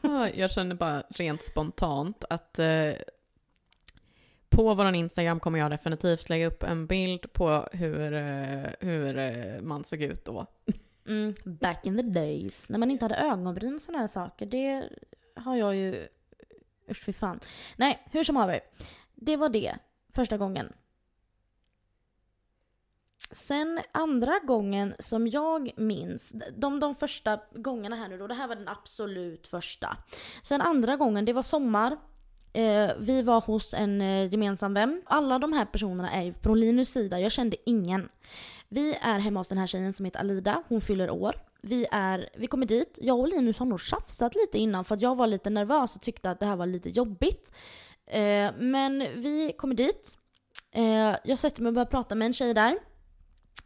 Ja, 0.00 0.28
Jag 0.28 0.50
känner 0.50 0.74
bara 0.74 1.02
rent 1.10 1.44
spontant 1.44 2.24
att 2.30 2.58
eh, 2.58 2.66
på 4.50 4.74
vår 4.74 4.94
Instagram 4.94 5.40
kommer 5.40 5.58
jag 5.58 5.70
definitivt 5.70 6.28
lägga 6.28 6.46
upp 6.46 6.62
en 6.62 6.86
bild 6.86 7.32
på 7.32 7.68
hur, 7.72 8.12
eh, 8.12 8.70
hur 8.80 9.18
eh, 9.18 9.60
man 9.60 9.84
såg 9.84 10.02
ut 10.02 10.24
då. 10.24 10.46
Mm, 11.06 11.34
back 11.44 11.86
in 11.86 11.96
the 11.96 12.02
days. 12.02 12.68
När 12.68 12.78
man 12.78 12.90
inte 12.90 13.04
hade 13.04 13.16
ögonbryn 13.16 13.74
och 13.74 13.82
sådana 13.82 13.98
här 13.98 14.06
saker. 14.06 14.46
Det 14.46 14.88
har 15.36 15.56
jag 15.56 15.76
ju... 15.76 16.08
Usch 16.90 17.04
fy 17.04 17.12
fan. 17.12 17.40
Nej, 17.76 18.06
hur 18.10 18.24
som 18.24 18.36
haver. 18.36 18.60
Det 19.14 19.36
var 19.36 19.48
det. 19.48 19.74
Första 20.14 20.36
gången. 20.36 20.72
Sen 23.32 23.80
andra 23.92 24.38
gången 24.38 24.94
som 24.98 25.28
jag 25.28 25.70
minns, 25.76 26.32
de, 26.56 26.80
de 26.80 26.94
första 26.94 27.40
gångerna 27.54 27.96
här 27.96 28.08
nu 28.08 28.18
då, 28.18 28.26
det 28.26 28.34
här 28.34 28.48
var 28.48 28.54
den 28.54 28.68
absolut 28.68 29.46
första. 29.46 29.96
Sen 30.42 30.60
andra 30.60 30.96
gången, 30.96 31.24
det 31.24 31.32
var 31.32 31.42
sommar. 31.42 31.96
Eh, 32.52 32.90
vi 32.98 33.22
var 33.22 33.40
hos 33.40 33.74
en 33.74 34.00
eh, 34.00 34.30
gemensam 34.32 34.74
vän. 34.74 35.02
Alla 35.06 35.38
de 35.38 35.52
här 35.52 35.64
personerna 35.64 36.10
är 36.10 36.22
ju 36.22 36.32
från 36.32 36.60
Linus 36.60 36.88
sida, 36.92 37.20
jag 37.20 37.32
kände 37.32 37.56
ingen. 37.66 38.08
Vi 38.68 38.94
är 39.02 39.18
hemma 39.18 39.40
hos 39.40 39.48
den 39.48 39.58
här 39.58 39.66
tjejen 39.66 39.92
som 39.92 40.04
heter 40.04 40.20
Alida, 40.20 40.62
hon 40.68 40.80
fyller 40.80 41.10
år. 41.10 41.34
Vi, 41.62 41.86
är, 41.90 42.28
vi 42.36 42.46
kommer 42.46 42.66
dit, 42.66 42.98
jag 43.02 43.20
och 43.20 43.28
Linus 43.28 43.58
har 43.58 43.66
nog 43.66 43.80
tjafsat 43.80 44.34
lite 44.34 44.58
innan 44.58 44.84
för 44.84 44.94
att 44.94 45.02
jag 45.02 45.16
var 45.16 45.26
lite 45.26 45.50
nervös 45.50 45.96
och 45.96 46.02
tyckte 46.02 46.30
att 46.30 46.40
det 46.40 46.46
här 46.46 46.56
var 46.56 46.66
lite 46.66 46.90
jobbigt. 46.90 47.52
Eh, 48.06 48.50
men 48.58 48.98
vi 48.98 49.54
kommer 49.58 49.74
dit, 49.74 50.18
eh, 50.72 51.16
jag 51.24 51.38
sätter 51.38 51.62
mig 51.62 51.68
och 51.68 51.74
börjar 51.74 51.86
prata 51.86 52.14
med 52.14 52.26
en 52.26 52.32
tjej 52.32 52.54
där. 52.54 52.78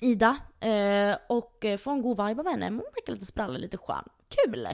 Ida. 0.01 0.39
Eh, 0.61 1.17
och 1.29 1.65
eh, 1.65 1.77
får 1.77 1.93
en 1.93 2.03
god 2.03 2.27
vibe 2.27 2.41
av 2.41 2.49
henne. 2.49 2.67
Hon 2.67 2.77
verkar 2.95 3.13
lite 3.13 3.27
sprallig, 3.27 3.61
lite 3.61 3.77
skön. 3.77 4.05
Kul! 4.29 4.69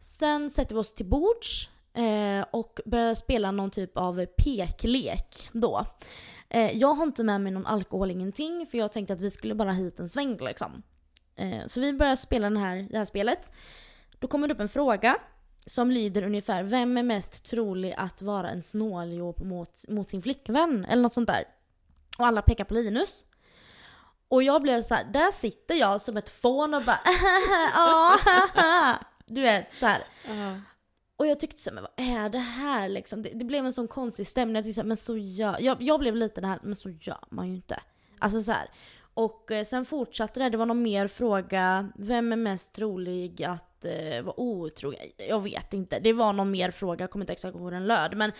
Sen 0.00 0.50
sätter 0.50 0.74
vi 0.74 0.80
oss 0.80 0.94
till 0.94 1.06
bords 1.06 1.70
eh, 1.94 2.44
och 2.50 2.80
började 2.84 3.16
spela 3.16 3.50
någon 3.50 3.70
typ 3.70 3.96
av 3.96 4.26
peklek 4.26 5.48
då. 5.52 5.86
Eh, 6.48 6.76
jag 6.76 6.94
har 6.94 7.02
inte 7.02 7.24
med 7.24 7.40
mig 7.40 7.52
någon 7.52 7.66
alkohol, 7.66 8.10
ingenting, 8.10 8.66
för 8.66 8.78
jag 8.78 8.92
tänkte 8.92 9.14
att 9.14 9.20
vi 9.20 9.30
skulle 9.30 9.54
bara 9.54 9.72
hit 9.72 9.98
en 9.98 10.08
sväng 10.08 10.36
liksom. 10.36 10.82
Eh, 11.36 11.66
så 11.66 11.80
vi 11.80 11.92
börjar 11.92 12.16
spela 12.16 12.50
den 12.50 12.56
här, 12.56 12.88
det 12.90 12.98
här 12.98 13.04
spelet. 13.04 13.52
Då 14.18 14.28
kommer 14.28 14.48
det 14.48 14.54
upp 14.54 14.60
en 14.60 14.68
fråga 14.68 15.16
som 15.66 15.90
lyder 15.90 16.22
ungefär 16.22 16.62
Vem 16.62 16.96
är 16.96 17.02
mest 17.02 17.44
trolig 17.44 17.94
att 17.96 18.22
vara 18.22 18.50
en 18.50 18.62
snåljåp 18.62 19.40
mot, 19.40 19.88
mot 19.88 20.10
sin 20.10 20.22
flickvän? 20.22 20.84
Eller 20.84 21.02
något 21.02 21.14
sånt 21.14 21.28
där. 21.28 21.44
Och 22.18 22.26
alla 22.26 22.42
pekar 22.42 22.64
på 22.64 22.74
Linus. 22.74 23.24
Och 24.28 24.42
jag 24.42 24.62
blev 24.62 24.82
så 24.82 24.94
här, 24.94 25.04
där 25.04 25.32
sitter 25.32 25.74
jag 25.74 26.00
som 26.00 26.16
ett 26.16 26.30
fån 26.30 26.74
och 26.74 26.82
bara 26.84 27.00
ja, 27.74 28.18
Du 29.26 29.40
vet 29.40 29.72
så 29.74 29.86
här. 29.86 30.04
Och 31.24 31.30
jag 31.30 31.40
tyckte 31.40 31.60
så 31.62 31.70
här, 31.70 31.74
men 31.74 31.84
vad 31.84 32.06
är 32.06 32.28
det 32.28 32.38
här 32.38 32.88
liksom? 32.88 33.22
Det, 33.22 33.28
det 33.28 33.44
blev 33.44 33.66
en 33.66 33.72
sån 33.72 33.88
konstig 33.88 34.26
stämning. 34.26 34.56
Jag 34.56 34.64
tyckte 34.64 34.74
så 34.74 34.80
här, 34.80 34.88
men 34.88 34.96
så 34.96 35.16
gör... 35.16 35.56
Jag, 35.60 35.82
jag 35.82 36.00
blev 36.00 36.16
lite 36.16 36.40
det 36.40 36.46
här, 36.46 36.58
men 36.62 36.74
så 36.74 36.90
gör 36.90 37.24
man 37.28 37.48
ju 37.48 37.54
inte. 37.54 37.80
Alltså 38.18 38.42
så 38.42 38.52
här. 38.52 38.70
Och 39.14 39.50
eh, 39.50 39.64
sen 39.64 39.84
fortsatte 39.84 40.40
det, 40.40 40.48
det 40.48 40.56
var 40.56 40.66
någon 40.66 40.82
mer 40.82 41.08
fråga. 41.08 41.88
Vem 41.96 42.32
är 42.32 42.36
mest 42.36 42.72
trolig 42.72 43.44
att 43.44 43.84
eh, 43.84 44.22
vara 44.22 44.40
otrogen? 44.40 45.00
Jag 45.28 45.42
vet 45.42 45.74
inte. 45.74 45.98
Det 45.98 46.12
var 46.12 46.32
någon 46.32 46.50
mer 46.50 46.70
fråga, 46.70 47.02
jag 47.02 47.10
kommer 47.10 47.22
inte 47.22 47.32
exakt 47.32 47.54
ihåg 47.54 47.64
hur 47.64 47.70
den 47.70 47.86
löd. 47.86 48.16
Men 48.16 48.32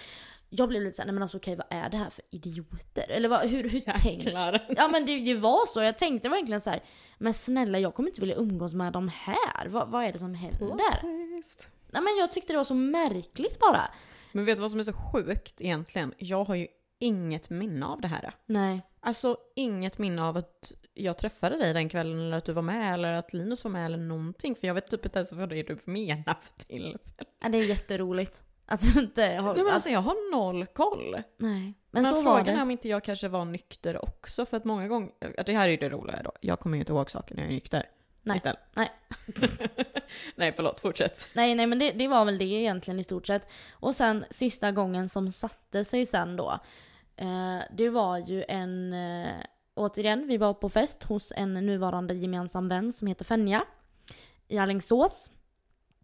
jag 0.50 0.68
blev 0.68 0.82
lite 0.82 0.96
såhär, 0.96 1.06
nej 1.06 1.14
men 1.14 1.22
alltså 1.22 1.36
okej 1.36 1.56
vad 1.56 1.66
är 1.70 1.90
det 1.90 1.96
här 1.96 2.10
för 2.10 2.24
idioter? 2.30 3.10
Eller 3.10 3.28
vad, 3.28 3.48
hur, 3.48 3.68
hur 3.68 3.80
tänkte. 3.80 4.30
Ja 4.76 4.88
men 4.88 5.06
det, 5.06 5.18
det 5.18 5.34
var 5.34 5.66
så, 5.66 5.82
jag 5.82 5.98
tänkte 5.98 6.28
verkligen 6.28 6.60
så 6.60 6.70
här. 6.70 6.82
men 7.18 7.34
snälla 7.34 7.78
jag 7.78 7.94
kommer 7.94 8.08
inte 8.08 8.20
vilja 8.20 8.36
umgås 8.36 8.74
med 8.74 8.92
dem 8.92 9.08
här. 9.08 9.68
Vad, 9.68 9.88
vad 9.88 10.04
är 10.04 10.12
det 10.12 10.18
som 10.18 10.34
händer? 10.34 11.00
Twist. 11.00 11.68
Nej 11.94 12.02
men 12.02 12.16
jag 12.18 12.32
tyckte 12.32 12.52
det 12.52 12.56
var 12.56 12.64
så 12.64 12.74
märkligt 12.74 13.58
bara. 13.58 13.80
Men 14.32 14.44
vet 14.44 14.56
du 14.56 14.60
vad 14.60 14.70
som 14.70 14.80
är 14.80 14.84
så 14.84 14.92
sjukt 14.92 15.60
egentligen? 15.60 16.14
Jag 16.18 16.44
har 16.44 16.54
ju 16.54 16.66
inget 16.98 17.50
minne 17.50 17.86
av 17.86 18.00
det 18.00 18.08
här. 18.08 18.32
Nej. 18.46 18.82
Alltså 19.00 19.36
inget 19.56 19.98
minne 19.98 20.22
av 20.22 20.36
att 20.36 20.72
jag 20.94 21.18
träffade 21.18 21.58
dig 21.58 21.72
den 21.72 21.88
kvällen 21.88 22.18
eller 22.20 22.36
att 22.36 22.44
du 22.44 22.52
var 22.52 22.62
med 22.62 22.94
eller 22.94 23.12
att 23.12 23.32
Linus 23.32 23.64
var 23.64 23.70
med 23.70 23.86
eller 23.86 23.98
någonting. 23.98 24.54
För 24.56 24.66
jag 24.66 24.74
vet 24.74 24.90
typ 24.90 25.04
inte 25.04 25.18
ens 25.18 25.32
vad 25.32 25.48
det 25.48 25.58
är 25.58 25.64
du 25.64 25.78
menar 25.84 26.36
för 26.40 26.64
tillfället. 26.66 27.28
Ja, 27.42 27.48
det 27.48 27.58
är 27.58 27.64
jätteroligt. 27.64 28.42
Att 28.66 28.80
du 28.94 29.00
inte 29.00 29.22
har... 29.22 29.54
Nej 29.54 29.64
men 29.64 29.74
alltså 29.74 29.88
jag 29.88 30.00
har 30.00 30.32
noll 30.32 30.66
koll. 30.66 31.12
nej. 31.38 31.74
Men, 31.90 32.02
Men, 32.02 32.06
så 32.06 32.14
var 32.14 32.22
frågan 32.22 32.48
är 32.48 32.56
det. 32.56 32.62
om 32.62 32.70
inte 32.70 32.88
jag 32.88 33.04
kanske 33.04 33.28
var 33.28 33.44
nykter 33.44 34.04
också 34.04 34.46
för 34.46 34.56
att 34.56 34.64
många 34.64 34.88
gånger, 34.88 35.10
det 35.46 35.52
här 35.54 35.68
är 35.68 35.70
ju 35.70 35.76
det 35.76 35.88
roliga 35.88 36.22
då, 36.22 36.32
jag 36.40 36.60
kommer 36.60 36.76
ju 36.76 36.80
inte 36.80 36.92
ihåg 36.92 37.10
saker 37.10 37.34
när 37.34 37.42
jag 37.42 37.50
är 37.50 37.54
nykter. 37.54 37.88
Nej. 38.24 38.36
Istället. 38.36 38.60
Nej. 38.74 38.90
Nej 40.34 40.52
förlåt, 40.56 40.80
fortsätt. 40.80 41.28
Nej, 41.34 41.54
nej 41.54 41.66
men 41.66 41.78
det, 41.78 41.92
det 41.92 42.08
var 42.08 42.24
väl 42.24 42.38
det 42.38 42.44
egentligen 42.44 43.00
i 43.00 43.04
stort 43.04 43.26
sett. 43.26 43.48
Och 43.72 43.94
sen 43.94 44.24
sista 44.30 44.72
gången 44.72 45.08
som 45.08 45.30
satte 45.30 45.84
sig 45.84 46.06
sen 46.06 46.36
då. 46.36 46.58
Eh, 47.16 47.58
det 47.72 47.90
var 47.90 48.18
ju 48.18 48.44
en, 48.48 48.92
eh, 48.92 49.34
återigen, 49.74 50.26
vi 50.26 50.36
var 50.36 50.54
på 50.54 50.68
fest 50.68 51.02
hos 51.02 51.32
en 51.36 51.54
nuvarande 51.54 52.14
gemensam 52.14 52.68
vän 52.68 52.92
som 52.92 53.08
heter 53.08 53.24
Fenja. 53.24 53.64
I 54.48 54.58
Alingsås. 54.58 55.30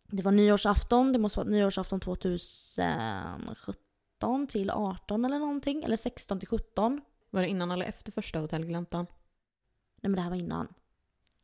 Det 0.06 0.22
var 0.22 0.32
nyårsafton, 0.32 1.12
det 1.12 1.18
måste 1.18 1.38
vara 1.38 1.48
nyårsafton 1.48 2.00
2017 2.00 4.46
till 4.48 4.70
18 4.70 5.24
eller 5.24 5.38
någonting. 5.38 5.84
Eller 5.84 5.96
16 5.96 6.38
till 6.38 6.48
17. 6.48 7.00
Var 7.30 7.42
det 7.42 7.48
innan 7.48 7.70
eller 7.70 7.86
efter 7.86 8.12
första 8.12 8.38
hotellgläntan? 8.38 9.06
Nej 10.02 10.10
men 10.10 10.12
det 10.12 10.20
här 10.20 10.30
var 10.30 10.36
innan. 10.36 10.68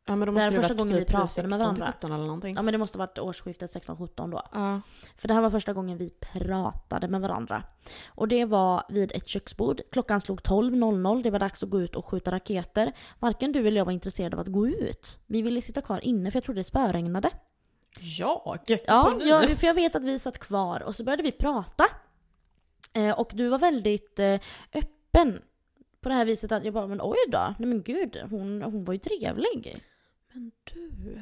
Ja 0.07 0.15
men 0.15 0.19
då 0.19 0.25
Det 0.25 0.31
måste 0.31 0.41
här 0.41 0.47
är 0.47 0.51
det 0.51 0.61
första 0.61 0.73
gången 0.73 0.93
vi 0.93 0.99
typ 0.99 1.09
pratade 1.09 1.27
16 1.27 1.49
med 1.49 1.59
varandra. 1.59 1.85
till 1.85 1.93
17 1.93 2.11
eller 2.11 2.23
någonting. 2.25 2.55
Ja 2.55 2.61
men 2.61 2.71
det 2.71 2.77
måste 2.77 2.97
ha 2.97 3.05
varit 3.05 3.19
årsskiftet 3.19 3.75
16-17 3.75 4.31
då. 4.31 4.41
Ja. 4.53 4.81
För 5.17 5.27
det 5.27 5.33
här 5.33 5.41
var 5.41 5.49
första 5.49 5.73
gången 5.73 5.97
vi 5.97 6.09
pratade 6.09 7.07
med 7.07 7.21
varandra. 7.21 7.63
Och 8.07 8.27
det 8.27 8.45
var 8.45 8.83
vid 8.89 9.11
ett 9.11 9.27
köksbord. 9.27 9.81
Klockan 9.91 10.21
slog 10.21 10.41
12.00. 10.41 11.23
Det 11.23 11.31
var 11.31 11.39
dags 11.39 11.63
att 11.63 11.69
gå 11.69 11.81
ut 11.81 11.95
och 11.95 12.05
skjuta 12.05 12.31
raketer. 12.31 12.91
Varken 13.19 13.51
du 13.51 13.67
eller 13.67 13.77
jag 13.77 13.85
var 13.85 13.91
intresserade 13.91 14.35
av 14.35 14.39
att 14.41 14.47
gå 14.47 14.67
ut. 14.67 15.19
Vi 15.25 15.41
ville 15.41 15.61
sitta 15.61 15.81
kvar 15.81 15.99
inne 16.03 16.31
för 16.31 16.37
jag 16.37 16.43
trodde 16.43 16.59
det 16.59 16.63
spöregnade. 16.63 17.29
Jag? 17.99 18.81
Ja, 18.87 19.19
jag, 19.21 19.57
för 19.57 19.67
jag 19.67 19.73
vet 19.73 19.95
att 19.95 20.05
vi 20.05 20.19
satt 20.19 20.37
kvar 20.37 20.83
och 20.83 20.95
så 20.95 21.03
började 21.03 21.23
vi 21.23 21.31
prata. 21.31 21.85
Eh, 22.93 23.19
och 23.19 23.31
du 23.33 23.47
var 23.49 23.59
väldigt 23.59 24.19
eh, 24.19 24.39
öppen. 24.73 25.41
På 26.01 26.09
det 26.09 26.15
här 26.15 26.25
viset 26.25 26.51
att 26.51 26.65
jag 26.65 26.73
bara, 26.73 26.87
men 26.87 26.99
oj 27.01 27.17
då, 27.27 27.53
nej 27.59 27.69
men 27.69 27.83
gud, 27.83 28.17
hon, 28.29 28.61
hon 28.61 28.83
var 28.83 28.93
ju 28.93 28.99
trevlig. 28.99 29.83
Men 30.37 30.51
du. 30.63 31.21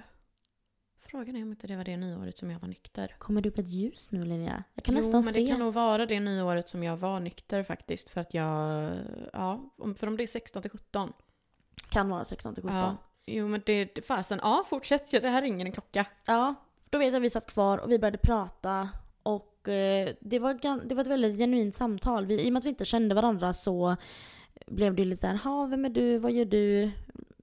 Frågan 1.00 1.36
är 1.36 1.44
om 1.44 1.52
inte 1.52 1.68
det 1.68 1.76
var 1.76 1.84
det 1.84 1.98
nyåret 1.98 2.38
som 2.38 2.52
jag 2.52 2.60
var 2.60 2.68
nykter. 2.68 3.16
Kommer 3.18 3.42
det 3.42 3.50
upp 3.50 3.58
ett 3.58 3.70
ljus 3.70 4.12
nu 4.12 4.24
Linnea? 4.24 4.64
Jag 4.74 4.84
kan 4.84 4.96
jo, 4.96 5.02
nästan 5.02 5.26
men 5.26 5.34
se. 5.34 5.40
det 5.40 5.48
kan 5.48 5.60
nog 5.60 5.74
vara 5.74 6.06
det 6.06 6.20
nyåret 6.20 6.70
som 6.70 6.84
jag 6.84 6.98
var 6.98 7.20
nykter 7.20 7.64
faktiskt. 7.64 8.10
För 8.10 8.22
att 8.22 8.34
jag, 8.34 8.92
ja, 9.34 9.74
om- 9.78 9.96
för 9.96 10.08
om 10.08 10.18
det 10.18 10.24
är 10.24 10.28
16 10.28 10.62
till 10.62 10.72
17. 10.72 11.14
Kan 11.90 12.10
vara 12.10 12.26
16 12.26 12.54
till 12.56 12.64
17. 12.64 12.78
Ja. 12.78 12.96
Jo 13.26 13.48
men 13.48 13.62
det, 13.66 14.06
fasen, 14.08 14.40
ja 14.44 14.64
fortsätt, 14.70 15.12
det 15.12 15.30
här 15.30 15.42
ringer 15.42 15.66
en 15.66 15.72
klocka. 15.72 16.06
Ja, 16.26 16.56
då 16.90 16.98
vet 16.98 17.08
jag 17.08 17.16
att 17.16 17.22
vi 17.24 17.30
satt 17.30 17.52
kvar 17.52 17.78
och 17.78 17.92
vi 17.92 18.00
började 18.00 18.18
prata. 18.18 18.90
Och 19.24 19.68
eh, 19.70 20.10
det, 20.22 20.40
var, 20.40 20.86
det 20.88 20.96
var 20.96 21.02
ett 21.02 21.08
väldigt 21.08 21.38
genuint 21.38 21.76
samtal. 21.76 22.26
Vi, 22.26 22.46
I 22.46 22.50
och 22.50 22.54
med 22.54 22.60
att 22.60 22.66
vi 22.66 22.70
inte 22.70 22.86
kände 22.86 23.16
varandra 23.16 23.54
så 23.54 23.96
blev 24.68 24.96
det 24.96 25.06
lite 25.06 25.22
såhär, 25.22 25.36
ha 25.36 25.66
vem 25.66 25.86
är 25.86 25.90
du, 25.90 26.18
vad 26.18 26.32
gör 26.32 26.46
du? 26.46 26.92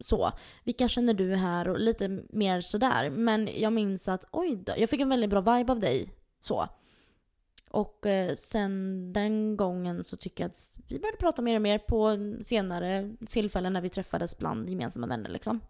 Så. 0.02 0.32
Vilka 0.64 0.88
känner 0.88 1.14
du 1.14 1.34
här? 1.36 1.68
Och 1.68 1.78
lite 1.78 2.08
mer 2.30 2.60
sådär. 2.60 3.10
Men 3.10 3.48
jag 3.56 3.72
minns 3.72 4.08
att, 4.08 4.24
oj 4.30 4.56
då, 4.56 4.72
jag 4.76 4.90
fick 4.90 5.00
en 5.00 5.08
väldigt 5.08 5.30
bra 5.30 5.40
vibe 5.40 5.72
av 5.72 5.80
dig. 5.80 6.12
Så. 6.40 6.68
Och 7.70 8.06
eh, 8.06 8.34
sen 8.34 9.12
den 9.12 9.56
gången 9.56 10.04
så 10.04 10.16
tycker 10.16 10.44
jag 10.44 10.50
att 10.50 10.70
vi 10.88 10.98
började 10.98 11.18
prata 11.18 11.42
mer 11.42 11.56
och 11.56 11.62
mer 11.62 11.78
på 11.78 12.16
senare 12.42 13.12
tillfällen 13.28 13.72
när 13.72 13.80
vi 13.80 13.88
träffades 13.88 14.38
bland 14.38 14.70
gemensamma 14.70 15.06
vänner 15.06 15.30
liksom. 15.30 15.60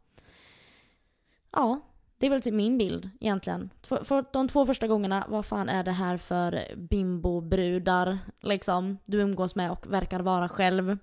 Ja, 1.53 1.81
det 2.19 2.27
är 2.27 2.31
väl 2.31 2.43
typ 2.43 2.55
min 2.55 2.79
bild 2.79 3.11
egentligen. 3.21 3.71
För, 3.83 4.05
för 4.05 4.25
de 4.33 4.49
två 4.49 4.67
första 4.67 4.87
gångerna, 4.87 5.25
vad 5.29 5.47
fan 5.47 5.69
är 5.69 5.85
det 5.85 5.93
här 5.93 6.17
för 6.17 6.65
bimbo-brudar 6.77 8.19
liksom 8.41 8.99
du 9.05 9.21
umgås 9.21 9.55
med 9.55 9.71
och 9.71 9.93
verkar 9.93 10.21
vara 10.21 10.49
själv. 10.49 10.99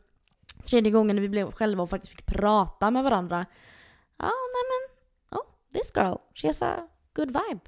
Tredje 0.64 0.92
gången 0.92 1.16
när 1.16 1.22
vi 1.22 1.30
blev 1.30 1.52
själva 1.52 1.84
och 1.84 1.90
faktiskt 1.90 2.16
fick 2.16 2.26
prata 2.26 2.92
med 2.92 3.04
varandra. 3.04 3.46
Ja, 4.18 4.26
nej 4.26 4.64
men, 4.70 5.40
oh, 5.40 5.46
this 5.74 5.92
girl, 5.96 6.16
she 6.34 6.48
has 6.48 6.62
a 6.62 6.88
good 7.14 7.28
vibe 7.28 7.62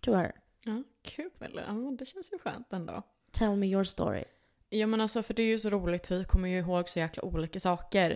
to 0.00 0.14
her. 0.14 0.32
Ja, 0.64 0.82
kul. 1.02 1.30
Ja, 1.66 1.96
det 1.98 2.06
känns 2.06 2.32
ju 2.32 2.38
skönt 2.38 2.72
ändå. 2.72 3.02
Tell 3.32 3.56
me 3.56 3.66
your 3.66 3.84
story. 3.84 4.24
Ja 4.68 4.86
men 4.86 5.00
alltså 5.00 5.22
för 5.22 5.34
det 5.34 5.42
är 5.42 5.46
ju 5.46 5.58
så 5.58 5.70
roligt 5.70 6.06
för 6.06 6.18
vi 6.18 6.24
kommer 6.24 6.48
ju 6.48 6.58
ihåg 6.58 6.88
så 6.88 6.98
jäkla 6.98 7.24
olika 7.24 7.60
saker. 7.60 8.10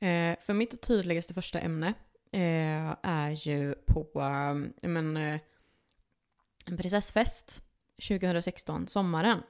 Eh, 0.00 0.38
för 0.40 0.52
mitt 0.52 0.82
tydligaste 0.82 1.34
första 1.34 1.60
ämne 1.60 1.94
eh, 2.32 2.96
är 3.02 3.48
ju 3.48 3.74
på 3.74 4.20
eh, 4.20 4.88
men, 4.88 5.16
eh, 5.16 5.40
en 6.66 6.76
prinsessfest 6.76 7.62
2016, 8.08 8.86
sommaren. 8.86 9.42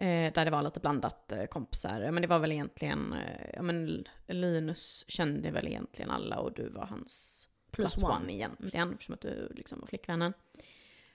Eh, 0.00 0.32
där 0.32 0.44
det 0.44 0.50
var 0.50 0.62
lite 0.62 0.80
blandat 0.80 1.32
eh, 1.32 1.44
kompisar. 1.44 2.10
Men 2.10 2.22
det 2.22 2.28
var 2.28 2.38
väl 2.38 2.52
egentligen, 2.52 3.12
eh, 3.12 3.50
ja 3.54 3.62
men 3.62 4.04
Linus 4.26 5.04
kände 5.08 5.50
väl 5.50 5.66
egentligen 5.66 6.10
alla 6.10 6.38
och 6.38 6.52
du 6.52 6.68
var 6.68 6.86
hans 6.86 7.36
Plus 7.70 7.94
plus, 7.94 8.04
one. 8.04 8.16
one. 8.16 8.32
egentligen. 8.32 8.92
Eftersom 8.92 9.14
att 9.14 9.20
du 9.20 9.52
liksom 9.54 9.80
var 9.80 9.86
flickvännen. 9.86 10.32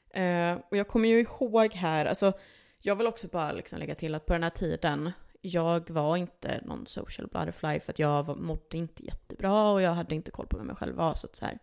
Eh, 0.10 0.54
och 0.69 0.78
jag 0.78 0.88
kommer 0.88 1.10
ju 1.10 1.19
ihåg 1.19 1.74
här, 1.74 2.06
alltså 2.06 2.34
jag 2.80 2.95
vill 2.95 3.08
också 3.08 3.28
bara 3.28 3.52
liksom 3.52 3.80
lägga 3.80 3.95
till 3.95 4.15
att 4.15 4.26
på 4.26 4.34
den 4.34 4.43
här 4.43 4.50
tiden, 4.50 5.12
jag 5.41 5.89
var 5.89 6.17
inte 6.17 6.62
någon 6.65 6.86
social 6.86 7.28
butterfly 7.28 7.80
för 7.80 7.91
att 7.91 8.00
jag 8.00 8.24
var, 8.24 8.36
mådde 8.36 8.78
inte 8.78 9.06
jättebra 9.06 9.71
och 9.71 9.82
jag 9.82 9.93
hade 9.93 10.15
inte 10.15 10.32
koll 10.32 10.48
på 10.48 10.58
vem 10.58 10.67
jag 10.67 10.78
själv 10.78 10.95
var. 10.95 11.13
Så 11.13 11.28
att 11.28 11.36
så 11.36 11.45
här, 11.45 11.60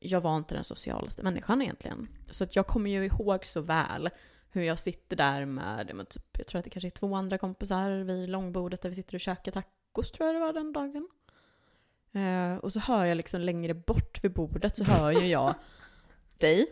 jag 0.00 0.20
var 0.20 0.36
inte 0.36 0.54
den 0.54 0.64
socialaste 0.64 1.22
människan 1.22 1.62
egentligen. 1.62 2.08
Så 2.30 2.44
att 2.44 2.56
jag 2.56 2.66
kommer 2.66 2.90
ju 2.90 3.04
ihåg 3.04 3.46
så 3.46 3.60
väl 3.60 4.10
hur 4.56 4.62
jag 4.62 4.78
sitter 4.78 5.16
där 5.16 5.44
med, 5.44 5.90
men 5.94 6.06
typ, 6.06 6.38
jag 6.38 6.46
tror 6.46 6.58
att 6.58 6.64
det 6.64 6.70
kanske 6.70 6.88
är 6.88 6.90
två 6.90 7.14
andra 7.14 7.38
kompisar 7.38 7.90
vid 7.90 8.28
långbordet 8.28 8.82
där 8.82 8.88
vi 8.88 8.94
sitter 8.94 9.14
och 9.14 9.20
käkar 9.20 9.52
tacos 9.52 10.12
tror 10.12 10.26
jag 10.26 10.36
det 10.36 10.40
var 10.40 10.52
den 10.52 10.72
dagen. 10.72 11.08
Eh, 12.12 12.56
och 12.56 12.72
så 12.72 12.80
hör 12.80 13.04
jag 13.04 13.16
liksom 13.16 13.40
längre 13.40 13.74
bort 13.74 14.24
vid 14.24 14.32
bordet 14.32 14.76
så 14.76 14.84
hör 14.84 15.10
ju 15.10 15.26
jag 15.26 15.54
dig. 16.38 16.66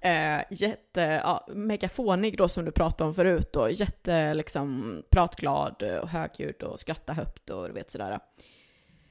Eh, 0.00 0.42
jätte, 0.50 1.00
ja, 1.00 1.46
megafånig 1.54 2.38
då 2.38 2.48
som 2.48 2.64
du 2.64 2.72
pratade 2.72 3.08
om 3.08 3.14
förut 3.14 3.52
då. 3.52 3.70
Jätte 3.70 4.34
liksom 4.34 4.96
pratglad 5.10 5.82
och 5.82 6.08
högljudd 6.08 6.62
och 6.62 6.80
skratta 6.80 7.12
högt 7.12 7.50
och 7.50 7.68
du 7.68 7.74
vet 7.74 7.90
sådär. 7.90 8.20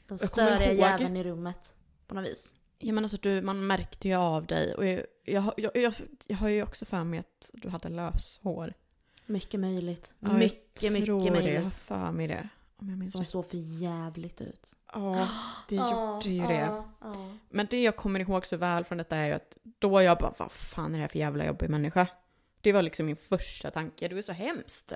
Den 0.07 0.17
störiga 0.17 0.71
jäveln 0.73 1.17
i 1.17 1.23
rummet. 1.23 1.75
På 2.07 2.15
något 2.15 2.25
vis. 2.25 2.55
Ja 2.81 2.93
men 2.93 3.03
alltså 3.03 3.17
du, 3.21 3.41
man 3.41 3.67
märkte 3.67 4.07
ju 4.07 4.15
av 4.15 4.45
dig 4.45 4.75
och 4.75 4.85
jag, 4.85 5.05
jag, 5.23 5.53
jag, 5.57 5.71
jag, 5.75 5.93
jag 6.27 6.37
har 6.37 6.49
ju 6.49 6.63
också 6.63 6.85
för 6.85 7.03
mig 7.03 7.19
att 7.19 7.49
du 7.53 7.69
hade 7.69 7.89
löshår. 7.89 8.73
Mycket 9.25 9.59
möjligt. 9.59 10.13
Ja, 10.19 10.33
mycket, 10.33 10.79
tror 10.79 10.91
mycket 10.91 11.09
det, 11.11 11.19
jag 11.19 11.33
har 11.33 11.41
möjligt. 11.41 11.73
för 11.73 12.11
mig 12.11 12.27
det. 12.27 12.49
Om 12.77 13.07
Som 13.07 13.25
såg 13.25 13.45
för 13.45 13.57
jävligt 13.57 14.41
ut. 14.41 14.75
Ja, 14.93 15.29
det 15.69 15.75
gjorde 15.91 16.29
ju 16.29 16.47
det. 16.47 16.83
Men 17.49 17.67
det 17.69 17.81
jag 17.81 17.95
kommer 17.95 18.19
ihåg 18.19 18.47
så 18.47 18.57
väl 18.57 18.85
från 18.85 18.97
detta 18.97 19.15
är 19.15 19.27
ju 19.27 19.33
att 19.33 19.57
då 19.63 20.01
jag 20.01 20.17
bara, 20.17 20.33
vad 20.37 20.51
fan 20.51 20.91
är 20.91 20.97
det 20.97 21.01
här 21.01 21.07
för 21.07 21.19
jävla 21.19 21.45
jobbig 21.45 21.69
människa? 21.69 22.07
Det 22.61 22.73
var 22.73 22.81
liksom 22.81 23.05
min 23.05 23.15
första 23.15 23.71
tanke, 23.71 24.07
det 24.07 24.15
var 24.15 24.21
så 24.21 24.33
hemskt. 24.33 24.93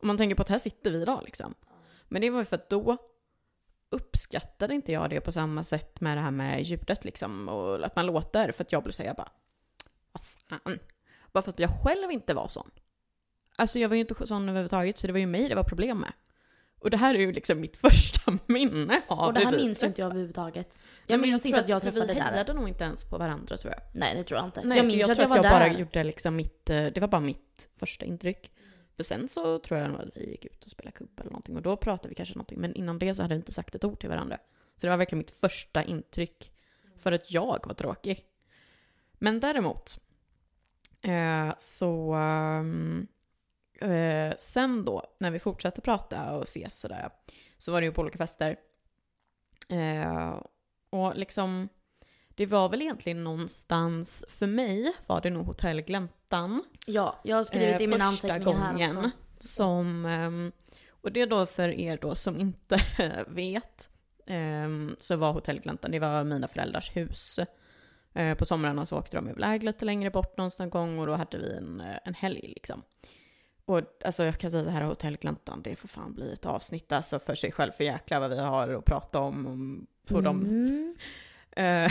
Om 0.00 0.06
man 0.06 0.16
tänker 0.16 0.36
på 0.36 0.42
att 0.42 0.48
här 0.48 0.58
sitter 0.58 0.90
vi 0.90 1.02
idag 1.02 1.22
liksom. 1.24 1.54
Men 2.08 2.22
det 2.22 2.30
var 2.30 2.38
ju 2.38 2.44
för 2.44 2.56
att 2.56 2.70
då 2.70 2.96
uppskattade 3.90 4.74
inte 4.74 4.92
jag 4.92 5.10
det 5.10 5.20
på 5.20 5.32
samma 5.32 5.64
sätt 5.64 6.00
med 6.00 6.16
det 6.16 6.20
här 6.20 6.30
med 6.30 6.62
ljudet 6.62 7.04
liksom 7.04 7.48
och 7.48 7.86
att 7.86 7.96
man 7.96 8.06
låter. 8.06 8.52
För 8.52 8.64
att 8.64 8.72
jag 8.72 8.82
blev 8.82 8.92
säga 8.92 9.14
bara, 9.14 9.30
vad 10.12 10.22
fan. 10.24 10.78
Bara 11.32 11.42
för 11.42 11.50
att 11.50 11.58
jag 11.58 11.70
själv 11.82 12.10
inte 12.10 12.34
var 12.34 12.48
sån. 12.48 12.70
Alltså 13.56 13.78
jag 13.78 13.88
var 13.88 13.94
ju 13.96 14.00
inte 14.00 14.26
sån 14.26 14.48
överhuvudtaget 14.48 14.98
så 14.98 15.06
det 15.06 15.12
var 15.12 15.20
ju 15.20 15.26
mig 15.26 15.48
det 15.48 15.54
var 15.54 15.64
problem 15.64 15.98
med. 15.98 16.12
Och 16.80 16.90
det 16.90 16.96
här 16.96 17.14
är 17.14 17.18
ju 17.18 17.32
liksom 17.32 17.60
mitt 17.60 17.76
första 17.86 18.38
minne 18.46 19.02
av 19.08 19.26
Och 19.26 19.34
det 19.34 19.40
här 19.40 19.52
vi 19.52 19.56
minns 19.56 19.82
ju 19.82 19.86
inte 19.86 20.02
jag 20.02 20.06
överhuvudtaget. 20.10 20.78
Jag 21.06 21.20
minns 21.20 21.46
inte 21.46 21.60
att 21.60 21.68
jag 21.68 21.82
träffade 21.82 22.06
Vi 22.06 22.06
dig 22.06 22.22
där. 22.22 22.30
hejade 22.30 22.52
nog 22.52 22.68
inte 22.68 22.84
ens 22.84 23.04
på 23.04 23.18
varandra 23.18 23.56
tror 23.56 23.72
jag. 23.72 23.82
Nej 23.94 24.14
det 24.14 24.24
tror 24.24 24.38
jag 24.38 24.46
inte. 24.48 24.62
Nej, 24.64 24.78
jag 24.78 24.86
minns 24.86 25.00
jag 25.00 25.10
att 25.10 25.16
tror 25.16 25.24
jag 25.24 25.28
var 25.28 25.38
att 25.38 25.44
jag 25.44 25.52
bara 25.52 25.68
där. 25.68 25.78
gjorde 25.78 26.04
liksom 26.04 26.36
mitt, 26.36 26.70
eh, 26.70 26.86
det 26.86 27.00
var 27.00 27.08
bara 27.08 27.20
mitt 27.20 27.70
första 27.76 28.06
intryck. 28.06 28.52
För 28.98 29.02
sen 29.02 29.28
så 29.28 29.58
tror 29.58 29.80
jag 29.80 29.90
nog 29.90 30.00
att 30.00 30.16
vi 30.16 30.30
gick 30.30 30.44
ut 30.44 30.64
och 30.64 30.70
spelade 30.70 30.96
kubb 30.96 31.20
eller 31.20 31.30
någonting 31.30 31.56
och 31.56 31.62
då 31.62 31.76
pratade 31.76 32.08
vi 32.08 32.14
kanske 32.14 32.34
någonting. 32.34 32.60
Men 32.60 32.74
innan 32.74 32.98
det 32.98 33.14
så 33.14 33.22
hade 33.22 33.34
vi 33.34 33.38
inte 33.38 33.52
sagt 33.52 33.74
ett 33.74 33.84
ord 33.84 34.00
till 34.00 34.08
varandra. 34.08 34.38
Så 34.76 34.86
det 34.86 34.90
var 34.90 34.96
verkligen 34.96 35.18
mitt 35.18 35.30
första 35.30 35.84
intryck 35.84 36.52
för 36.96 37.12
att 37.12 37.30
jag 37.30 37.66
var 37.66 37.74
tråkig. 37.74 38.24
Men 39.12 39.40
däremot 39.40 40.00
eh, 41.02 41.54
så 41.58 42.14
eh, 42.14 43.90
eh 43.90 44.34
sen 44.38 44.84
då 44.84 45.14
när 45.18 45.30
vi 45.30 45.38
fortsatte 45.38 45.80
prata 45.80 46.32
och 46.32 46.42
ses 46.42 46.80
sådär 46.80 47.10
så 47.58 47.72
var 47.72 47.80
det 47.80 47.86
ju 47.86 47.92
på 47.92 48.00
olika 48.00 48.18
fester. 48.18 48.56
Eh, 49.68 50.42
och 50.90 51.16
liksom 51.16 51.68
det 52.28 52.46
var 52.46 52.68
väl 52.68 52.82
egentligen 52.82 53.24
någonstans, 53.24 54.24
för 54.28 54.46
mig 54.46 54.92
var 55.06 55.20
det 55.20 55.30
nog 55.30 55.46
Hotell 55.46 55.80
Gläntan. 56.28 56.64
Ja, 56.86 57.20
jag 57.22 57.36
har 57.36 57.44
skrivit 57.44 57.74
Eh, 57.76 57.82
i 57.82 57.86
mina 57.86 58.04
anteckningar 58.04 58.54
här 58.58 58.72
gången. 58.72 58.96
också. 58.98 59.10
Som, 59.38 60.06
ehm, 60.06 60.52
och 60.90 61.12
det 61.12 61.20
är 61.20 61.26
då 61.26 61.46
för 61.46 61.68
er 61.68 61.98
då 62.02 62.14
som 62.14 62.40
inte 62.40 62.78
vet, 63.28 63.88
ehm, 64.26 64.96
så 64.98 65.16
var 65.16 65.32
Hotell 65.32 65.60
Gläntan, 65.60 65.90
det 65.90 65.98
var 65.98 66.24
mina 66.24 66.48
föräldrars 66.48 66.96
hus. 66.96 67.38
Eh, 68.14 68.34
På 68.34 68.44
somrarna 68.44 68.86
så 68.86 68.98
åkte 68.98 69.16
de 69.16 69.28
iväg 69.30 69.62
lite 69.62 69.84
längre 69.84 70.10
bort 70.10 70.36
någonstans 70.36 70.70
gång 70.72 70.98
och 70.98 71.06
då 71.06 71.14
hade 71.14 71.38
vi 71.38 71.52
en, 71.56 71.80
eh, 71.80 71.96
en 72.04 72.14
helg 72.14 72.40
liksom. 72.54 72.82
Och 73.64 73.80
alltså 74.04 74.24
jag 74.24 74.38
kan 74.38 74.50
säga 74.50 74.64
så 74.64 74.70
här, 74.70 74.82
Hotell 74.82 75.16
Gläntan, 75.16 75.62
det 75.62 75.76
får 75.76 75.88
fan 75.88 76.14
bli 76.14 76.32
ett 76.32 76.46
avsnitt 76.46 76.92
alltså 76.92 77.18
för 77.18 77.34
sig 77.34 77.52
själv, 77.52 77.72
för 77.72 77.84
jäklar 77.84 78.20
vad 78.20 78.30
vi 78.30 78.38
har 78.40 78.68
att 78.68 78.84
prata 78.84 79.18
om, 79.18 79.86
på 80.06 80.20
de 80.20 80.40
Mm. 80.40 80.94
Eh, 80.98 81.02
Ehm, 81.58 81.90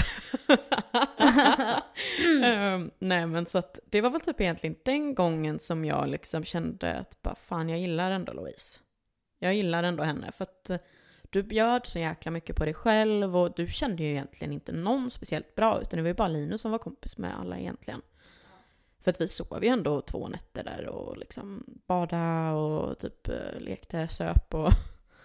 nej 3.00 3.28
men 3.28 3.46
så 3.46 3.58
att 3.58 3.80
det 3.86 4.02
var 4.02 4.10
väl 4.10 4.22
typ 4.22 4.42
egentligen 4.42 4.76
den 4.86 5.16
gången 5.16 5.60
som 5.60 5.86
jag 5.86 6.10
liksom 6.10 6.44
kände 6.44 6.94
att 6.94 7.22
bara 7.22 7.36
fan 7.36 7.70
jag 7.70 7.80
gillar 7.80 8.12
ändå 8.12 8.34
Louise. 8.34 8.80
Jag 9.40 9.54
gillar 9.54 9.84
ändå 9.84 10.04
henne 10.04 10.32
för 10.32 10.44
att 10.44 10.70
eh, 10.70 10.78
du 11.30 11.44
bjöd 11.44 11.86
så 11.86 12.00
jäkla 12.00 12.32
mycket 12.32 12.56
på 12.56 12.66
dig 12.66 12.74
själv 12.74 13.38
och 13.38 13.54
du 13.56 13.68
kände 13.68 14.04
ju 14.04 14.10
egentligen 14.10 14.54
inte 14.54 14.72
någon 14.72 15.10
speciellt 15.10 15.56
bra 15.56 15.82
utan 15.82 15.98
det 15.98 16.04
var 16.04 16.10
ju 16.10 16.14
bara 16.14 16.28
Linus 16.28 16.62
som 16.62 16.72
var 16.72 16.80
kompis 16.80 17.18
med 17.18 17.40
alla 17.40 17.58
egentligen. 17.58 18.02
För 19.04 19.12
att 19.12 19.22
vi 19.22 19.28
sov 19.28 19.64
ju 19.64 19.70
ändå 19.70 20.02
två 20.02 20.28
nätter 20.28 20.64
där 20.64 20.88
och 20.88 21.18
liksom 21.18 21.64
bada 21.88 22.52
och 22.52 23.00
typ 23.00 23.28
lekte, 23.58 24.08
söp 24.08 24.54
och 24.54 24.72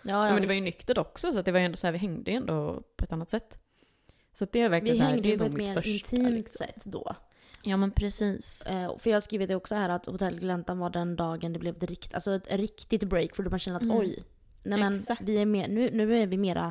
Ja, 0.03 0.27
Ja, 0.27 0.29
men 0.33 0.43
det 0.43 0.49
var 0.49 0.55
ju 0.55 0.61
nyktert 0.61 0.99
också, 0.99 1.33
så 1.33 1.39
att 1.39 1.45
det 1.45 1.53
var 1.53 1.59
ju 1.59 1.65
ändå 1.65 1.77
så 1.77 1.87
här, 1.87 1.93
vi 1.93 1.99
hängde 1.99 2.31
ju 2.31 2.37
ändå 2.37 2.83
på 2.97 3.05
ett 3.05 3.13
annat 3.13 3.31
sätt. 3.31 3.62
Så 4.35 4.47
det 4.53 4.61
är 4.61 4.69
verkligen 4.69 4.95
Vi 4.95 4.99
så 4.99 5.05
här, 5.05 5.11
hängde 5.11 5.29
det 5.29 5.39
på 5.39 5.45
ett 5.45 5.53
mer 5.53 5.75
första, 5.75 6.17
intimt 6.17 6.31
liksom. 6.35 6.67
sätt 6.67 6.85
då. 6.85 7.15
Ja 7.63 7.77
men 7.77 7.91
precis. 7.91 8.63
Eh, 8.67 8.99
för 8.99 9.11
jag 9.11 9.17
har 9.17 9.21
skrivit 9.21 9.49
det 9.49 9.55
också 9.57 9.75
här 9.75 9.89
att 9.89 10.07
Hotell 10.07 10.39
Gläntan 10.41 10.79
var 10.79 10.91
den 10.91 11.17
dagen 11.17 11.53
det 11.53 11.59
blev 11.59 11.77
ett, 11.77 11.83
rikt, 11.83 12.15
alltså 12.15 12.35
ett 12.35 12.47
riktigt 12.53 13.03
break 13.03 13.35
för 13.37 13.43
då 13.43 13.51
man 13.51 13.59
känner 13.59 13.77
att 13.77 13.83
Mm. 13.83 13.97
oj, 13.99 14.25
nej 14.63 14.79
men 14.81 14.93
Exakt. 14.93 15.23
vi 15.25 15.37
är 15.39 15.47
mer, 15.47 15.69
nu, 15.69 15.91
nu 15.93 16.17
är 16.19 16.27
vi 16.27 16.37
mera, 16.37 16.63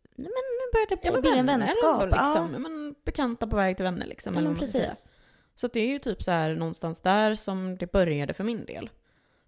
nej 0.00 0.04
men 0.16 0.26
nu 0.28 0.72
börjar 0.72 0.86
det 0.88 0.98
Ja, 1.02 1.20
bli 1.20 1.38
en 1.38 1.46
vänner, 1.46 1.66
vänskap. 1.66 2.02
och 2.02 2.08
Liksom, 2.08 2.52
Ja, 2.52 2.58
men, 2.58 2.94
bekanta 3.04 3.46
på 3.46 3.56
väg 3.56 3.76
till 3.76 3.84
vänner 3.84 4.06
liksom. 4.06 4.34
ja 4.34 4.40
eller 4.40 4.54
precis. 4.54 5.10
Så 5.54 5.66
att 5.66 5.72
det 5.72 5.80
är 5.80 5.88
ju 5.88 5.98
typ 5.98 6.22
så 6.22 6.30
här 6.30 6.54
någonstans 6.54 7.00
där 7.00 7.34
som 7.34 7.76
det 7.78 7.92
började 7.92 8.34
för 8.34 8.44
min 8.44 8.64
del. 8.64 8.90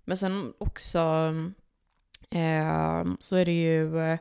Men 0.04 0.16
sen 0.16 0.52
också 0.58 0.98
eh, 2.30 3.04
så 3.20 3.36
är 3.36 3.44
det 3.44 3.62
ju, 3.62 3.98
eh, 4.00 4.18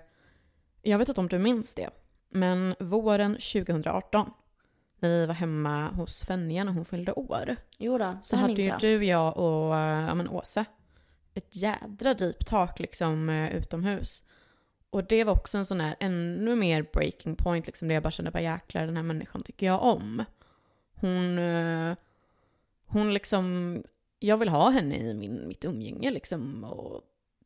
jag 0.81 0.97
vet 0.97 1.07
inte 1.09 1.21
om 1.21 1.27
du 1.27 1.39
minns 1.39 1.75
det, 1.75 1.89
men 2.35 2.75
våren 2.79 3.31
2018 3.33 4.31
när 4.99 5.09
vi 5.09 5.25
var 5.25 5.33
hemma 5.33 5.89
hos 5.89 6.23
Fenja 6.23 6.63
när 6.63 6.71
hon 6.71 6.85
fyllde 6.85 7.13
år. 7.13 7.55
Jo 7.77 7.97
då, 7.97 8.17
Så 8.21 8.35
hade 8.37 8.53
ju 8.53 8.67
jag. 8.67 8.79
du, 8.79 9.05
jag 9.05 9.37
och 9.37 9.77
äh, 9.77 10.07
ja, 10.07 10.15
men 10.15 10.29
Åsa 10.29 10.65
ett 11.33 11.55
jädra 11.55 12.13
deep 12.13 12.45
talk 12.45 12.79
liksom 12.79 13.29
äh, 13.29 13.55
utomhus. 13.55 14.23
Och 14.89 15.03
det 15.03 15.23
var 15.23 15.33
också 15.33 15.57
en 15.57 15.65
sån 15.65 15.79
här 15.79 15.95
ännu 15.99 16.55
mer 16.55 16.85
breaking 16.93 17.35
point 17.35 17.65
liksom 17.65 17.87
där 17.87 17.95
jag 17.95 18.03
bara 18.03 18.11
kände 18.11 18.31
bara 18.31 18.43
jäklar 18.43 18.85
den 18.85 18.95
här 18.95 19.03
människan 19.03 19.43
tycker 19.43 19.65
jag 19.65 19.83
om. 19.83 20.23
Hon, 20.93 21.39
äh, 21.39 21.95
hon 22.85 23.13
liksom, 23.13 23.83
jag 24.19 24.37
vill 24.37 24.49
ha 24.49 24.69
henne 24.69 24.97
i 24.97 25.13
min, 25.13 25.47
mitt 25.47 25.65
umgänge 25.65 26.11
liksom. 26.11 26.63
Och 26.63 27.01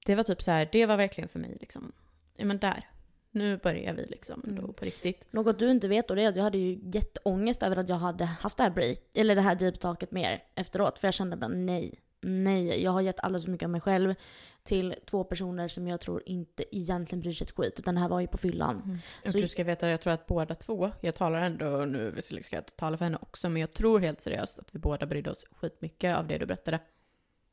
det 0.06 0.16
var 0.16 0.24
typ 0.24 0.42
så 0.42 0.52
här, 0.52 0.70
det 0.72 0.86
var 0.86 0.98
verkligen 0.98 1.30
för 1.30 1.40
mig 1.40 1.58
liksom, 1.60 1.92
ja 2.36 2.46
men 2.46 2.58
där. 2.60 2.90
Nu 3.32 3.58
börjar 3.58 3.94
vi 3.94 4.04
liksom 4.04 4.44
ändå 4.48 4.62
Mm. 4.62 4.74
på 4.74 4.86
riktigt. 4.86 5.26
Något 5.34 5.60
du 5.60 5.72
inte 5.72 5.88
vet 5.88 6.08
då 6.08 6.16
det 6.16 6.22
är 6.24 6.28
att 6.30 6.36
jag 6.36 6.44
hade 6.44 6.58
ju 6.58 6.80
jätteångest 6.94 7.64
över 7.64 7.78
att 7.78 7.90
jag 7.90 7.96
hade 7.96 8.26
haft 8.26 8.58
det 8.58 8.64
här 8.64 8.70
break, 8.70 8.98
eller 9.14 9.36
det 9.36 9.42
här 9.42 9.56
deep 9.56 9.80
talket 9.80 10.12
med 10.12 10.34
er 10.34 10.44
efteråt. 10.56 11.00
För 11.00 11.08
jag 11.08 11.14
kände 11.14 11.38
bara 11.38 11.48
nej, 11.48 12.00
nej. 12.22 12.84
Jag 12.84 12.92
har 12.92 13.02
gett 13.02 13.20
alldeles 13.20 13.46
för 13.46 13.52
mycket 13.52 13.66
av 13.66 13.70
mig 13.72 13.82
själv 13.82 14.16
till 14.64 14.96
två 15.06 15.24
personer 15.24 15.68
som 15.68 15.88
jag 15.88 16.02
tror 16.02 16.24
inte 16.26 16.76
egentligen 16.78 17.22
bryr 17.22 17.32
sig 17.32 17.46
ett 17.46 17.52
skit. 17.56 17.80
Utan 17.80 17.96
det 17.96 18.02
här 18.02 18.10
var 18.10 18.20
ju 18.20 18.28
på 18.28 18.38
fyllan. 18.38 19.00
Och 19.26 19.32
Så- 19.32 19.38
du 19.38 19.48
ska 19.48 19.64
veta, 19.64 19.90
jag 19.90 20.02
tror 20.02 20.14
att 20.14 20.28
båda 20.28 20.56
två, 20.56 20.92
jag 21.02 21.16
talar 21.16 21.42
ändå 21.42 21.86
nu, 21.86 22.12
visserligen 22.12 22.44
ska 22.44 22.56
jag 22.56 22.76
tala 22.76 22.98
för 22.98 23.06
henne 23.06 23.18
också, 23.22 23.50
men 23.50 23.62
jag 23.62 23.72
tror 23.72 24.00
helt 24.00 24.22
seriöst 24.22 24.60
att 24.60 24.76
vi 24.76 24.80
båda 24.80 25.06
brydde 25.06 25.32
oss 25.32 25.46
skitmycket 25.52 26.16
av 26.18 26.28
det 26.28 26.38
du 26.38 26.46
berättade. 26.46 26.80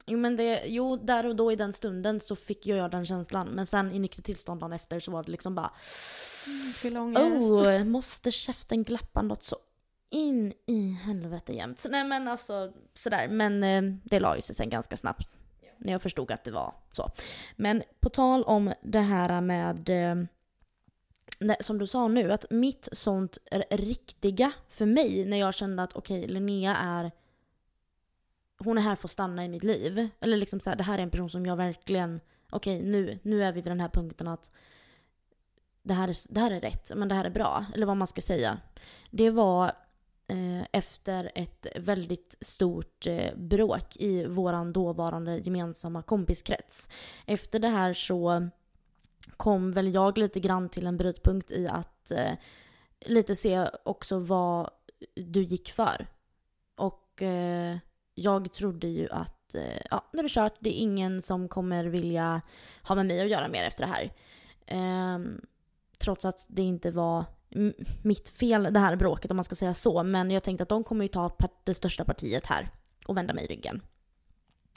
Jo 0.06 0.18
men 0.18 0.36
det, 0.36 0.62
jo 0.66 0.96
där 0.96 1.26
och 1.26 1.36
då 1.36 1.52
i 1.52 1.56
den 1.56 1.72
stunden 1.72 2.20
så 2.20 2.36
fick 2.36 2.66
jag 2.66 2.90
den 2.90 3.06
känslan. 3.06 3.48
Men 3.48 3.66
sen 3.66 3.92
i 3.92 3.98
nyktert 3.98 4.24
tillstånd 4.24 4.60
dagen 4.60 4.72
efter 4.72 5.00
så 5.00 5.10
var 5.10 5.22
det 5.22 5.30
liksom 5.30 5.54
bara 5.54 5.72
ångest. 6.96 7.50
Oh, 7.50 7.84
måste 7.84 8.30
käften 8.30 8.84
glappa 8.84 9.22
något 9.22 9.44
så 9.44 9.56
in 10.10 10.52
i 10.66 10.90
helvete 10.90 11.52
jämt. 11.52 11.86
Nej 11.90 12.04
men 12.04 12.28
alltså 12.28 12.72
sådär. 12.94 13.28
Men 13.28 13.62
eh, 13.62 13.82
det 14.04 14.20
la 14.20 14.36
ju 14.36 14.42
sig 14.42 14.54
sen 14.54 14.70
ganska 14.70 14.96
snabbt. 14.96 15.40
När 15.78 15.92
jag 15.92 16.02
förstod 16.02 16.30
att 16.30 16.44
det 16.44 16.50
var 16.50 16.74
så. 16.92 17.10
Men 17.56 17.82
på 18.00 18.08
tal 18.08 18.44
om 18.44 18.72
det 18.82 19.00
här 19.00 19.40
med 19.40 19.88
eh, 19.88 20.26
nej, 21.40 21.56
som 21.60 21.78
du 21.78 21.86
sa 21.86 22.08
nu, 22.08 22.32
att 22.32 22.50
mitt 22.50 22.88
sånt 22.92 23.38
riktiga 23.70 24.52
för 24.68 24.86
mig 24.86 25.24
när 25.24 25.36
jag 25.36 25.54
kände 25.54 25.82
att 25.82 25.96
okej, 25.96 26.26
Linnea 26.26 26.76
är 26.76 27.10
hon 28.58 28.78
är 28.78 28.82
här 28.82 28.96
för 28.96 29.06
att 29.08 29.12
stanna 29.12 29.44
i 29.44 29.48
mitt 29.48 29.64
liv. 29.64 30.08
Eller 30.20 30.36
liksom 30.36 30.60
så 30.60 30.70
här, 30.70 30.76
det 30.76 30.82
här 30.82 30.98
är 30.98 31.02
en 31.02 31.10
person 31.10 31.30
som 31.30 31.46
jag 31.46 31.56
verkligen, 31.56 32.20
okej 32.50 32.82
nu, 32.82 33.18
nu 33.22 33.44
är 33.44 33.52
vi 33.52 33.60
vid 33.60 33.70
den 33.70 33.80
här 33.80 33.88
punkten 33.88 34.28
att 34.28 34.50
det 35.82 35.94
här, 35.94 36.08
är, 36.08 36.16
det 36.28 36.40
här 36.40 36.50
är 36.50 36.60
rätt, 36.60 36.92
men 36.96 37.08
det 37.08 37.14
här 37.14 37.24
är 37.24 37.30
bra. 37.30 37.66
Eller 37.74 37.86
vad 37.86 37.96
man 37.96 38.06
ska 38.06 38.20
säga. 38.20 38.58
Det 39.10 39.30
var 39.30 39.72
eh, 40.26 40.62
efter 40.72 41.32
ett 41.34 41.66
väldigt 41.76 42.36
stort 42.40 43.06
eh, 43.06 43.36
bråk 43.36 43.96
i 43.96 44.26
våran 44.26 44.72
dåvarande 44.72 45.38
gemensamma 45.38 46.02
kompiskrets. 46.02 46.88
Efter 47.26 47.58
det 47.58 47.68
här 47.68 47.94
så 47.94 48.48
kom 49.36 49.72
väl 49.72 49.94
jag 49.94 50.18
lite 50.18 50.40
grann 50.40 50.68
till 50.68 50.86
en 50.86 50.96
brytpunkt 50.96 51.50
i 51.50 51.68
att 51.68 52.10
eh, 52.10 52.32
lite 53.00 53.36
se 53.36 53.68
också 53.84 54.18
vad 54.18 54.70
du 55.14 55.42
gick 55.42 55.70
för. 55.70 56.06
Och 56.76 57.22
eh, 57.22 57.78
jag 58.18 58.52
trodde 58.52 58.86
ju 58.86 59.08
att 59.10 59.54
eh, 59.54 59.80
ja, 59.90 60.04
nu 60.12 60.18
är 60.18 60.22
det 60.22 60.28
kört, 60.28 60.56
det 60.60 60.78
är 60.78 60.82
ingen 60.82 61.22
som 61.22 61.48
kommer 61.48 61.84
vilja 61.84 62.42
ha 62.82 62.94
med 62.94 63.06
mig 63.06 63.20
att 63.20 63.28
göra 63.28 63.48
mer 63.48 63.64
efter 63.64 63.86
det 63.86 63.92
här. 63.92 64.12
Ehm, 64.66 65.40
trots 65.98 66.24
att 66.24 66.46
det 66.48 66.62
inte 66.62 66.90
var 66.90 67.24
mitt 68.02 68.28
fel 68.28 68.68
det 68.72 68.80
här 68.80 68.96
bråket 68.96 69.30
om 69.30 69.36
man 69.36 69.44
ska 69.44 69.54
säga 69.54 69.74
så. 69.74 70.02
Men 70.02 70.30
jag 70.30 70.42
tänkte 70.42 70.62
att 70.62 70.68
de 70.68 70.84
kommer 70.84 71.04
ju 71.04 71.08
ta 71.08 71.36
det 71.64 71.74
största 71.74 72.04
partiet 72.04 72.46
här 72.46 72.70
och 73.06 73.16
vända 73.16 73.34
mig 73.34 73.46
ryggen. 73.46 73.82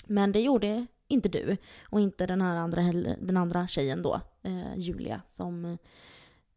Men 0.06 0.32
det 0.32 0.42
gjorde 0.42 0.86
inte 1.08 1.30
du 1.30 1.58
och 1.84 2.00
inte 2.00 2.26
den 2.26 2.42
här 2.42 2.56
andra, 2.56 2.82
den 3.22 3.38
andra 3.38 3.68
tjejen 3.68 4.02
då, 4.02 4.22
eh, 4.44 4.78
Julia, 4.78 5.22
som 5.26 5.78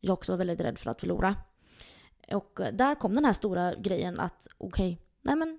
jag 0.01 0.13
också 0.13 0.33
var 0.33 0.39
väldigt 0.39 0.61
rädd 0.61 0.79
för 0.79 0.91
att 0.91 1.01
förlora. 1.01 1.37
Och 2.33 2.61
eh, 2.61 2.73
där 2.73 2.95
kom 2.95 3.15
den 3.15 3.25
här 3.25 3.33
stora 3.33 3.75
grejen 3.75 4.21
att 4.21 4.49
okej, 4.59 4.99
nej 5.23 5.37
men 5.37 5.59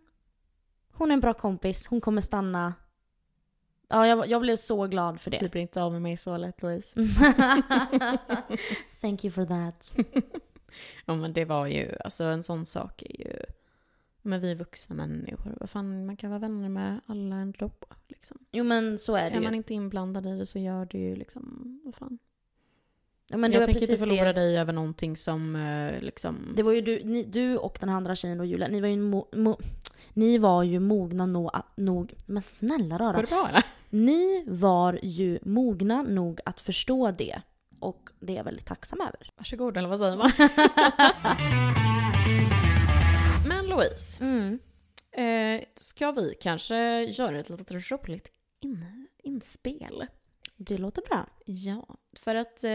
hon 0.93 1.09
är 1.09 1.13
en 1.13 1.19
bra 1.19 1.33
kompis, 1.33 1.87
hon 1.87 2.01
kommer 2.01 2.21
stanna. 2.21 2.73
Ja, 3.87 4.07
jag, 4.07 4.27
jag 4.27 4.41
blev 4.41 4.55
så 4.55 4.87
glad 4.87 5.21
för 5.21 5.31
det. 5.31 5.37
Typ 5.37 5.55
inte 5.55 5.81
av 5.81 5.91
med 5.91 6.01
mig 6.01 6.17
så 6.17 6.37
lätt 6.37 6.61
Louise. 6.61 6.99
Thank 9.01 9.25
you 9.25 9.31
for 9.31 9.45
that. 9.45 9.95
Ja 11.05 11.15
men 11.15 11.33
det 11.33 11.45
var 11.45 11.67
ju, 11.67 11.95
alltså 12.03 12.23
en 12.23 12.43
sån 12.43 12.65
sak 12.65 13.01
är 13.01 13.19
ju, 13.27 13.39
men 14.21 14.41
vi 14.41 14.51
är 14.51 14.55
vuxna 14.55 14.95
människor, 14.95 15.57
vad 15.59 15.69
fan, 15.69 16.05
man 16.05 16.17
kan 16.17 16.29
vara 16.29 16.39
vänner 16.39 16.69
med 16.69 16.99
alla 17.05 17.35
ändå. 17.35 17.71
Liksom. 18.07 18.37
Jo 18.51 18.63
men 18.63 18.97
så 18.97 19.15
är 19.15 19.21
det 19.29 19.35
Är 19.35 19.39
ju. 19.39 19.43
man 19.43 19.55
inte 19.55 19.73
inblandad 19.73 20.27
i 20.27 20.37
det 20.37 20.45
så 20.45 20.59
gör 20.59 20.85
det 20.85 20.97
ju 20.97 21.15
liksom, 21.15 21.79
vad 21.85 21.95
fan. 21.95 22.19
Ja, 23.29 23.37
men 23.37 23.51
jag 23.51 23.59
var 23.59 23.65
tänker 23.65 23.81
inte 23.81 23.97
förlora 23.97 24.25
det. 24.25 24.33
dig 24.33 24.57
över 24.57 24.73
någonting 24.73 25.17
som 25.17 25.55
eh, 25.55 26.01
liksom... 26.01 26.53
Det 26.55 26.63
var 26.63 26.71
ju 26.71 26.81
du, 26.81 27.03
ni, 27.03 27.23
du 27.23 27.57
och 27.57 27.77
den 27.79 27.89
andra 27.89 28.15
tjejen 28.15 28.39
och 28.39 28.45
Julia, 28.45 28.67
ni 28.67 28.81
var 28.81 28.87
ju, 28.87 28.97
mo, 28.97 29.27
mo, 29.35 29.59
ni 30.13 30.37
var 30.37 30.63
ju 30.63 30.79
mogna 30.79 31.25
nog, 31.25 31.51
nog... 31.77 32.13
Men 32.25 32.43
snälla 32.43 32.97
rara. 32.97 33.21
det 33.21 33.27
bra 33.27 33.47
eller? 33.49 33.63
Ni 33.89 34.43
var 34.47 34.99
ju 35.03 35.39
mogna 35.41 36.01
nog 36.01 36.39
att 36.45 36.61
förstå 36.61 37.11
det. 37.11 37.41
Och 37.79 38.09
det 38.19 38.33
är 38.33 38.37
jag 38.37 38.43
väldigt 38.43 38.65
tacksam 38.65 39.01
över. 39.01 39.29
Varsågod 39.37 39.77
eller 39.77 39.89
vad 39.89 39.99
säger 39.99 40.17
man? 40.17 40.31
men 43.47 43.65
Louise, 43.69 44.23
Mm. 44.23 44.59
eh, 45.11 45.65
ska 45.75 46.11
vi 46.11 46.33
kanske 46.41 47.01
göra 47.03 47.39
ett 47.39 47.49
litet 47.49 47.71
roligt 47.71 48.31
in, 48.61 49.07
inspel? 49.23 50.05
Det 50.67 50.77
låter 50.77 51.01
bra. 51.09 51.25
Ja, 51.45 51.85
för 52.13 52.35
att 52.35 52.63
eh, 52.63 52.71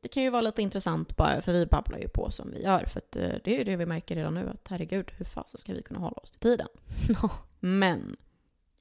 det 0.00 0.08
kan 0.10 0.22
ju 0.22 0.30
vara 0.30 0.40
lite 0.40 0.62
intressant 0.62 1.16
bara, 1.16 1.42
för 1.42 1.52
vi 1.52 1.66
babblar 1.66 1.98
ju 1.98 2.08
på 2.08 2.30
som 2.30 2.50
vi 2.50 2.62
gör. 2.62 2.84
För 2.84 2.98
att 2.98 3.16
eh, 3.16 3.32
det 3.44 3.54
är 3.54 3.58
ju 3.58 3.64
det 3.64 3.76
vi 3.76 3.86
märker 3.86 4.14
redan 4.16 4.34
nu, 4.34 4.50
att 4.50 4.68
herregud, 4.68 5.12
hur 5.16 5.24
fasen 5.24 5.58
ska 5.58 5.72
vi 5.72 5.82
kunna 5.82 6.00
hålla 6.00 6.16
oss 6.16 6.30
till 6.30 6.40
tiden? 6.40 6.68
Men 7.60 8.16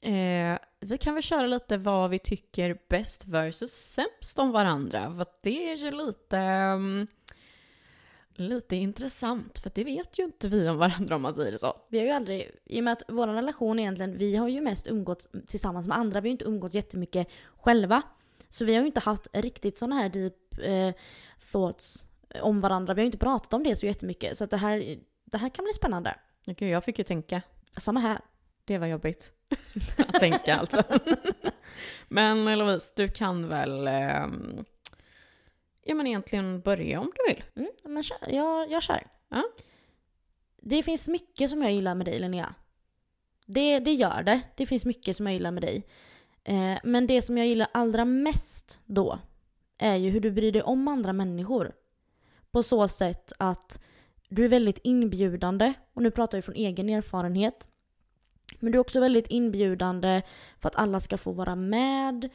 eh, 0.02 0.60
vi 0.80 0.98
kan 0.98 1.14
väl 1.14 1.24
köra 1.24 1.48
lite 1.48 1.78
vad 1.78 2.10
vi 2.10 2.20
tycker 2.20 2.78
bäst 2.90 3.28
versus 3.28 3.72
sämst 3.72 4.40
om 4.40 4.52
varandra. 4.52 5.14
För 5.16 5.22
att 5.22 5.44
det 5.44 5.72
är 5.72 5.76
ju 5.78 5.92
lite... 5.92 6.38
ehm, 6.38 7.08
lite 8.36 8.76
intressant, 8.76 9.60
för 9.60 9.72
det 9.76 9.84
vet 9.84 10.20
ju 10.20 10.24
inte 10.24 10.48
vi 10.48 10.70
om 10.70 10.78
varandra 10.78 11.16
om 11.16 11.22
man 11.22 11.34
säger 11.34 11.52
det 11.52 11.58
så. 11.58 11.74
Vi 11.90 11.98
har 11.98 12.06
ju 12.06 12.12
aldrig, 12.12 12.52
i 12.66 12.80
och 12.80 12.84
med 12.84 12.94
att 12.94 13.04
vår 13.08 13.28
relation 13.28 13.80
egentligen, 13.80 14.18
vi 14.18 14.36
har 14.36 14.48
ju 14.48 14.62
mest 14.62 14.88
umgåtts 14.88 15.30
tillsammans 15.48 15.88
med 15.88 15.98
andra, 15.98 16.22
vi 16.22 16.30
har 16.30 16.30
ju 16.30 16.32
inte 16.32 16.46
umgåtts 16.46 16.76
jättemycket 16.76 17.28
själva. 17.58 18.02
Så 18.50 18.66
vi 18.66 18.74
har 18.74 18.82
ju 18.82 18.88
inte 18.88 19.00
haft 19.00 19.28
riktigt 19.34 19.78
sådana 19.78 19.96
här 19.96 20.10
deep 20.10 20.60
eh, 20.62 21.02
thoughts 21.52 22.06
om 22.42 22.60
varandra, 22.60 22.94
vi 22.94 23.02
har 23.02 23.04
ju 23.04 23.08
inte 23.08 23.18
pratat 23.18 23.54
om 23.54 23.64
det 23.64 23.76
så 23.76 23.86
jättemycket. 23.86 24.38
Så 24.38 24.44
att 24.44 24.52
det, 24.52 24.58
här, 24.58 24.98
det 25.26 25.38
här 25.38 25.50
kan 25.50 25.66
bli 25.66 25.74
spännande. 25.74 26.16
Okej, 26.48 26.70
jag 26.70 26.84
fick 26.84 26.98
ju 26.98 27.04
tänka. 27.04 27.42
Samma 27.78 28.00
här. 28.00 28.20
Det 28.66 28.78
var 28.78 28.88
jobbigt. 28.88 29.32
att 29.98 30.14
tänka 30.14 30.56
alltså. 30.56 30.84
men 32.08 32.58
Louise, 32.58 32.92
du 32.96 33.08
kan 33.08 33.48
väl 33.48 33.88
ehm, 33.88 34.66
ja, 35.84 35.96
men 35.96 36.08
egentligen 36.08 36.62
börja 36.62 37.00
om 37.00 37.12
du 37.16 37.34
vill. 37.34 37.44
Mm, 37.56 37.72
men 37.84 38.04
kör, 38.04 38.18
jag, 38.30 38.72
jag 38.72 38.84
kör. 38.84 39.08
Ja. 39.30 39.44
Det 40.62 40.84
finns 40.84 41.08
mycket 41.08 41.50
som 41.50 41.62
jag 41.62 41.74
gillar 41.74 41.96
med 41.96 42.06
dig 42.06 42.20
Linnea. 42.20 42.56
Det, 43.46 43.80
det 43.80 43.94
gör 43.94 44.24
det. 44.24 44.42
Det 44.56 44.66
finns 44.66 44.86
mycket 44.86 45.16
som 45.16 45.26
jag 45.26 45.34
gillar 45.34 45.52
med 45.52 45.64
dig. 45.64 45.88
Eh, 46.44 46.78
men 46.84 47.08
det 47.08 47.22
som 47.22 47.38
jag 47.38 47.48
gillar 47.48 47.68
allra 47.72 48.06
mest 48.06 48.80
då 48.86 49.20
är 49.78 49.96
ju 49.96 50.10
hur 50.10 50.20
du 50.20 50.32
bryr 50.32 50.52
dig 50.52 50.62
om 50.62 50.88
andra 50.88 51.14
människor. 51.14 51.74
På 52.52 52.64
så 52.64 52.88
sätt 52.88 53.34
att 53.40 53.84
du 54.30 54.46
är 54.46 54.50
väldigt 54.50 54.80
inbjudande, 54.84 55.74
och 55.94 56.04
nu 56.04 56.12
pratar 56.12 56.38
jag 56.38 56.46
från 56.46 56.56
egen 56.56 56.90
erfarenhet. 56.90 57.68
Men 58.60 58.72
du 58.72 58.78
är 58.78 58.82
också 58.82 59.00
väldigt 59.00 59.28
inbjudande 59.28 60.22
för 60.60 60.70
att 60.70 60.76
alla 60.76 61.00
ska 61.00 61.18
få 61.18 61.32
vara 61.32 61.56
med. 61.56 62.30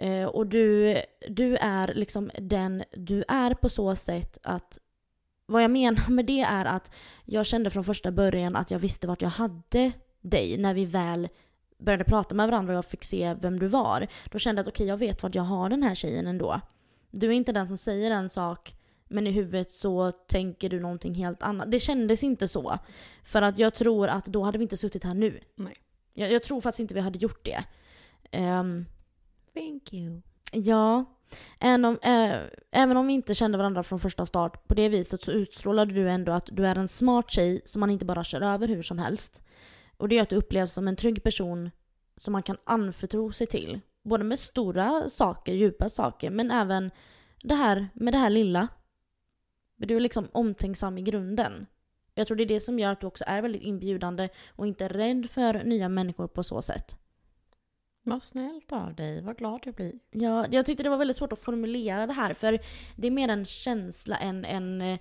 Eh, 0.00 0.26
och 0.26 0.46
du, 0.46 0.96
du 1.28 1.56
är 1.56 1.94
liksom 1.94 2.30
den 2.38 2.84
du 2.92 3.24
är 3.28 3.54
på 3.54 3.68
så 3.68 3.96
sätt 3.96 4.38
att 4.42 4.78
vad 5.46 5.62
jag 5.62 5.70
menar 5.70 6.10
med 6.10 6.26
det 6.26 6.40
är 6.40 6.64
att 6.64 6.92
jag 7.24 7.46
kände 7.46 7.70
från 7.70 7.84
första 7.84 8.12
början 8.12 8.56
att 8.56 8.70
jag 8.70 8.78
visste 8.78 9.06
vart 9.06 9.22
jag 9.22 9.28
hade 9.28 9.92
dig 10.20 10.58
när 10.58 10.74
vi 10.74 10.84
väl 10.84 11.28
började 11.78 12.04
prata 12.04 12.34
med 12.34 12.48
varandra 12.48 12.72
och 12.72 12.76
jag 12.76 12.84
fick 12.84 13.04
se 13.04 13.34
vem 13.40 13.58
du 13.58 13.66
var. 13.66 14.06
Då 14.30 14.38
kände 14.38 14.60
jag 14.60 14.68
att 14.68 14.74
okej, 14.74 14.84
okay, 14.84 14.88
jag 14.88 14.96
vet 14.96 15.22
vart 15.22 15.34
jag 15.34 15.42
har 15.42 15.68
den 15.68 15.82
här 15.82 15.94
tjejen 15.94 16.26
ändå. 16.26 16.60
Du 17.10 17.26
är 17.26 17.32
inte 17.32 17.52
den 17.52 17.68
som 17.68 17.76
säger 17.76 18.10
en 18.10 18.28
sak 18.28 18.74
men 19.08 19.26
i 19.26 19.30
huvudet 19.30 19.72
så 19.72 20.12
tänker 20.12 20.68
du 20.68 20.80
någonting 20.80 21.14
helt 21.14 21.42
annat. 21.42 21.70
Det 21.70 21.80
kändes 21.80 22.22
inte 22.22 22.48
så. 22.48 22.78
För 23.24 23.42
att 23.42 23.58
jag 23.58 23.74
tror 23.74 24.08
att 24.08 24.24
då 24.24 24.42
hade 24.42 24.58
vi 24.58 24.62
inte 24.62 24.76
suttit 24.76 25.04
här 25.04 25.14
nu. 25.14 25.40
Nej. 25.54 25.74
Jag, 26.14 26.32
jag 26.32 26.42
tror 26.42 26.60
faktiskt 26.60 26.80
inte 26.80 26.94
vi 26.94 27.00
hade 27.00 27.18
gjort 27.18 27.44
det. 27.44 27.64
Um, 28.38 28.86
Thank 29.60 29.92
you. 29.92 30.22
Ja. 30.52 31.04
Även 31.58 31.84
om, 31.84 31.98
äh, 32.02 32.36
även 32.70 32.96
om 32.96 33.06
vi 33.06 33.12
inte 33.12 33.34
kände 33.34 33.58
varandra 33.58 33.82
från 33.82 34.00
första 34.00 34.26
start 34.26 34.68
på 34.68 34.74
det 34.74 34.88
viset 34.88 35.22
så 35.22 35.30
utstrålade 35.30 35.94
du 35.94 36.10
ändå 36.10 36.32
att 36.32 36.48
du 36.52 36.66
är 36.66 36.76
en 36.76 36.88
smart 36.88 37.30
tjej 37.30 37.62
som 37.64 37.80
man 37.80 37.90
inte 37.90 38.04
bara 38.04 38.24
kör 38.24 38.40
över 38.40 38.68
hur 38.68 38.82
som 38.82 38.98
helst. 38.98 39.42
Och 39.96 40.08
det 40.08 40.14
gör 40.14 40.22
att 40.22 40.28
du 40.28 40.36
upplevs 40.36 40.72
som 40.72 40.88
en 40.88 40.96
trygg 40.96 41.22
person 41.22 41.70
som 42.16 42.32
man 42.32 42.42
kan 42.42 42.56
anförtro 42.64 43.32
sig 43.32 43.46
till. 43.46 43.80
Både 44.04 44.24
med 44.24 44.38
stora 44.38 45.08
saker, 45.08 45.52
djupa 45.52 45.88
saker, 45.88 46.30
men 46.30 46.50
även 46.50 46.90
det 47.42 47.54
här 47.54 47.88
med 47.94 48.14
det 48.14 48.18
här 48.18 48.30
lilla. 48.30 48.68
Du 49.76 49.96
är 49.96 50.00
liksom 50.00 50.28
omtänksam 50.32 50.98
i 50.98 51.02
grunden. 51.02 51.66
Jag 52.14 52.26
tror 52.26 52.36
det 52.36 52.44
är 52.44 52.48
det 52.48 52.60
som 52.60 52.78
gör 52.78 52.92
att 52.92 53.00
du 53.00 53.06
också 53.06 53.24
är 53.26 53.42
väldigt 53.42 53.62
inbjudande 53.62 54.28
och 54.56 54.66
inte 54.66 54.88
rädd 54.88 55.30
för 55.30 55.64
nya 55.64 55.88
människor 55.88 56.26
på 56.26 56.42
så 56.42 56.62
sätt. 56.62 56.99
Vad 58.02 58.22
snällt 58.22 58.72
av 58.72 58.94
dig, 58.94 59.22
vad 59.22 59.36
glad 59.36 59.60
jag 59.64 59.74
blir. 59.74 59.92
Ja, 60.10 60.46
jag 60.50 60.66
tyckte 60.66 60.82
det 60.82 60.88
var 60.88 60.96
väldigt 60.96 61.16
svårt 61.16 61.32
att 61.32 61.40
formulera 61.40 62.06
det 62.06 62.12
här 62.12 62.34
för 62.34 62.58
det 62.96 63.06
är 63.06 63.10
mer 63.10 63.28
en 63.28 63.44
känsla 63.44 64.16
än 64.16 64.44
en... 64.44 64.80
Eh, 64.80 64.98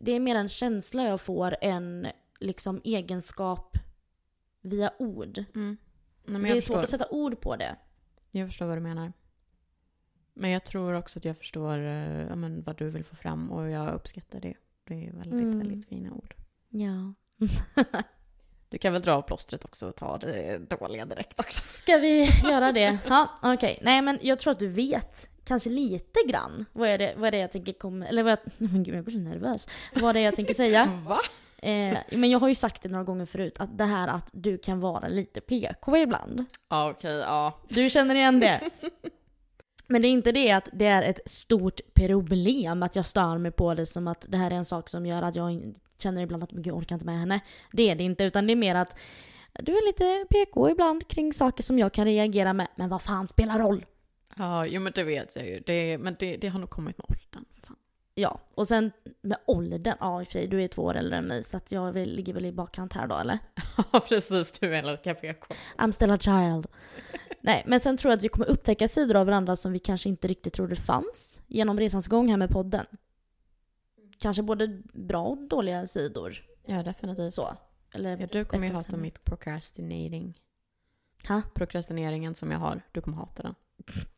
det 0.00 0.12
är 0.12 0.20
mer 0.20 0.34
en 0.34 0.48
känsla 0.48 1.02
jag 1.02 1.20
får 1.20 1.56
än 1.60 2.06
liksom 2.40 2.80
egenskap 2.84 3.76
via 4.60 4.90
ord. 4.98 5.44
Mm. 5.54 5.76
Nej, 6.24 6.40
så 6.40 6.46
det 6.46 6.50
är 6.50 6.54
förstår. 6.54 6.74
svårt 6.74 6.84
att 6.84 6.90
sätta 6.90 7.08
ord 7.10 7.40
på 7.40 7.56
det. 7.56 7.76
Jag 8.30 8.48
förstår 8.48 8.66
vad 8.66 8.76
du 8.76 8.80
menar. 8.80 9.12
Men 10.34 10.50
jag 10.50 10.64
tror 10.64 10.94
också 10.94 11.18
att 11.18 11.24
jag 11.24 11.38
förstår 11.38 11.78
uh, 11.78 12.26
ja, 12.28 12.36
men, 12.36 12.62
vad 12.62 12.76
du 12.76 12.90
vill 12.90 13.04
få 13.04 13.16
fram 13.16 13.52
och 13.52 13.70
jag 13.70 13.94
uppskattar 13.94 14.40
det. 14.40 14.54
Det 14.84 15.06
är 15.06 15.12
väldigt, 15.12 15.32
mm. 15.32 15.58
väldigt 15.58 15.88
fina 15.88 16.12
ord. 16.12 16.34
Ja. 16.68 17.14
Du 18.68 18.78
kan 18.78 18.92
väl 18.92 19.02
dra 19.02 19.14
av 19.14 19.22
plåstret 19.22 19.64
också 19.64 19.88
och 19.88 19.96
ta 19.96 20.18
det 20.18 20.58
dåliga 20.58 21.04
direkt 21.04 21.40
också. 21.40 21.62
Ska 21.62 21.96
vi 21.96 22.30
göra 22.44 22.72
det? 22.72 22.98
Ja, 23.08 23.28
okej. 23.38 23.54
Okay. 23.54 23.78
Nej 23.80 24.02
men 24.02 24.18
jag 24.22 24.38
tror 24.38 24.52
att 24.52 24.58
du 24.58 24.68
vet 24.68 25.28
kanske 25.44 25.70
lite 25.70 26.20
grann 26.28 26.66
vad 26.72 26.88
är 26.88 26.98
det, 26.98 27.14
vad 27.16 27.26
är 27.26 27.30
det 27.30 27.38
jag 27.38 27.52
tänker 27.52 27.72
komma, 27.72 28.06
eller 28.06 28.22
vad 28.22 28.32
jag, 28.32 28.38
men 28.56 28.82
gud 28.82 28.94
jag 28.94 29.04
blir 29.04 29.12
så 29.12 29.20
nervös. 29.20 29.66
Vad 29.94 30.14
det 30.14 30.20
är 30.20 30.24
jag 30.24 30.36
tänker 30.36 30.54
säga. 30.54 31.02
Va? 31.06 31.20
Eh, 31.58 31.98
men 32.10 32.30
jag 32.30 32.38
har 32.38 32.48
ju 32.48 32.54
sagt 32.54 32.82
det 32.82 32.88
några 32.88 33.04
gånger 33.04 33.26
förut, 33.26 33.60
att 33.60 33.78
det 33.78 33.84
här 33.84 34.08
att 34.08 34.28
du 34.32 34.58
kan 34.58 34.80
vara 34.80 35.08
lite 35.08 35.40
PK 35.40 35.96
ibland. 35.96 36.44
Ja 36.68 36.90
okej, 36.90 37.16
okay, 37.16 37.28
ja. 37.28 37.60
Du 37.68 37.90
känner 37.90 38.14
igen 38.14 38.40
det? 38.40 38.60
Men 39.86 40.02
det 40.02 40.08
är 40.08 40.10
inte 40.10 40.32
det 40.32 40.50
att 40.50 40.68
det 40.72 40.86
är 40.86 41.02
ett 41.02 41.20
stort 41.30 41.80
problem 41.94 42.82
att 42.82 42.96
jag 42.96 43.06
stör 43.06 43.38
mig 43.38 43.50
på 43.50 43.74
det 43.74 43.86
som 43.86 44.08
att 44.08 44.26
det 44.28 44.36
här 44.36 44.50
är 44.50 44.54
en 44.54 44.64
sak 44.64 44.88
som 44.88 45.06
gör 45.06 45.22
att 45.22 45.36
jag 45.36 45.74
känner 45.98 46.22
ibland 46.22 46.42
att 46.42 46.66
jag 46.66 46.76
orkar 46.76 46.94
inte 46.94 47.06
med 47.06 47.18
henne. 47.18 47.40
Det 47.72 47.90
är 47.90 47.94
det 47.94 48.04
inte, 48.04 48.24
utan 48.24 48.46
det 48.46 48.52
är 48.52 48.56
mer 48.56 48.74
att 48.74 48.98
du 49.52 49.72
är 49.72 49.86
lite 49.86 50.26
PK 50.30 50.70
ibland 50.70 51.08
kring 51.08 51.32
saker 51.32 51.62
som 51.62 51.78
jag 51.78 51.92
kan 51.92 52.04
reagera 52.04 52.52
med. 52.52 52.68
Men 52.76 52.88
vad 52.88 53.02
fan 53.02 53.28
spelar 53.28 53.58
roll? 53.58 53.84
Ja, 54.36 54.66
jo 54.66 54.80
men 54.80 54.92
det 54.94 55.04
vet 55.04 55.36
jag 55.36 55.46
ju. 55.48 55.62
Det, 55.66 55.98
men 55.98 56.16
det, 56.18 56.36
det 56.36 56.48
har 56.48 56.58
nog 56.58 56.70
kommit 56.70 56.98
med 56.98 57.04
åldern. 57.08 57.44
För 57.54 57.66
fan. 57.66 57.76
Ja, 58.14 58.40
och 58.54 58.68
sen 58.68 58.92
med 59.22 59.38
åldern, 59.46 59.96
ja 60.00 60.20
i 60.20 60.24
och 60.24 60.28
för 60.28 60.32
sig, 60.32 60.46
du 60.46 60.62
är 60.62 60.68
två 60.68 60.82
år 60.82 60.94
äldre 60.94 61.16
än 61.18 61.24
mig 61.24 61.44
så 61.44 61.56
att 61.56 61.72
jag 61.72 61.96
ligger 61.96 62.32
väl 62.34 62.46
i 62.46 62.52
bakkant 62.52 62.92
här 62.92 63.06
då 63.06 63.16
eller? 63.16 63.38
Ja 63.92 64.00
precis, 64.00 64.52
du 64.52 64.76
är 64.76 64.82
lika 64.82 65.14
PK. 65.14 65.54
I'm 65.78 65.92
still 65.92 66.10
a 66.10 66.18
child. 66.18 66.66
Nej, 67.46 67.62
men 67.66 67.80
sen 67.80 67.96
tror 67.96 68.10
jag 68.10 68.16
att 68.16 68.24
vi 68.24 68.28
kommer 68.28 68.50
upptäcka 68.50 68.88
sidor 68.88 69.16
av 69.16 69.26
varandra 69.26 69.56
som 69.56 69.72
vi 69.72 69.78
kanske 69.78 70.08
inte 70.08 70.28
riktigt 70.28 70.52
trodde 70.52 70.76
fanns 70.76 71.40
genom 71.46 71.78
resans 71.78 72.06
gång 72.06 72.28
här 72.28 72.36
med 72.36 72.50
podden 72.50 72.86
kanske 74.18 74.42
både 74.42 74.82
bra 74.92 75.24
och 75.24 75.48
dåliga 75.48 75.86
sidor. 75.86 76.44
Ja, 76.66 76.82
definitivt. 76.82 77.34
Så. 77.34 77.56
Eller 77.94 78.16
ja, 78.16 78.26
du 78.26 78.44
kommer 78.44 78.66
ju 78.66 78.72
hata 78.72 78.96
mitt 78.96 79.24
procrastinating. 79.24 80.40
Ha? 81.28 81.42
Procrastineringen 81.54 82.34
som 82.34 82.50
jag 82.50 82.58
har, 82.58 82.82
du 82.92 83.00
kommer 83.00 83.16
hata 83.16 83.42
den. 83.42 83.54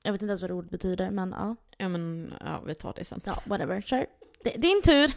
Jag 0.02 0.12
vet 0.12 0.22
inte 0.22 0.30
ens 0.30 0.40
vad 0.40 0.50
det 0.50 0.54
ordet 0.54 0.70
betyder, 0.70 1.10
men 1.10 1.30
ja. 1.30 1.56
Ja, 1.76 1.88
men 1.88 2.34
ja, 2.40 2.60
vi 2.66 2.74
tar 2.74 2.92
det 2.96 3.04
sen. 3.04 3.20
Ja, 3.24 3.42
whatever. 3.44 3.80
Kör. 3.80 4.06
Din 4.56 4.82
tur. 4.84 5.12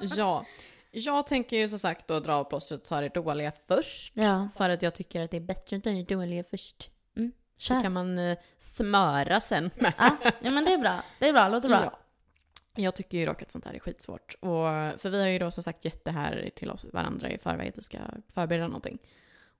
ja. 0.16 0.46
Jag 0.90 1.26
tänker 1.26 1.56
ju 1.56 1.68
som 1.68 1.78
sagt 1.78 2.08
då 2.08 2.20
dra 2.20 2.34
av 2.34 2.44
plåstret 2.44 2.80
och 2.80 2.86
ta 2.86 3.00
det 3.00 3.08
dåliga 3.08 3.52
först. 3.68 4.12
Ja. 4.16 4.48
För 4.56 4.70
att 4.70 4.82
jag 4.82 4.94
tycker 4.94 5.20
att 5.20 5.30
det 5.30 5.36
är 5.36 5.40
bättre 5.40 5.76
att 5.76 5.84
ta 5.84 5.90
det 5.90 6.02
dåliga 6.02 6.44
först. 6.44 6.90
Mm. 7.56 7.80
Så 7.80 7.82
kan 7.82 7.92
man 7.92 8.18
uh, 8.18 8.36
smöra 8.58 9.40
sen 9.40 9.70
med. 9.74 9.92
Ja. 9.98 10.16
ja, 10.40 10.50
men 10.50 10.64
det 10.64 10.72
är 10.72 10.78
bra. 10.78 11.02
Det 11.18 11.28
är 11.28 11.32
bra, 11.32 11.48
låter 11.48 11.68
bra. 11.68 11.80
Ja. 11.82 11.98
Jag 12.82 12.94
tycker 12.94 13.18
ju 13.18 13.26
dock 13.26 13.42
att 13.42 13.50
sånt 13.50 13.64
här 13.64 13.74
är 13.74 13.78
skitsvårt. 13.78 14.34
Och, 14.34 15.00
för 15.00 15.08
vi 15.10 15.20
har 15.20 15.28
ju 15.28 15.38
då 15.38 15.50
som 15.50 15.62
sagt 15.62 15.84
gett 15.84 16.04
det 16.04 16.10
här 16.10 16.50
till 16.56 16.70
oss 16.70 16.86
varandra 16.92 17.30
i 17.30 17.38
förväg 17.38 17.68
att 17.68 17.78
vi 17.78 17.82
ska 17.82 17.98
förbereda 18.34 18.66
någonting. 18.66 18.98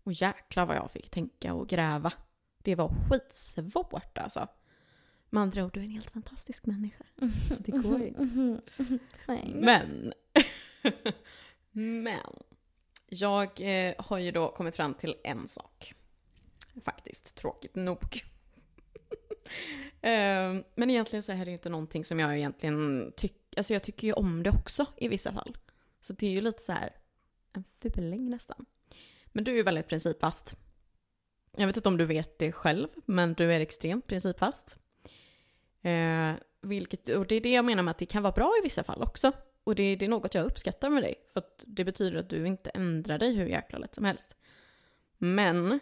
Och 0.04 0.12
jäklar 0.12 0.66
vad 0.66 0.76
jag 0.76 0.90
fick 0.90 1.10
tänka 1.10 1.54
och 1.54 1.68
gräva. 1.68 2.12
Det 2.58 2.74
var 2.74 2.90
skitsvårt 3.10 4.18
alltså. 4.18 4.48
Med 5.30 5.42
andra 5.42 5.64
ord, 5.64 5.74
du 5.74 5.80
är 5.80 5.84
en 5.84 5.90
helt 5.90 6.10
fantastisk 6.10 6.66
människa. 6.66 7.04
Så 7.48 7.54
det 7.58 7.72
går 7.72 8.00
ju. 8.00 8.14
Men. 9.54 10.12
Men. 12.02 12.42
Jag 13.06 13.60
eh, 13.60 13.94
har 13.98 14.18
ju 14.18 14.30
då 14.30 14.48
kommit 14.48 14.76
fram 14.76 14.94
till 14.94 15.14
en 15.24 15.46
sak. 15.46 15.94
Faktiskt, 16.84 17.34
tråkigt 17.34 17.74
nog. 17.74 18.22
Eh, 20.00 20.56
men 20.74 20.90
egentligen 20.90 21.22
så 21.22 21.32
är 21.32 21.36
det 21.36 21.44
ju 21.44 21.52
inte 21.52 21.68
någonting 21.68 22.04
som 22.04 22.20
jag 22.20 22.36
egentligen 22.36 23.12
tycker, 23.16 23.40
alltså 23.56 23.72
jag 23.72 23.82
tycker 23.82 24.06
ju 24.06 24.12
om 24.12 24.42
det 24.42 24.50
också 24.50 24.86
i 24.96 25.08
vissa 25.08 25.32
fall. 25.32 25.56
Så 26.00 26.12
det 26.12 26.26
är 26.26 26.30
ju 26.30 26.40
lite 26.40 26.62
så 26.62 26.72
här 26.72 26.92
en 27.52 27.64
fuling 27.80 28.30
nästan. 28.30 28.66
Men 29.26 29.44
du 29.44 29.52
är 29.52 29.56
ju 29.56 29.62
väldigt 29.62 29.88
principfast. 29.88 30.56
Jag 31.56 31.66
vet 31.66 31.76
inte 31.76 31.88
om 31.88 31.96
du 31.96 32.04
vet 32.04 32.38
det 32.38 32.52
själv, 32.52 32.88
men 33.04 33.34
du 33.34 33.52
är 33.52 33.60
extremt 33.60 34.06
principfast. 34.06 34.78
Eh, 35.82 36.32
vilket, 36.60 37.08
och 37.08 37.26
det 37.26 37.34
är 37.34 37.40
det 37.40 37.52
jag 37.52 37.64
menar 37.64 37.82
med 37.82 37.90
att 37.90 37.98
det 37.98 38.06
kan 38.06 38.22
vara 38.22 38.32
bra 38.32 38.54
i 38.60 38.62
vissa 38.62 38.84
fall 38.84 39.02
också. 39.02 39.32
Och 39.64 39.74
det, 39.74 39.96
det 39.96 40.04
är 40.04 40.08
något 40.08 40.34
jag 40.34 40.46
uppskattar 40.46 40.90
med 40.90 41.02
dig, 41.02 41.14
för 41.32 41.40
att 41.40 41.64
det 41.66 41.84
betyder 41.84 42.18
att 42.18 42.30
du 42.30 42.46
inte 42.46 42.70
ändrar 42.70 43.18
dig 43.18 43.34
hur 43.34 43.46
jäkla 43.46 43.78
lätt 43.78 43.94
som 43.94 44.04
helst. 44.04 44.36
Men 45.18 45.80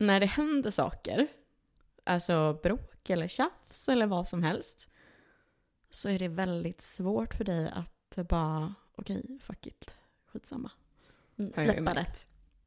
när 0.00 0.20
det 0.20 0.26
händer 0.26 0.70
saker 0.70 1.28
alltså 2.04 2.58
bråk 2.62 3.10
eller 3.10 3.28
tjafs 3.28 3.88
eller 3.88 4.06
vad 4.06 4.28
som 4.28 4.42
helst, 4.42 4.90
så 5.90 6.08
är 6.08 6.18
det 6.18 6.28
väldigt 6.28 6.82
svårt 6.82 7.34
för 7.34 7.44
dig 7.44 7.72
att 7.74 8.28
bara, 8.28 8.74
okej, 8.96 9.20
okay, 9.24 9.38
fuck 9.38 9.66
it, 9.66 9.94
skitsamma. 10.26 10.70
Mm, 11.38 11.52
släppa 11.52 11.94
det. 11.94 12.06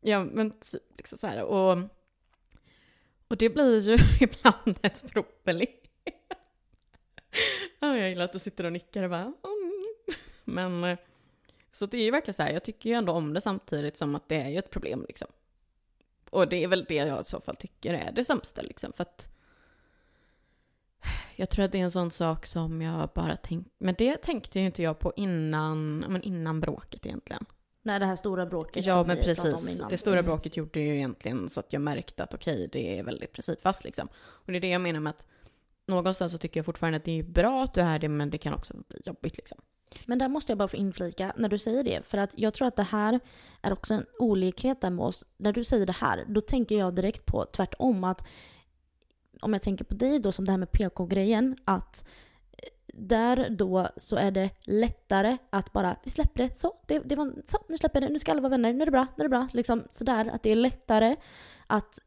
Ja, 0.01 0.23
men 0.23 0.53
liksom 0.97 1.17
så 1.17 1.27
här, 1.27 1.43
och, 1.43 1.77
och 3.27 3.37
det 3.37 3.49
blir 3.49 3.79
ju 3.79 3.97
ibland 4.19 4.77
ett 4.81 5.11
problem. 5.11 5.67
ja, 7.79 7.97
jag 7.97 8.09
gillar 8.09 8.25
att 8.25 8.33
du 8.33 8.39
sitter 8.39 8.63
och 8.63 8.73
nickar 8.73 9.03
och 9.03 9.09
bara, 9.09 9.21
mm. 9.21 9.95
Men 10.43 10.83
eh, 10.83 10.97
så 11.71 11.85
det 11.85 11.97
är 11.97 12.03
ju 12.03 12.11
verkligen 12.11 12.33
så 12.33 12.43
här, 12.43 12.53
jag 12.53 12.63
tycker 12.63 12.89
ju 12.89 12.95
ändå 12.95 13.13
om 13.13 13.33
det 13.33 13.41
samtidigt 13.41 13.97
som 13.97 14.15
att 14.15 14.29
det 14.29 14.35
är 14.35 14.49
ju 14.49 14.57
ett 14.57 14.69
problem 14.69 15.05
liksom. 15.07 15.27
Och 16.33 16.47
det 16.47 16.63
är 16.63 16.67
väl 16.67 16.85
det 16.87 16.95
jag 16.95 17.21
i 17.21 17.23
så 17.23 17.41
fall 17.41 17.55
tycker 17.55 17.93
är 17.93 18.11
det 18.11 18.25
sämsta 18.25 18.61
liksom. 18.61 18.93
För 18.93 19.01
att 19.01 19.29
jag 21.35 21.49
tror 21.49 21.65
att 21.65 21.71
det 21.71 21.79
är 21.79 21.83
en 21.83 21.91
sån 21.91 22.11
sak 22.11 22.45
som 22.45 22.81
jag 22.81 23.09
bara 23.15 23.35
tänkte, 23.35 23.71
men 23.77 23.95
det 23.97 24.17
tänkte 24.21 24.59
ju 24.59 24.65
inte 24.65 24.83
jag 24.83 24.99
på 24.99 25.13
innan, 25.15 25.99
men 25.99 26.21
innan 26.21 26.61
bråket 26.61 27.05
egentligen. 27.05 27.45
Nej, 27.81 27.99
det 27.99 28.05
här 28.05 28.15
stora 28.15 28.45
bråket 28.45 28.85
Ja, 28.85 29.03
men 29.03 29.17
precis. 29.17 29.81
Det 29.89 29.97
stora 29.97 30.19
Mm. 30.19 30.25
bråket 30.25 30.57
gjorde 30.57 30.79
ju 30.79 30.95
egentligen 30.95 31.49
så 31.49 31.59
att 31.59 31.73
jag 31.73 31.81
märkte 31.81 32.23
att 32.23 32.33
okej, 32.33 32.69
det 32.71 32.99
är 32.99 33.03
väldigt 33.03 33.33
principfast 33.33 33.83
liksom. 33.83 34.07
Och 34.15 34.51
det 34.51 34.57
är 34.57 34.61
det 34.61 34.69
jag 34.69 34.81
menar 34.81 34.99
med 34.99 35.09
att 35.09 35.25
någonstans 35.87 36.31
så 36.31 36.37
tycker 36.37 36.57
jag 36.59 36.65
fortfarande 36.65 36.97
att 36.97 37.05
det 37.05 37.19
är 37.19 37.23
bra 37.23 37.63
att 37.63 37.73
du 37.73 37.81
är 37.81 37.99
det, 37.99 38.09
men 38.09 38.29
det 38.29 38.37
kan 38.37 38.53
också 38.53 38.73
bli 38.87 38.99
jobbigt 39.05 39.37
liksom. 39.37 39.57
Men 40.05 40.19
där 40.19 40.29
måste 40.29 40.51
jag 40.51 40.57
bara 40.57 40.67
få 40.67 40.77
inflika 40.77 41.33
när 41.37 41.49
du 41.49 41.57
säger 41.57 41.83
det. 41.83 42.05
För 42.05 42.17
att 42.17 42.31
jag 42.35 42.53
tror 42.53 42.67
att 42.67 42.75
det 42.75 42.83
här 42.83 43.19
är 43.61 43.73
också 43.73 43.93
en 43.93 44.05
olikhet 44.19 44.81
där 44.81 44.89
med 44.89 45.05
oss. 45.05 45.25
När 45.37 45.53
du 45.53 45.63
säger 45.63 45.85
det 45.85 45.95
här, 45.95 46.25
då 46.27 46.41
tänker 46.41 46.77
jag 46.77 46.95
direkt 46.95 47.25
på 47.25 47.45
tvärtom. 47.45 48.03
Att 48.03 48.27
om 49.41 49.53
jag 49.53 49.61
tänker 49.61 49.85
på 49.85 49.93
dig 49.93 50.19
då 50.19 50.31
som 50.31 50.45
det 50.45 50.51
här 50.51 50.57
med 50.57 50.71
PK-grejen. 50.71 51.57
Att 51.65 52.05
eh, 52.51 52.69
där 52.93 53.49
då 53.49 53.87
så 53.97 54.15
är 54.15 54.31
det 54.31 54.49
lättare 54.67 55.37
att 55.49 55.73
bara, 55.73 55.95
vi 56.03 56.09
släpper 56.09 56.43
det, 56.43 56.57
så, 56.57 56.73
det, 56.87 56.99
det 56.99 57.15
var, 57.15 57.33
så, 57.47 57.57
nu 57.69 57.77
släpper 57.77 58.01
jag 58.01 58.09
det, 58.09 58.13
nu 58.13 58.19
ska 58.19 58.31
alla 58.31 58.41
vara 58.41 58.49
vänner, 58.49 58.73
nu 58.73 58.81
är 58.81 58.85
det 58.85 58.91
bra, 58.91 59.07
nu 59.17 59.21
är 59.21 59.25
det 59.25 59.29
bra. 59.29 59.47
Liksom 59.53 59.83
sådär, 59.89 60.29
att 60.33 60.43
det 60.43 60.49
är 60.49 60.55
lättare 60.55 61.15
att 61.67 61.99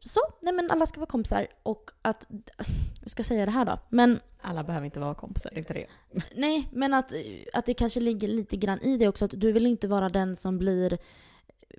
så, 0.00 0.20
nej 0.40 0.54
men 0.54 0.70
alla 0.70 0.86
ska 0.86 1.00
vara 1.00 1.10
kompisar 1.10 1.46
och 1.62 1.90
att, 2.02 2.26
hur 3.02 3.10
ska 3.10 3.20
jag 3.20 3.26
säga 3.26 3.44
det 3.46 3.52
här 3.52 3.64
då? 3.64 3.78
Men 3.88 4.20
Alla 4.40 4.64
behöver 4.64 4.84
inte 4.84 5.00
vara 5.00 5.14
kompisar, 5.14 5.58
inte 5.58 5.72
det. 5.72 5.86
Nej, 6.34 6.68
men 6.72 6.94
att, 6.94 7.12
att 7.52 7.66
det 7.66 7.74
kanske 7.74 8.00
ligger 8.00 8.28
lite 8.28 8.56
grann 8.56 8.80
i 8.80 8.96
det 8.96 9.08
också. 9.08 9.24
Att 9.24 9.30
du 9.34 9.52
vill 9.52 9.66
inte 9.66 9.88
vara 9.88 10.08
den 10.08 10.36
som 10.36 10.58
blir 10.58 10.98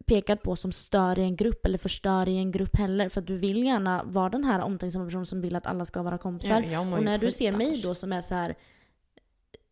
pekad 0.05 0.41
på 0.41 0.55
som 0.55 0.71
stör 0.71 1.19
i 1.19 1.21
en 1.21 1.35
grupp 1.35 1.65
eller 1.65 1.77
förstör 1.77 2.29
i 2.29 2.37
en 2.37 2.51
grupp 2.51 2.75
heller. 2.75 3.09
För 3.09 3.21
att 3.21 3.27
du 3.27 3.37
vill 3.37 3.63
gärna 3.63 4.03
vara 4.03 4.29
den 4.29 4.43
här 4.43 4.61
omtänksamma 4.61 5.05
personen 5.05 5.25
som 5.25 5.41
vill 5.41 5.55
att 5.55 5.67
alla 5.67 5.85
ska 5.85 6.01
vara 6.01 6.17
kompisar. 6.17 6.85
mår 6.85 6.97
och 6.97 7.03
när 7.03 7.17
du 7.17 7.31
ser 7.31 7.51
mig 7.51 7.81
då 7.81 7.95
som 7.95 8.13
är 8.13 8.21
så 8.21 8.35
här 8.35 8.55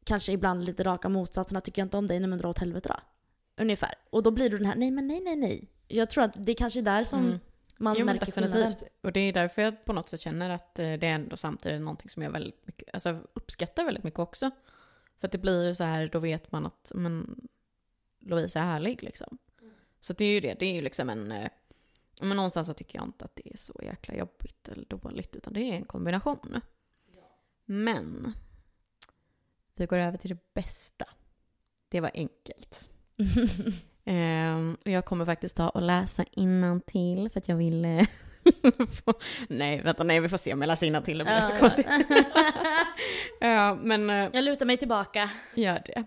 kanske 0.03 0.31
ibland 0.31 0.65
lite 0.65 0.83
raka 0.83 1.09
motsatserna, 1.09 1.61
tycker 1.61 1.81
jag 1.81 1.85
inte 1.85 1.97
om 1.97 2.07
dig, 2.07 2.19
nej 2.19 2.29
men 2.29 2.39
dra 2.39 2.49
åt 2.49 2.59
helvete 2.59 2.89
då. 2.89 2.95
Ungefär. 3.63 3.93
Och 4.09 4.23
då 4.23 4.31
blir 4.31 4.49
du 4.49 4.57
den 4.57 4.65
här, 4.65 4.75
nej 4.75 4.91
men 4.91 5.07
nej 5.07 5.21
nej 5.21 5.35
nej. 5.35 5.69
Jag 5.87 6.09
tror 6.09 6.23
att 6.23 6.31
det 6.35 6.51
är 6.51 6.55
kanske 6.55 6.79
är 6.79 6.83
där 6.83 7.03
som 7.03 7.19
Mm. 7.25 7.39
Man 7.79 7.95
jo, 7.99 8.05
märker 8.05 8.31
skillnaden. 8.31 8.57
definitivt. 8.57 8.91
Och 9.01 9.11
det 9.11 9.19
är 9.19 9.33
därför 9.33 9.61
jag 9.61 9.85
på 9.85 9.93
något 9.93 10.09
sätt 10.09 10.19
känner 10.19 10.49
att 10.49 10.79
eh, 10.79 10.83
det 10.83 11.07
är 11.07 11.13
ändå 11.13 11.37
samtidigt 11.37 11.81
någonting 11.81 12.09
som 12.09 12.23
jag 12.23 12.31
väldigt 12.31 12.67
mycket, 12.67 12.89
alltså 12.93 13.19
uppskattar 13.33 13.85
väldigt 13.85 14.03
mycket 14.03 14.19
också. 14.19 14.51
För 15.19 15.27
att 15.27 15.31
det 15.31 15.37
blir 15.37 15.67
ju 15.67 15.75
så 15.75 15.83
här, 15.83 16.07
då 16.07 16.19
vet 16.19 16.51
man 16.51 16.65
att 16.65 16.91
men, 16.95 17.47
Louise 18.19 18.59
är 18.59 18.63
härlig 18.63 19.03
liksom. 19.03 19.37
Så 19.99 20.13
det 20.13 20.25
är 20.25 20.33
ju 20.33 20.39
det, 20.39 20.59
det 20.59 20.65
är 20.65 20.73
ju 20.73 20.81
liksom 20.81 21.09
en, 21.09 21.31
eh, 21.31 21.49
men 22.21 22.37
någonstans 22.37 22.67
så 22.67 22.73
tycker 22.73 22.99
jag 22.99 23.07
inte 23.07 23.25
att 23.25 23.35
det 23.35 23.53
är 23.53 23.57
så 23.57 23.79
jäkla 23.83 24.15
jobbigt 24.15 24.67
eller 24.67 24.85
dåligt, 24.85 25.35
utan 25.35 25.53
det 25.53 25.71
är 25.71 25.75
en 25.75 25.85
kombination. 25.85 26.61
Men, 27.65 28.33
vi 29.75 29.85
går 29.85 29.97
över 29.97 30.17
till 30.17 30.29
det 30.29 30.53
bästa. 30.53 31.05
Det 31.89 31.99
var 31.99 32.11
enkelt. 32.13 32.89
Ehm, 34.09 34.77
och 34.85 34.91
jag 34.91 35.05
kommer 35.05 35.25
faktiskt 35.25 35.57
ta 35.57 35.69
och 35.69 35.81
läsa 35.81 36.25
till 36.85 37.29
för 37.33 37.39
att 37.39 37.47
jag 37.47 37.55
vill 37.55 37.85
eh, 37.85 38.07
få... 39.05 39.13
Nej, 39.47 39.81
vänta, 39.81 40.03
nej, 40.03 40.19
vi 40.19 40.29
får 40.29 40.37
se 40.37 40.53
om 40.53 40.61
jag 40.61 40.67
läser 40.67 40.87
innantill. 40.87 41.17
Det 41.17 41.23
blir 41.23 41.33
jättekonstigt. 41.33 41.89
ja. 43.39 43.77
Men 43.81 44.09
eh, 44.09 44.29
jag 44.33 44.43
lutar 44.43 44.65
mig 44.65 44.77
tillbaka. 44.77 45.29
gör 45.55 45.81
det. 45.85 46.03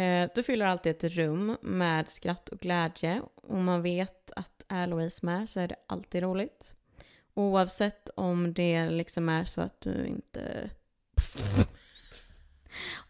Eh, 0.00 0.30
du 0.34 0.42
fyller 0.42 0.66
alltid 0.66 0.96
ett 0.96 1.04
rum 1.04 1.56
med 1.62 2.08
skratt 2.08 2.48
och 2.48 2.58
glädje. 2.58 3.22
Och 3.34 3.58
man 3.58 3.82
vet 3.82 4.30
att 4.36 4.64
är 4.68 4.86
Louise 4.86 5.26
med 5.26 5.50
så 5.50 5.60
är 5.60 5.68
det 5.68 5.76
alltid 5.86 6.22
roligt. 6.22 6.74
Oavsett 7.34 8.10
om 8.14 8.54
det 8.54 8.90
liksom 8.90 9.28
är 9.28 9.44
så 9.44 9.60
att 9.60 9.80
du 9.80 10.06
inte... 10.06 10.70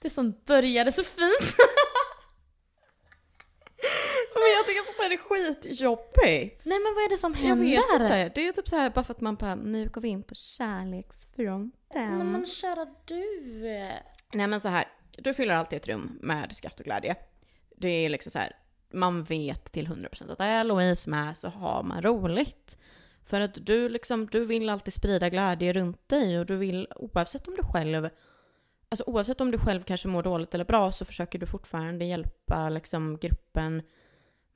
Det 0.00 0.10
som 0.10 0.34
började 0.46 0.92
så 0.92 1.04
fint. 1.04 1.56
Jag 4.66 4.74
tycker 4.74 4.84
sånt 4.84 4.98
här 4.98 5.10
är 5.10 5.16
skitjobbigt. 5.16 6.66
Nej 6.66 6.78
men 6.78 6.94
vad 6.94 7.04
är 7.04 7.08
det 7.08 7.16
som 7.16 7.32
Jag 7.32 7.40
händer? 7.40 7.64
vet 7.64 8.00
inte. 8.00 8.40
Det 8.40 8.48
är 8.48 8.52
typ 8.52 8.68
så 8.68 8.76
här 8.76 8.90
bara 8.90 9.04
för 9.04 9.14
att 9.14 9.20
man 9.20 9.34
bara, 9.36 9.54
nu 9.54 9.88
går 9.88 10.00
vi 10.00 10.08
in 10.08 10.22
på 10.22 10.34
kärleksfronten. 10.34 12.18
Nej 12.18 12.26
men 12.26 12.46
kära 12.46 12.86
du. 13.04 13.24
Nej 14.32 14.46
men 14.46 14.60
så 14.60 14.68
här, 14.68 14.84
du 15.18 15.34
fyller 15.34 15.54
alltid 15.54 15.76
ett 15.76 15.88
rum 15.88 16.18
med 16.22 16.56
skratt 16.56 16.80
och 16.80 16.84
glädje. 16.84 17.16
Det 17.76 17.88
är 17.88 18.08
liksom 18.08 18.30
så 18.30 18.38
här, 18.38 18.56
man 18.92 19.24
vet 19.24 19.72
till 19.72 19.86
100% 19.88 20.32
att 20.32 20.40
är 20.40 20.64
Louise 20.64 21.10
med 21.10 21.36
så 21.36 21.48
har 21.48 21.82
man 21.82 22.02
roligt. 22.02 22.78
För 23.24 23.40
att 23.40 23.66
du 23.66 23.88
liksom, 23.88 24.26
du 24.26 24.44
vill 24.44 24.68
alltid 24.68 24.92
sprida 24.94 25.28
glädje 25.28 25.72
runt 25.72 26.08
dig 26.08 26.38
och 26.38 26.46
du 26.46 26.56
vill, 26.56 26.88
oavsett 26.96 27.48
om 27.48 27.54
du 27.56 27.62
själv, 27.62 28.08
alltså 28.88 29.04
oavsett 29.06 29.40
om 29.40 29.50
du 29.50 29.58
själv 29.58 29.82
kanske 29.82 30.08
mår 30.08 30.22
dåligt 30.22 30.54
eller 30.54 30.64
bra 30.64 30.92
så 30.92 31.04
försöker 31.04 31.38
du 31.38 31.46
fortfarande 31.46 32.04
hjälpa 32.04 32.68
liksom 32.68 33.18
gruppen 33.18 33.82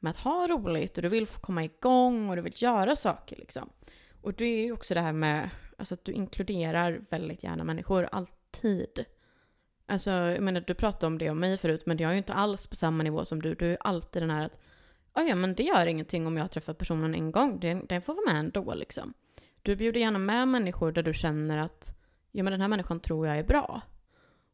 med 0.01 0.11
att 0.11 0.17
ha 0.17 0.49
roligt 0.49 0.97
och 0.97 1.03
du 1.03 1.09
vill 1.09 1.27
få 1.27 1.41
komma 1.41 1.65
igång 1.65 2.29
och 2.29 2.37
du 2.37 2.43
vill 2.43 2.63
göra 2.63 2.97
saker 2.97 3.37
liksom. 3.37 3.71
Och 4.23 4.35
det 4.35 4.45
är 4.45 4.65
ju 4.65 4.73
också 4.73 4.95
det 4.95 5.01
här 5.01 5.13
med, 5.13 5.51
alltså 5.77 5.95
att 5.95 6.05
du 6.05 6.13
inkluderar 6.13 7.01
väldigt 7.11 7.43
gärna 7.43 7.65
människor, 7.65 8.09
alltid. 8.13 9.05
Alltså, 9.87 10.11
jag 10.11 10.43
menar, 10.43 10.61
du 10.61 10.75
pratade 10.75 11.07
om 11.07 11.19
det 11.19 11.31
om 11.31 11.41
mig 11.41 11.57
förut, 11.59 11.87
men 11.87 11.99
jag 11.99 12.09
är 12.09 12.13
ju 12.13 12.19
inte 12.19 12.33
alls 12.33 12.67
på 12.67 12.77
samma 12.77 13.03
nivå 13.03 13.25
som 13.25 13.43
du. 13.43 13.55
Du 13.55 13.73
är 13.73 13.79
alltid 13.81 14.23
den 14.23 14.31
här 14.31 14.47
att, 14.47 14.61
"Ja, 15.15 15.23
ja 15.23 15.35
men 15.35 15.55
det 15.55 15.63
gör 15.63 15.87
ingenting 15.87 16.27
om 16.27 16.37
jag 16.37 16.45
har 16.45 16.49
träffat 16.49 16.79
personen 16.79 17.15
en 17.15 17.33
gång, 17.33 17.61
den, 17.61 17.87
den 17.87 18.03
får 18.03 18.15
vara 18.15 18.33
med 18.33 18.41
ändå 18.41 18.75
liksom. 18.75 19.15
Du 19.63 19.77
bjuder 19.77 20.01
gärna 20.01 20.19
med 20.19 20.49
människor 20.49 20.93
där 20.93 21.03
du 21.03 21.15
känner 21.15 21.59
att, 21.59 21.95
ja 22.33 22.43
men 22.43 22.51
den 22.51 22.61
här 22.61 22.69
människan 22.69 23.01
tror 23.01 23.27
jag 23.27 23.39
är 23.39 23.45
bra. 23.45 23.83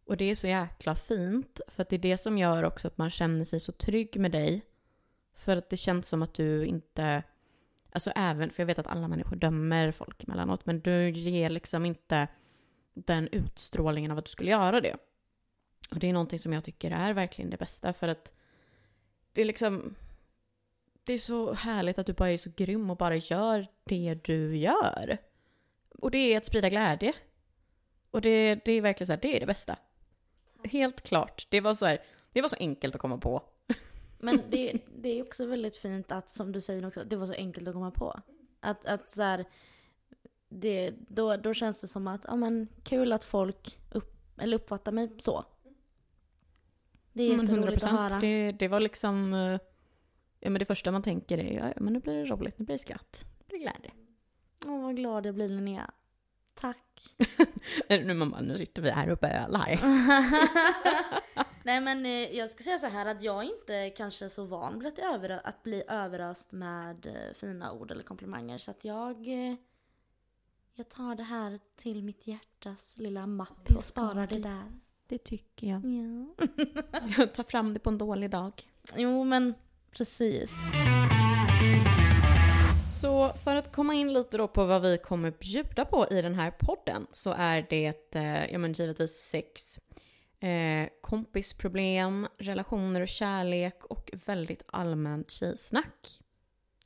Och 0.06 0.16
det 0.16 0.30
är 0.30 0.34
så 0.34 0.46
jäkla 0.46 0.94
fint, 0.94 1.60
för 1.68 1.82
att 1.82 1.88
det 1.88 1.96
är 1.96 2.00
det 2.00 2.18
som 2.18 2.38
gör 2.38 2.62
också 2.62 2.86
att 2.88 2.98
man 2.98 3.10
känner 3.10 3.44
sig 3.44 3.60
så 3.60 3.72
trygg 3.72 4.20
med 4.20 4.30
dig. 4.30 4.62
För 5.36 5.56
att 5.56 5.70
det 5.70 5.76
känns 5.76 6.08
som 6.08 6.22
att 6.22 6.34
du 6.34 6.66
inte, 6.66 7.22
alltså 7.92 8.10
även, 8.16 8.50
för 8.50 8.62
jag 8.62 8.66
vet 8.66 8.78
att 8.78 8.86
alla 8.86 9.08
människor 9.08 9.36
dömer 9.36 9.92
folk 9.92 10.24
emellanåt, 10.24 10.66
men 10.66 10.80
du 10.80 11.10
ger 11.10 11.50
liksom 11.50 11.86
inte 11.86 12.28
den 12.94 13.28
utstrålningen 13.32 14.10
av 14.10 14.18
att 14.18 14.24
du 14.24 14.30
skulle 14.30 14.50
göra 14.50 14.80
det. 14.80 14.96
Och 15.90 15.98
det 15.98 16.08
är 16.08 16.12
någonting 16.12 16.38
som 16.38 16.52
jag 16.52 16.64
tycker 16.64 16.90
är 16.90 17.12
verkligen 17.12 17.50
det 17.50 17.56
bästa 17.56 17.92
för 17.92 18.08
att 18.08 18.32
det 19.32 19.40
är 19.40 19.44
liksom 19.44 19.94
det 21.04 21.12
är 21.12 21.18
så 21.18 21.52
härligt 21.52 21.98
att 21.98 22.06
du 22.06 22.12
bara 22.12 22.30
är 22.30 22.36
så 22.36 22.50
grym 22.56 22.90
och 22.90 22.96
bara 22.96 23.16
gör 23.16 23.66
det 23.84 24.18
du 24.22 24.56
gör. 24.56 25.18
Och 25.98 26.10
det 26.10 26.18
är 26.18 26.36
att 26.36 26.44
sprida 26.44 26.68
glädje. 26.68 27.12
Och 28.10 28.20
det, 28.20 28.54
det 28.54 28.72
är 28.72 28.80
verkligen 28.80 29.06
så 29.06 29.12
här, 29.12 29.20
det 29.20 29.36
är 29.36 29.40
det 29.40 29.46
bästa. 29.46 29.76
Helt 30.64 31.00
klart. 31.00 31.46
Det 31.50 31.60
var 31.60 31.74
så 31.74 31.86
här, 31.86 31.98
det 32.32 32.42
var 32.42 32.48
så 32.48 32.56
enkelt 32.56 32.94
att 32.94 33.00
komma 33.00 33.18
på. 33.18 33.42
Men 34.18 34.40
det, 34.50 34.78
det 34.96 35.08
är 35.08 35.22
också 35.22 35.46
väldigt 35.46 35.76
fint 35.76 36.12
att, 36.12 36.30
som 36.30 36.52
du 36.52 36.60
säger 36.60 36.86
också, 36.86 37.04
det 37.04 37.16
var 37.16 37.26
så 37.26 37.32
enkelt 37.32 37.68
att 37.68 37.74
komma 37.74 37.90
på. 37.90 38.20
Att, 38.60 38.86
att 38.86 39.10
så 39.10 39.22
här, 39.22 39.44
det, 40.48 40.94
då, 41.08 41.36
då 41.36 41.54
känns 41.54 41.80
det 41.80 41.88
som 41.88 42.06
att, 42.06 42.24
ja 42.28 42.36
men 42.36 42.68
kul 42.82 43.12
att 43.12 43.24
folk 43.24 43.78
upp, 43.90 44.14
eller 44.38 44.56
uppfattar 44.56 44.92
mig 44.92 45.10
så. 45.18 45.44
Det 47.12 47.22
är 47.22 47.40
jätteroligt 47.40 47.84
att 47.84 47.90
höra. 47.90 48.20
Det, 48.20 48.52
det 48.52 48.68
var 48.68 48.80
liksom, 48.80 49.34
eh, 49.34 49.60
ja 50.40 50.50
men 50.50 50.58
det 50.58 50.64
första 50.64 50.92
man 50.92 51.02
tänker 51.02 51.38
är, 51.38 51.68
ja 51.68 51.72
men 51.76 51.92
nu 51.92 52.00
blir 52.00 52.14
det 52.14 52.24
roligt, 52.24 52.58
nu 52.58 52.64
blir 52.64 52.74
det 52.74 52.78
skratt, 52.78 53.24
nu 53.38 53.44
blir 53.48 53.58
det 53.58 53.62
glädje. 53.62 53.90
Åh 54.66 54.82
vad 54.82 54.96
glad 54.96 55.26
jag 55.26 55.34
blir 55.34 55.48
Linnea. 55.48 55.90
Tack. 56.54 57.16
nu, 57.88 58.14
man 58.14 58.30
bara, 58.30 58.40
nu 58.40 58.58
sitter 58.58 58.82
vi 58.82 58.90
här 58.90 59.10
och 59.10 59.18
bölar. 59.18 59.80
Nej 61.66 61.80
men 61.80 62.06
eh, 62.06 62.36
jag 62.36 62.50
ska 62.50 62.64
säga 62.64 62.78
så 62.78 62.86
här 62.86 63.06
att 63.06 63.22
jag 63.22 63.44
är 63.44 63.56
inte 63.56 63.90
kanske 63.90 64.28
så 64.28 64.44
van 64.44 64.78
vid 64.78 64.88
att, 64.88 64.98
över, 64.98 65.40
att 65.44 65.62
bli 65.62 65.82
överöst 65.88 66.52
med 66.52 67.06
eh, 67.06 67.34
fina 67.34 67.72
ord 67.72 67.90
eller 67.90 68.02
komplimanger. 68.02 68.58
Så 68.58 68.70
att 68.70 68.84
jag, 68.84 69.28
eh, 69.28 69.54
jag 70.74 70.88
tar 70.88 71.14
det 71.14 71.22
här 71.22 71.60
till 71.76 72.02
mitt 72.02 72.26
hjärtas 72.26 72.98
lilla 72.98 73.26
mapp 73.26 73.70
och 73.76 73.84
sparar 73.84 74.26
det 74.26 74.38
där. 74.38 74.72
Det 75.06 75.18
tycker 75.18 75.66
jag. 75.66 75.84
Ja. 75.84 76.46
Jag 77.18 77.34
tar 77.34 77.44
fram 77.44 77.74
det 77.74 77.80
på 77.80 77.90
en 77.90 77.98
dålig 77.98 78.30
dag. 78.30 78.52
Jo 78.96 79.24
men 79.24 79.54
precis. 79.90 80.50
Så 83.00 83.28
för 83.28 83.56
att 83.56 83.72
komma 83.72 83.94
in 83.94 84.12
lite 84.12 84.36
då 84.36 84.48
på 84.48 84.64
vad 84.64 84.82
vi 84.82 84.98
kommer 84.98 85.30
bjuda 85.30 85.84
på 85.84 86.06
i 86.10 86.22
den 86.22 86.34
här 86.34 86.50
podden 86.50 87.06
så 87.12 87.34
är 87.38 87.66
det, 87.70 88.14
eh, 88.14 88.52
ja 88.52 88.58
men 88.58 88.72
givetvis 88.72 89.12
sex, 89.12 89.80
eh, 90.46 90.88
kompisproblem, 91.00 92.28
relationer 92.38 93.00
och 93.00 93.08
kärlek 93.08 93.84
och 93.84 94.10
väldigt 94.26 94.62
allmänt 94.66 95.30
tjejsnack. 95.30 96.20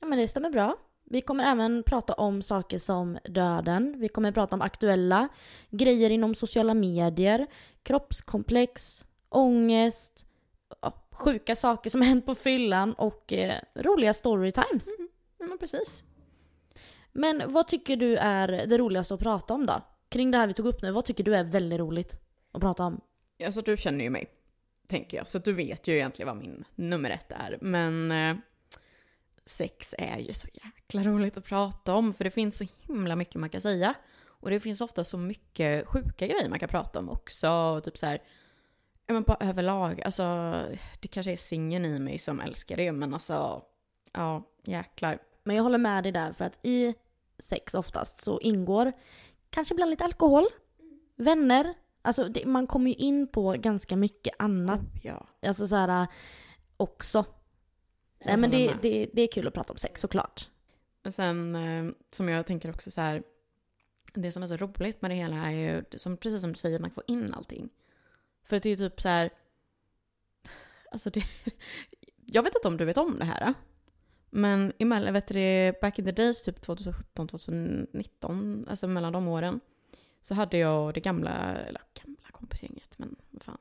Ja 0.01 0.07
men 0.07 0.19
det 0.19 0.29
stämmer 0.29 0.51
bra. 0.51 0.77
Vi 1.05 1.21
kommer 1.21 1.45
även 1.45 1.83
prata 1.83 2.15
om 2.15 2.43
saker 2.43 2.79
som 2.79 3.19
döden. 3.25 3.95
Vi 3.99 4.09
kommer 4.09 4.33
prata 4.33 4.57
om 4.57 4.63
aktuella 4.63 5.29
grejer 5.71 6.11
inom 6.11 6.35
sociala 6.35 6.75
medier, 6.75 7.47
kroppskomplex 7.83 9.05
ångest, 9.29 10.27
sjuka 11.13 11.57
saker 11.57 11.91
som 11.91 12.03
hänt 12.11 12.27
på 12.27 12.35
fyllan 12.35 12.93
och 12.93 13.33
eh, 13.33 13.61
roliga 13.75 14.15
storytimes. 14.15 14.89
Ja, 15.39 15.47
men 15.47 15.59
precis. 15.59 16.05
Men 17.13 17.43
vad 17.47 17.69
tycker 17.69 17.97
du 17.97 18.17
är 18.17 18.49
det 18.67 18.79
roligaste 18.79 19.15
att 19.15 19.21
prata 19.21 19.55
om 19.55 19.67
då? 19.67 19.83
Kring 20.09 20.31
det 20.31 20.39
här 20.39 20.47
vi 20.47 20.55
tog 20.55 20.67
upp 20.67 20.83
nu, 20.83 20.91
vad 20.91 21.05
tycker 21.05 21.25
du 21.25 21.37
är 21.37 21.45
väldigt 21.45 21.81
roligt 21.81 22.21
att 22.53 22.61
prata 22.61 22.85
om? 22.85 23.01
Alltså 23.45 23.63
du 23.63 23.77
känner 23.77 24.05
ju 24.05 24.11
mig, 24.11 24.27
tänker 24.87 25.17
jag, 25.17 25.29
så 25.29 25.39
du 25.39 25.53
vet 25.53 25.89
ju 25.89 25.95
egentligen 25.95 26.27
vad 26.27 26.37
min 26.37 26.65
nummer 26.75 27.11
ett 27.11 27.33
är. 27.33 27.59
Men 27.61 28.13
eh, 28.13 28.37
sex 29.47 29.95
är 29.99 30.19
ju 30.19 30.33
så 30.33 30.49
jäkla 30.53 31.03
roligt 31.03 31.37
att 31.37 31.45
prata 31.45 31.95
om, 31.95 32.13
för 32.13 32.25
det 32.25 32.31
finns 32.31 32.59
så 32.59 32.67
himla 32.87 33.17
mycket 33.17 33.35
man 33.35 33.51
kan 33.51 33.61
säga. 33.61 33.95
Och 34.41 34.51
det 34.51 34.61
finns 34.61 34.81
ofta 34.81 35.05
så 35.05 35.19
mycket 35.19 35.89
sjuka 35.89 36.27
grejer 36.27 36.49
man 36.49 36.59
kan 36.59 36.69
prata 36.69 36.99
om 36.99 37.09
också, 37.09 37.51
och 37.51 37.85
typ 37.85 37.99
så 37.99 38.07
här, 38.07 38.23
ja 39.07 39.15
men 39.15 39.25
på 39.25 39.37
överlag, 39.41 40.03
alltså 40.03 40.25
det 41.01 41.09
kanske 41.09 41.33
är 41.33 41.37
singeln 41.37 41.85
i 41.85 41.99
mig 41.99 42.19
som 42.19 42.41
älskar 42.41 42.77
det, 42.77 42.93
men 42.93 43.15
alltså, 43.15 43.63
ja, 44.13 44.43
jäklar. 44.65 45.19
Men 45.45 45.57
jag 45.57 45.63
håller 45.63 45.79
med 45.79 46.03
dig 46.03 46.13
där 46.13 46.33
för 46.33 46.45
att 46.45 46.59
i 46.63 46.95
sex 47.39 47.75
oftast 47.75 48.17
så 48.17 48.41
ingår 48.41 48.93
kanske 49.51 49.75
ibland 49.75 49.91
lite 49.91 50.05
alkohol, 50.05 50.45
vänner, 51.17 51.75
alltså 52.03 52.29
det, 52.29 52.47
man 52.47 52.67
kommer 52.67 52.91
ju 52.91 52.97
in 52.97 53.29
på 53.29 53.53
ganska 53.53 53.97
mycket 53.97 54.35
annat, 54.39 54.81
Ja. 55.03 55.27
alltså 55.43 55.67
så 55.67 55.77
här 55.77 56.07
också. 56.77 57.25
Nej 58.25 58.37
men 58.37 58.51
det, 58.51 58.75
det, 58.83 59.11
det 59.13 59.23
är 59.23 59.33
kul 59.33 59.49
att 59.49 59.55
prata 59.55 59.73
om 59.73 59.79
sex 59.79 60.01
såklart. 60.01 60.49
Men 61.03 61.13
sen 61.13 61.55
eh, 61.57 61.93
som 62.11 62.29
jag 62.29 62.47
tänker 62.47 62.71
också 62.71 62.91
så 62.91 63.01
här, 63.01 63.23
det 64.15 64.33
som 64.33 64.43
är 64.43 64.47
så 64.47 64.57
roligt 64.57 65.03
med 65.03 65.11
det 65.11 65.15
hela 65.15 65.37
är 65.37 65.51
ju, 65.51 65.85
som, 65.99 66.17
precis 66.17 66.41
som 66.41 66.53
du 66.53 66.59
säger, 66.59 66.79
man 66.79 66.91
får 66.91 67.05
in 67.07 67.35
allting. 67.35 67.69
För 68.45 68.61
det 68.61 68.69
är 68.69 68.71
ju 68.71 68.77
typ 68.77 69.01
så 69.01 69.09
här, 69.09 69.31
alltså 70.91 71.11
det, 71.11 71.25
jag 72.27 72.43
vet 72.43 72.55
inte 72.55 72.69
om 72.69 72.77
du 72.77 72.85
vet 72.85 72.99
om 72.99 73.19
det 73.19 73.25
här. 73.25 73.55
Men 74.31 74.73
emellan, 74.79 75.13
vet 75.13 75.29
du, 75.29 75.73
back 75.81 75.99
in 75.99 76.05
the 76.05 76.13
days, 76.13 76.43
typ 76.43 76.61
2017, 76.61 77.29
2019, 77.29 78.67
alltså 78.71 78.87
mellan 78.87 79.13
de 79.13 79.29
åren, 79.29 79.61
så 80.21 80.35
hade 80.35 80.59
jag 80.59 80.95
det 80.95 81.01
gamla, 81.01 81.57
eller 81.57 81.83
gamla 82.03 82.29
kompisgänget, 82.33 82.99
men 82.99 83.17
vad 83.31 83.43
fan. 83.43 83.59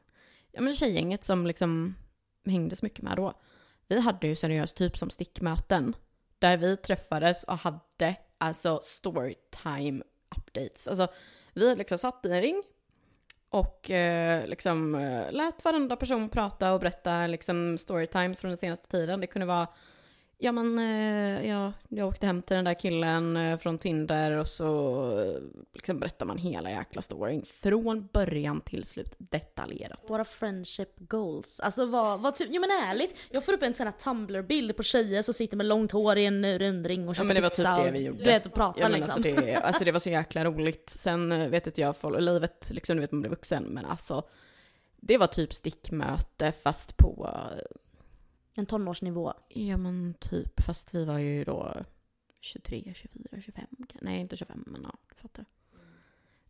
Ja 0.51 0.62
men 0.62 0.76
tjejgänget 0.76 1.24
som 1.24 1.47
liksom 1.47 1.95
hängdes 2.45 2.84
mycket 2.84 3.01
med 3.01 3.18
då. 3.18 3.34
Vi 3.88 3.99
hade 3.99 4.28
ju 4.28 4.36
seriöst 4.36 4.76
typ 4.76 4.97
som 4.97 5.10
stickmöten 5.10 5.95
där 6.39 6.57
vi 6.57 6.78
träffades 6.78 7.43
och 7.43 7.57
hade 7.57 8.16
alltså 8.38 8.80
storytime 8.84 10.03
updates. 10.38 10.88
Alltså 10.88 11.07
vi 11.53 11.76
liksom 11.76 11.97
satt 11.97 12.26
i 12.26 12.32
en 12.32 12.41
ring 12.41 12.64
och 13.49 13.91
eh, 13.91 14.47
liksom 14.47 14.95
eh, 14.95 15.32
lät 15.32 15.66
varenda 15.66 15.95
person 15.95 16.30
prata 16.30 16.74
och 16.74 16.80
berätta 16.80 17.28
liksom 17.28 17.78
storytimes 17.78 18.41
från 18.41 18.49
den 18.49 18.57
senaste 18.57 18.88
tiden. 18.88 19.22
Det 19.22 19.28
kunde 19.28 19.45
vara 19.45 19.68
Ja 20.41 20.51
men 20.51 20.79
eh, 20.79 21.49
ja, 21.49 21.73
jag 21.89 22.07
åkte 22.07 22.25
hem 22.25 22.41
till 22.41 22.55
den 22.55 22.65
där 22.65 22.73
killen 22.73 23.37
eh, 23.37 23.57
från 23.57 23.77
Tinder 23.77 24.31
och 24.31 24.47
så 24.47 25.01
eh, 25.21 25.41
liksom 25.73 25.99
berättar 25.99 26.25
man 26.25 26.37
hela 26.37 26.71
jäkla 26.71 27.01
storyn. 27.01 27.45
Från 27.61 28.07
början 28.13 28.61
till 28.61 28.83
slut 28.83 29.15
detaljerat. 29.17 30.03
Våra 30.07 30.25
friendship 30.25 30.89
goals. 30.97 31.59
Alltså 31.59 31.85
vad, 31.85 32.19
vad 32.19 32.35
typ, 32.35 32.47
jo 32.51 32.61
men 32.61 32.69
ärligt. 32.71 33.15
Jag 33.29 33.45
får 33.45 33.53
upp 33.53 33.63
en 33.63 33.73
sån 33.73 33.87
här 33.87 33.93
Tumblr-bild 33.93 34.75
på 34.75 34.83
tjejer 34.83 35.21
som 35.21 35.33
sitter 35.33 35.57
med 35.57 35.65
långt 35.65 35.91
hår 35.91 36.17
i 36.17 36.25
en 36.25 36.59
rundring 36.59 37.07
och 37.07 37.11
Ja 37.11 37.13
käkar 37.13 37.25
men 37.25 37.35
det 37.35 37.41
var 37.41 37.49
typ 37.49 37.85
det 37.85 37.91
vi 37.91 38.05
gjorde. 38.05 38.23
Du 38.23 38.25
vet, 38.29 38.45
och 38.45 38.53
pratar 38.53 38.81
Ja, 38.81 38.87
liksom. 38.87 39.13
alltså, 39.15 39.41
det, 39.41 39.55
alltså 39.55 39.83
det 39.83 39.91
var 39.91 39.99
så 39.99 40.09
jäkla 40.09 40.45
roligt. 40.45 40.89
Sen 40.89 41.51
vet 41.51 41.67
inte 41.67 41.81
jag, 41.81 41.97
för 41.97 42.21
livet, 42.21 42.69
liksom 42.73 42.95
du 42.95 43.01
vet 43.01 43.11
man 43.11 43.21
blir 43.21 43.31
vuxen, 43.31 43.63
men 43.63 43.85
alltså 43.85 44.23
det 44.95 45.17
var 45.17 45.27
typ 45.27 45.53
stickmöte 45.53 46.51
fast 46.51 46.97
på, 46.97 47.29
En 48.53 48.65
tonårsnivå. 48.65 49.33
ja 49.49 49.77
men 49.77 50.13
typ, 50.19 50.61
fast 50.63 50.93
vi 50.95 51.05
var 51.05 51.17
ju 51.17 51.43
då 51.43 51.75
23, 52.41 52.91
24, 52.95 53.41
25, 53.41 53.65
kan- 53.89 53.99
nej 54.01 54.19
inte 54.21 54.35
25 54.37 54.63
men 54.67 54.81
ja, 54.83 54.93
du 55.09 55.15
fattar. 55.15 55.45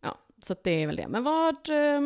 Ja, 0.00 0.18
så 0.42 0.54
det 0.64 0.70
är 0.70 0.86
väl 0.86 0.96
det. 0.96 1.08
Men 1.08 1.24
vad, 1.24 1.68
eh, 1.70 2.00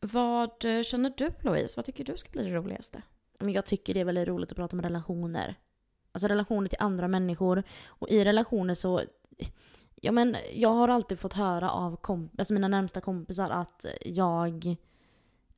vad 0.00 0.50
känner 0.86 1.12
du 1.16 1.30
Louise? 1.40 1.72
Vad 1.76 1.84
tycker 1.84 2.04
du 2.04 2.16
ska 2.16 2.30
bli 2.30 2.44
det 2.44 2.54
roligaste? 2.56 3.02
Men 3.38 3.52
jag 3.52 3.66
tycker 3.66 3.94
det 3.94 4.00
är 4.00 4.04
väldigt 4.04 4.28
roligt 4.28 4.50
att 4.50 4.56
prata 4.56 4.76
om 4.76 4.82
relationer. 4.82 5.54
Alltså 6.12 6.28
relationer 6.28 6.68
till 6.68 6.78
andra 6.80 7.08
människor. 7.08 7.62
Och 7.86 8.08
i 8.08 8.24
relationer 8.24 8.74
så... 8.74 9.00
Ja 10.00 10.12
men 10.12 10.36
jag 10.52 10.68
har 10.72 10.88
alltid 10.88 11.18
fått 11.18 11.32
höra 11.32 11.70
av 11.70 11.96
komp- 12.00 12.30
alltså 12.38 12.54
mina 12.54 12.68
närmsta 12.68 13.00
kompisar 13.00 13.50
att 13.50 13.86
jag 14.04 14.76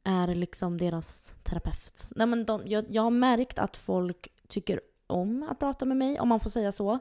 är 0.08 0.34
liksom 0.34 0.78
deras 0.78 1.34
terapeut. 1.42 2.12
Nej 2.16 2.26
men 2.26 2.44
de, 2.44 2.62
jag, 2.66 2.84
jag 2.88 3.02
har 3.02 3.10
märkt 3.10 3.58
att 3.58 3.76
folk 3.76 4.28
tycker 4.48 4.80
om 5.06 5.46
att 5.50 5.58
prata 5.58 5.84
med 5.84 5.96
mig, 5.96 6.20
om 6.20 6.28
man 6.28 6.40
får 6.40 6.50
säga 6.50 6.72
så. 6.72 6.98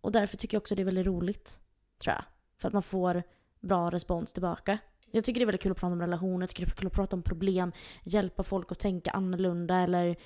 Och 0.00 0.12
därför 0.12 0.36
tycker 0.36 0.54
jag 0.56 0.60
också 0.60 0.74
det 0.74 0.82
är 0.82 0.84
väldigt 0.84 1.06
roligt, 1.06 1.60
tror 1.98 2.14
jag. 2.14 2.24
För 2.58 2.68
att 2.68 2.72
man 2.72 2.82
får 2.82 3.22
bra 3.60 3.90
respons 3.90 4.32
tillbaka. 4.32 4.78
Jag 5.10 5.24
tycker 5.24 5.40
det 5.40 5.44
är 5.44 5.46
väldigt 5.46 5.62
kul 5.62 5.72
att 5.72 5.78
prata 5.78 5.92
om 5.92 6.00
relationer, 6.00 6.42
jag 6.42 6.50
tycker 6.50 6.66
det 6.66 6.72
är 6.72 6.76
kul 6.76 6.86
att 6.86 6.92
prata 6.92 7.16
om 7.16 7.22
problem, 7.22 7.72
hjälpa 8.02 8.42
folk 8.42 8.72
att 8.72 8.78
tänka 8.78 9.10
annorlunda 9.10 9.76
eller... 9.76 10.16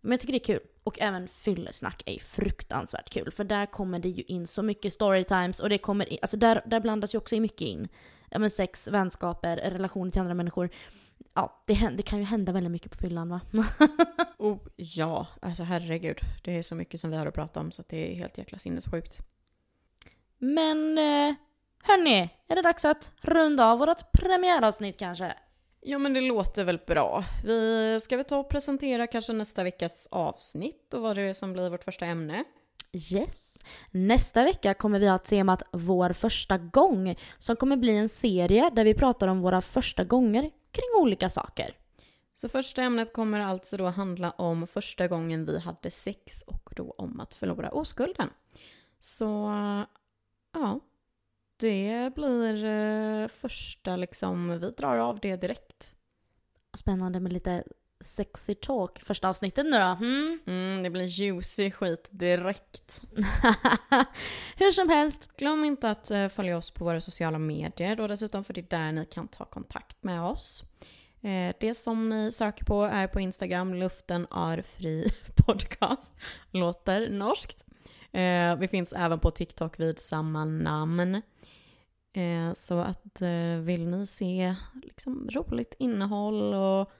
Men 0.00 0.10
jag 0.10 0.20
tycker 0.20 0.32
det 0.32 0.38
är 0.38 0.58
kul. 0.58 0.60
Och 0.84 1.00
även 1.00 1.28
fyllesnack 1.28 2.02
är 2.06 2.18
fruktansvärt 2.18 3.10
kul. 3.10 3.30
För 3.30 3.44
där 3.44 3.66
kommer 3.66 3.98
det 3.98 4.08
ju 4.08 4.22
in 4.22 4.46
så 4.46 4.62
mycket 4.62 4.92
storytimes 4.92 5.60
och 5.60 5.68
det 5.68 5.78
kommer 5.78 6.12
in, 6.12 6.18
alltså 6.22 6.36
där, 6.36 6.62
där 6.66 6.80
blandas 6.80 7.14
ju 7.14 7.18
också 7.18 7.36
mycket 7.36 7.60
in. 7.60 7.88
Ja 8.30 8.38
men 8.38 8.50
sex, 8.50 8.88
vänskaper, 8.88 9.56
relationer 9.56 10.10
till 10.10 10.20
andra 10.20 10.34
människor. 10.34 10.70
Ja, 11.34 11.62
det, 11.66 11.74
det 11.96 12.02
kan 12.02 12.18
ju 12.18 12.24
hända 12.24 12.52
väldigt 12.52 12.72
mycket 12.72 12.90
på 12.92 12.98
fyllan 12.98 13.28
va? 13.28 13.40
Oh 14.38 14.58
ja, 14.76 15.26
alltså 15.42 15.62
herregud. 15.62 16.18
Det 16.44 16.58
är 16.58 16.62
så 16.62 16.74
mycket 16.74 17.00
som 17.00 17.10
vi 17.10 17.16
har 17.16 17.26
att 17.26 17.34
prata 17.34 17.60
om 17.60 17.70
så 17.70 17.82
att 17.82 17.88
det 17.88 18.12
är 18.12 18.14
helt 18.14 18.38
jäkla 18.38 18.58
sinnessjukt. 18.58 19.18
Men 20.38 20.98
eh, 20.98 21.34
hörni, 21.82 22.30
är 22.48 22.56
det 22.56 22.62
dags 22.62 22.84
att 22.84 23.12
runda 23.20 23.66
av 23.66 23.78
vårt 23.78 24.12
premiäravsnitt 24.12 24.98
kanske? 24.98 25.34
Ja 25.80 25.98
men 25.98 26.12
det 26.12 26.20
låter 26.20 26.64
väl 26.64 26.80
bra. 26.86 27.24
Vi 27.44 27.98
ska 28.00 28.16
vi 28.16 28.24
ta 28.24 28.38
och 28.38 28.48
presentera 28.48 29.06
kanske 29.06 29.32
nästa 29.32 29.62
veckas 29.64 30.08
avsnitt 30.10 30.94
och 30.94 31.02
vad 31.02 31.16
det 31.16 31.22
är 31.22 31.34
som 31.34 31.52
blir 31.52 31.70
vårt 31.70 31.84
första 31.84 32.06
ämne. 32.06 32.44
Yes. 33.12 33.58
Nästa 33.90 34.44
vecka 34.44 34.74
kommer 34.74 34.98
vi 34.98 35.08
ha 35.08 35.18
temat 35.18 35.62
Vår 35.72 36.12
första 36.12 36.58
gång 36.58 37.16
som 37.38 37.56
kommer 37.56 37.76
bli 37.76 37.96
en 37.96 38.08
serie 38.08 38.70
där 38.70 38.84
vi 38.84 38.94
pratar 38.94 39.28
om 39.28 39.40
våra 39.40 39.60
första 39.60 40.04
gånger 40.04 40.50
kring 40.72 41.02
olika 41.02 41.28
saker. 41.28 41.76
Så 42.34 42.48
första 42.48 42.82
ämnet 42.82 43.12
kommer 43.12 43.40
alltså 43.40 43.76
då 43.76 43.86
handla 43.86 44.30
om 44.30 44.66
första 44.66 45.08
gången 45.08 45.44
vi 45.44 45.58
hade 45.58 45.90
sex 45.90 46.42
och 46.42 46.72
då 46.76 46.94
om 46.98 47.20
att 47.20 47.34
förlora 47.34 47.70
oskulden. 47.70 48.30
Så 48.98 49.50
ja, 50.52 50.80
det 51.56 52.14
blir 52.14 52.64
eh, 52.64 53.28
första 53.28 53.96
liksom, 53.96 54.58
vi 54.60 54.70
drar 54.70 54.98
av 54.98 55.20
det 55.20 55.36
direkt. 55.36 55.94
Spännande 56.74 57.20
med 57.20 57.32
lite 57.32 57.64
sexy 58.02 58.54
talk 58.54 59.02
första 59.02 59.28
avsnittet 59.28 59.64
nu 59.66 59.70
då. 59.70 59.76
Mm. 60.06 60.38
Mm, 60.46 60.82
det 60.82 60.90
blir 60.90 61.04
juicy 61.04 61.70
skit 61.70 62.08
direkt. 62.10 63.02
Hur 64.56 64.70
som 64.70 64.88
helst, 64.88 65.28
Glöm 65.36 65.64
inte 65.64 65.90
att 65.90 66.10
eh, 66.10 66.28
följa 66.28 66.56
oss 66.56 66.70
på 66.70 66.84
våra 66.84 67.00
sociala 67.00 67.38
medier 67.38 67.96
då 67.96 68.06
dessutom 68.06 68.44
för 68.44 68.54
det 68.54 68.60
är 68.60 68.78
där 68.84 68.92
ni 68.92 69.06
kan 69.06 69.28
ta 69.28 69.44
kontakt 69.44 70.02
med 70.02 70.22
oss. 70.22 70.64
Eh, 71.20 71.54
Det 71.60 71.74
som 71.74 72.08
ni 72.08 72.32
söker 72.32 72.64
på 72.64 72.82
är 72.84 73.06
på 73.06 73.20
Instagram, 73.20 73.74
luften 73.74 74.26
är 74.30 74.62
fri 74.62 75.10
podcast. 75.46 76.14
Låter 76.50 77.10
norskt. 77.10 77.66
Eh, 78.12 78.56
Vi 78.56 78.68
finns 78.68 78.92
även 78.92 79.18
på 79.18 79.30
TikTok 79.30 79.80
vid 79.80 79.98
samma 79.98 80.44
namn. 80.44 81.22
Så 82.54 82.78
att 82.80 83.22
vill 83.60 83.86
ni 83.88 84.06
se 84.06 84.54
liksom 84.82 85.28
roligt 85.32 85.74
innehåll 85.78 86.54
och 86.54 86.92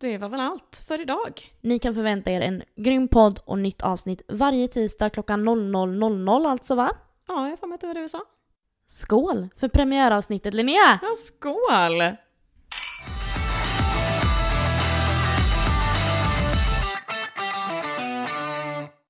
det 0.00 0.18
var 0.18 0.28
väl 0.28 0.40
allt 0.40 0.84
för 0.88 1.00
idag. 1.00 1.52
Ni 1.60 1.78
kan 1.78 1.94
förvänta 1.94 2.30
er 2.30 2.40
en 2.40 2.62
grym 2.76 3.08
podd 3.08 3.40
och 3.44 3.58
nytt 3.58 3.82
avsnitt 3.82 4.22
varje 4.28 4.68
tisdag 4.68 5.10
klockan 5.10 5.48
00.00 5.48 6.46
alltså 6.50 6.74
va? 6.74 6.90
Ja, 7.28 7.48
jag 7.48 7.58
får 7.60 7.66
med 7.66 7.74
att 7.74 7.80
det 7.80 7.86
var 7.86 7.94
det 7.94 8.00
vi 8.00 8.08
sa. 8.08 8.20
Skål 8.88 9.48
för 9.56 9.68
premiäravsnittet 9.68 10.54
Linnea! 10.54 10.98
Ja, 11.02 11.14
skål! 11.16 12.16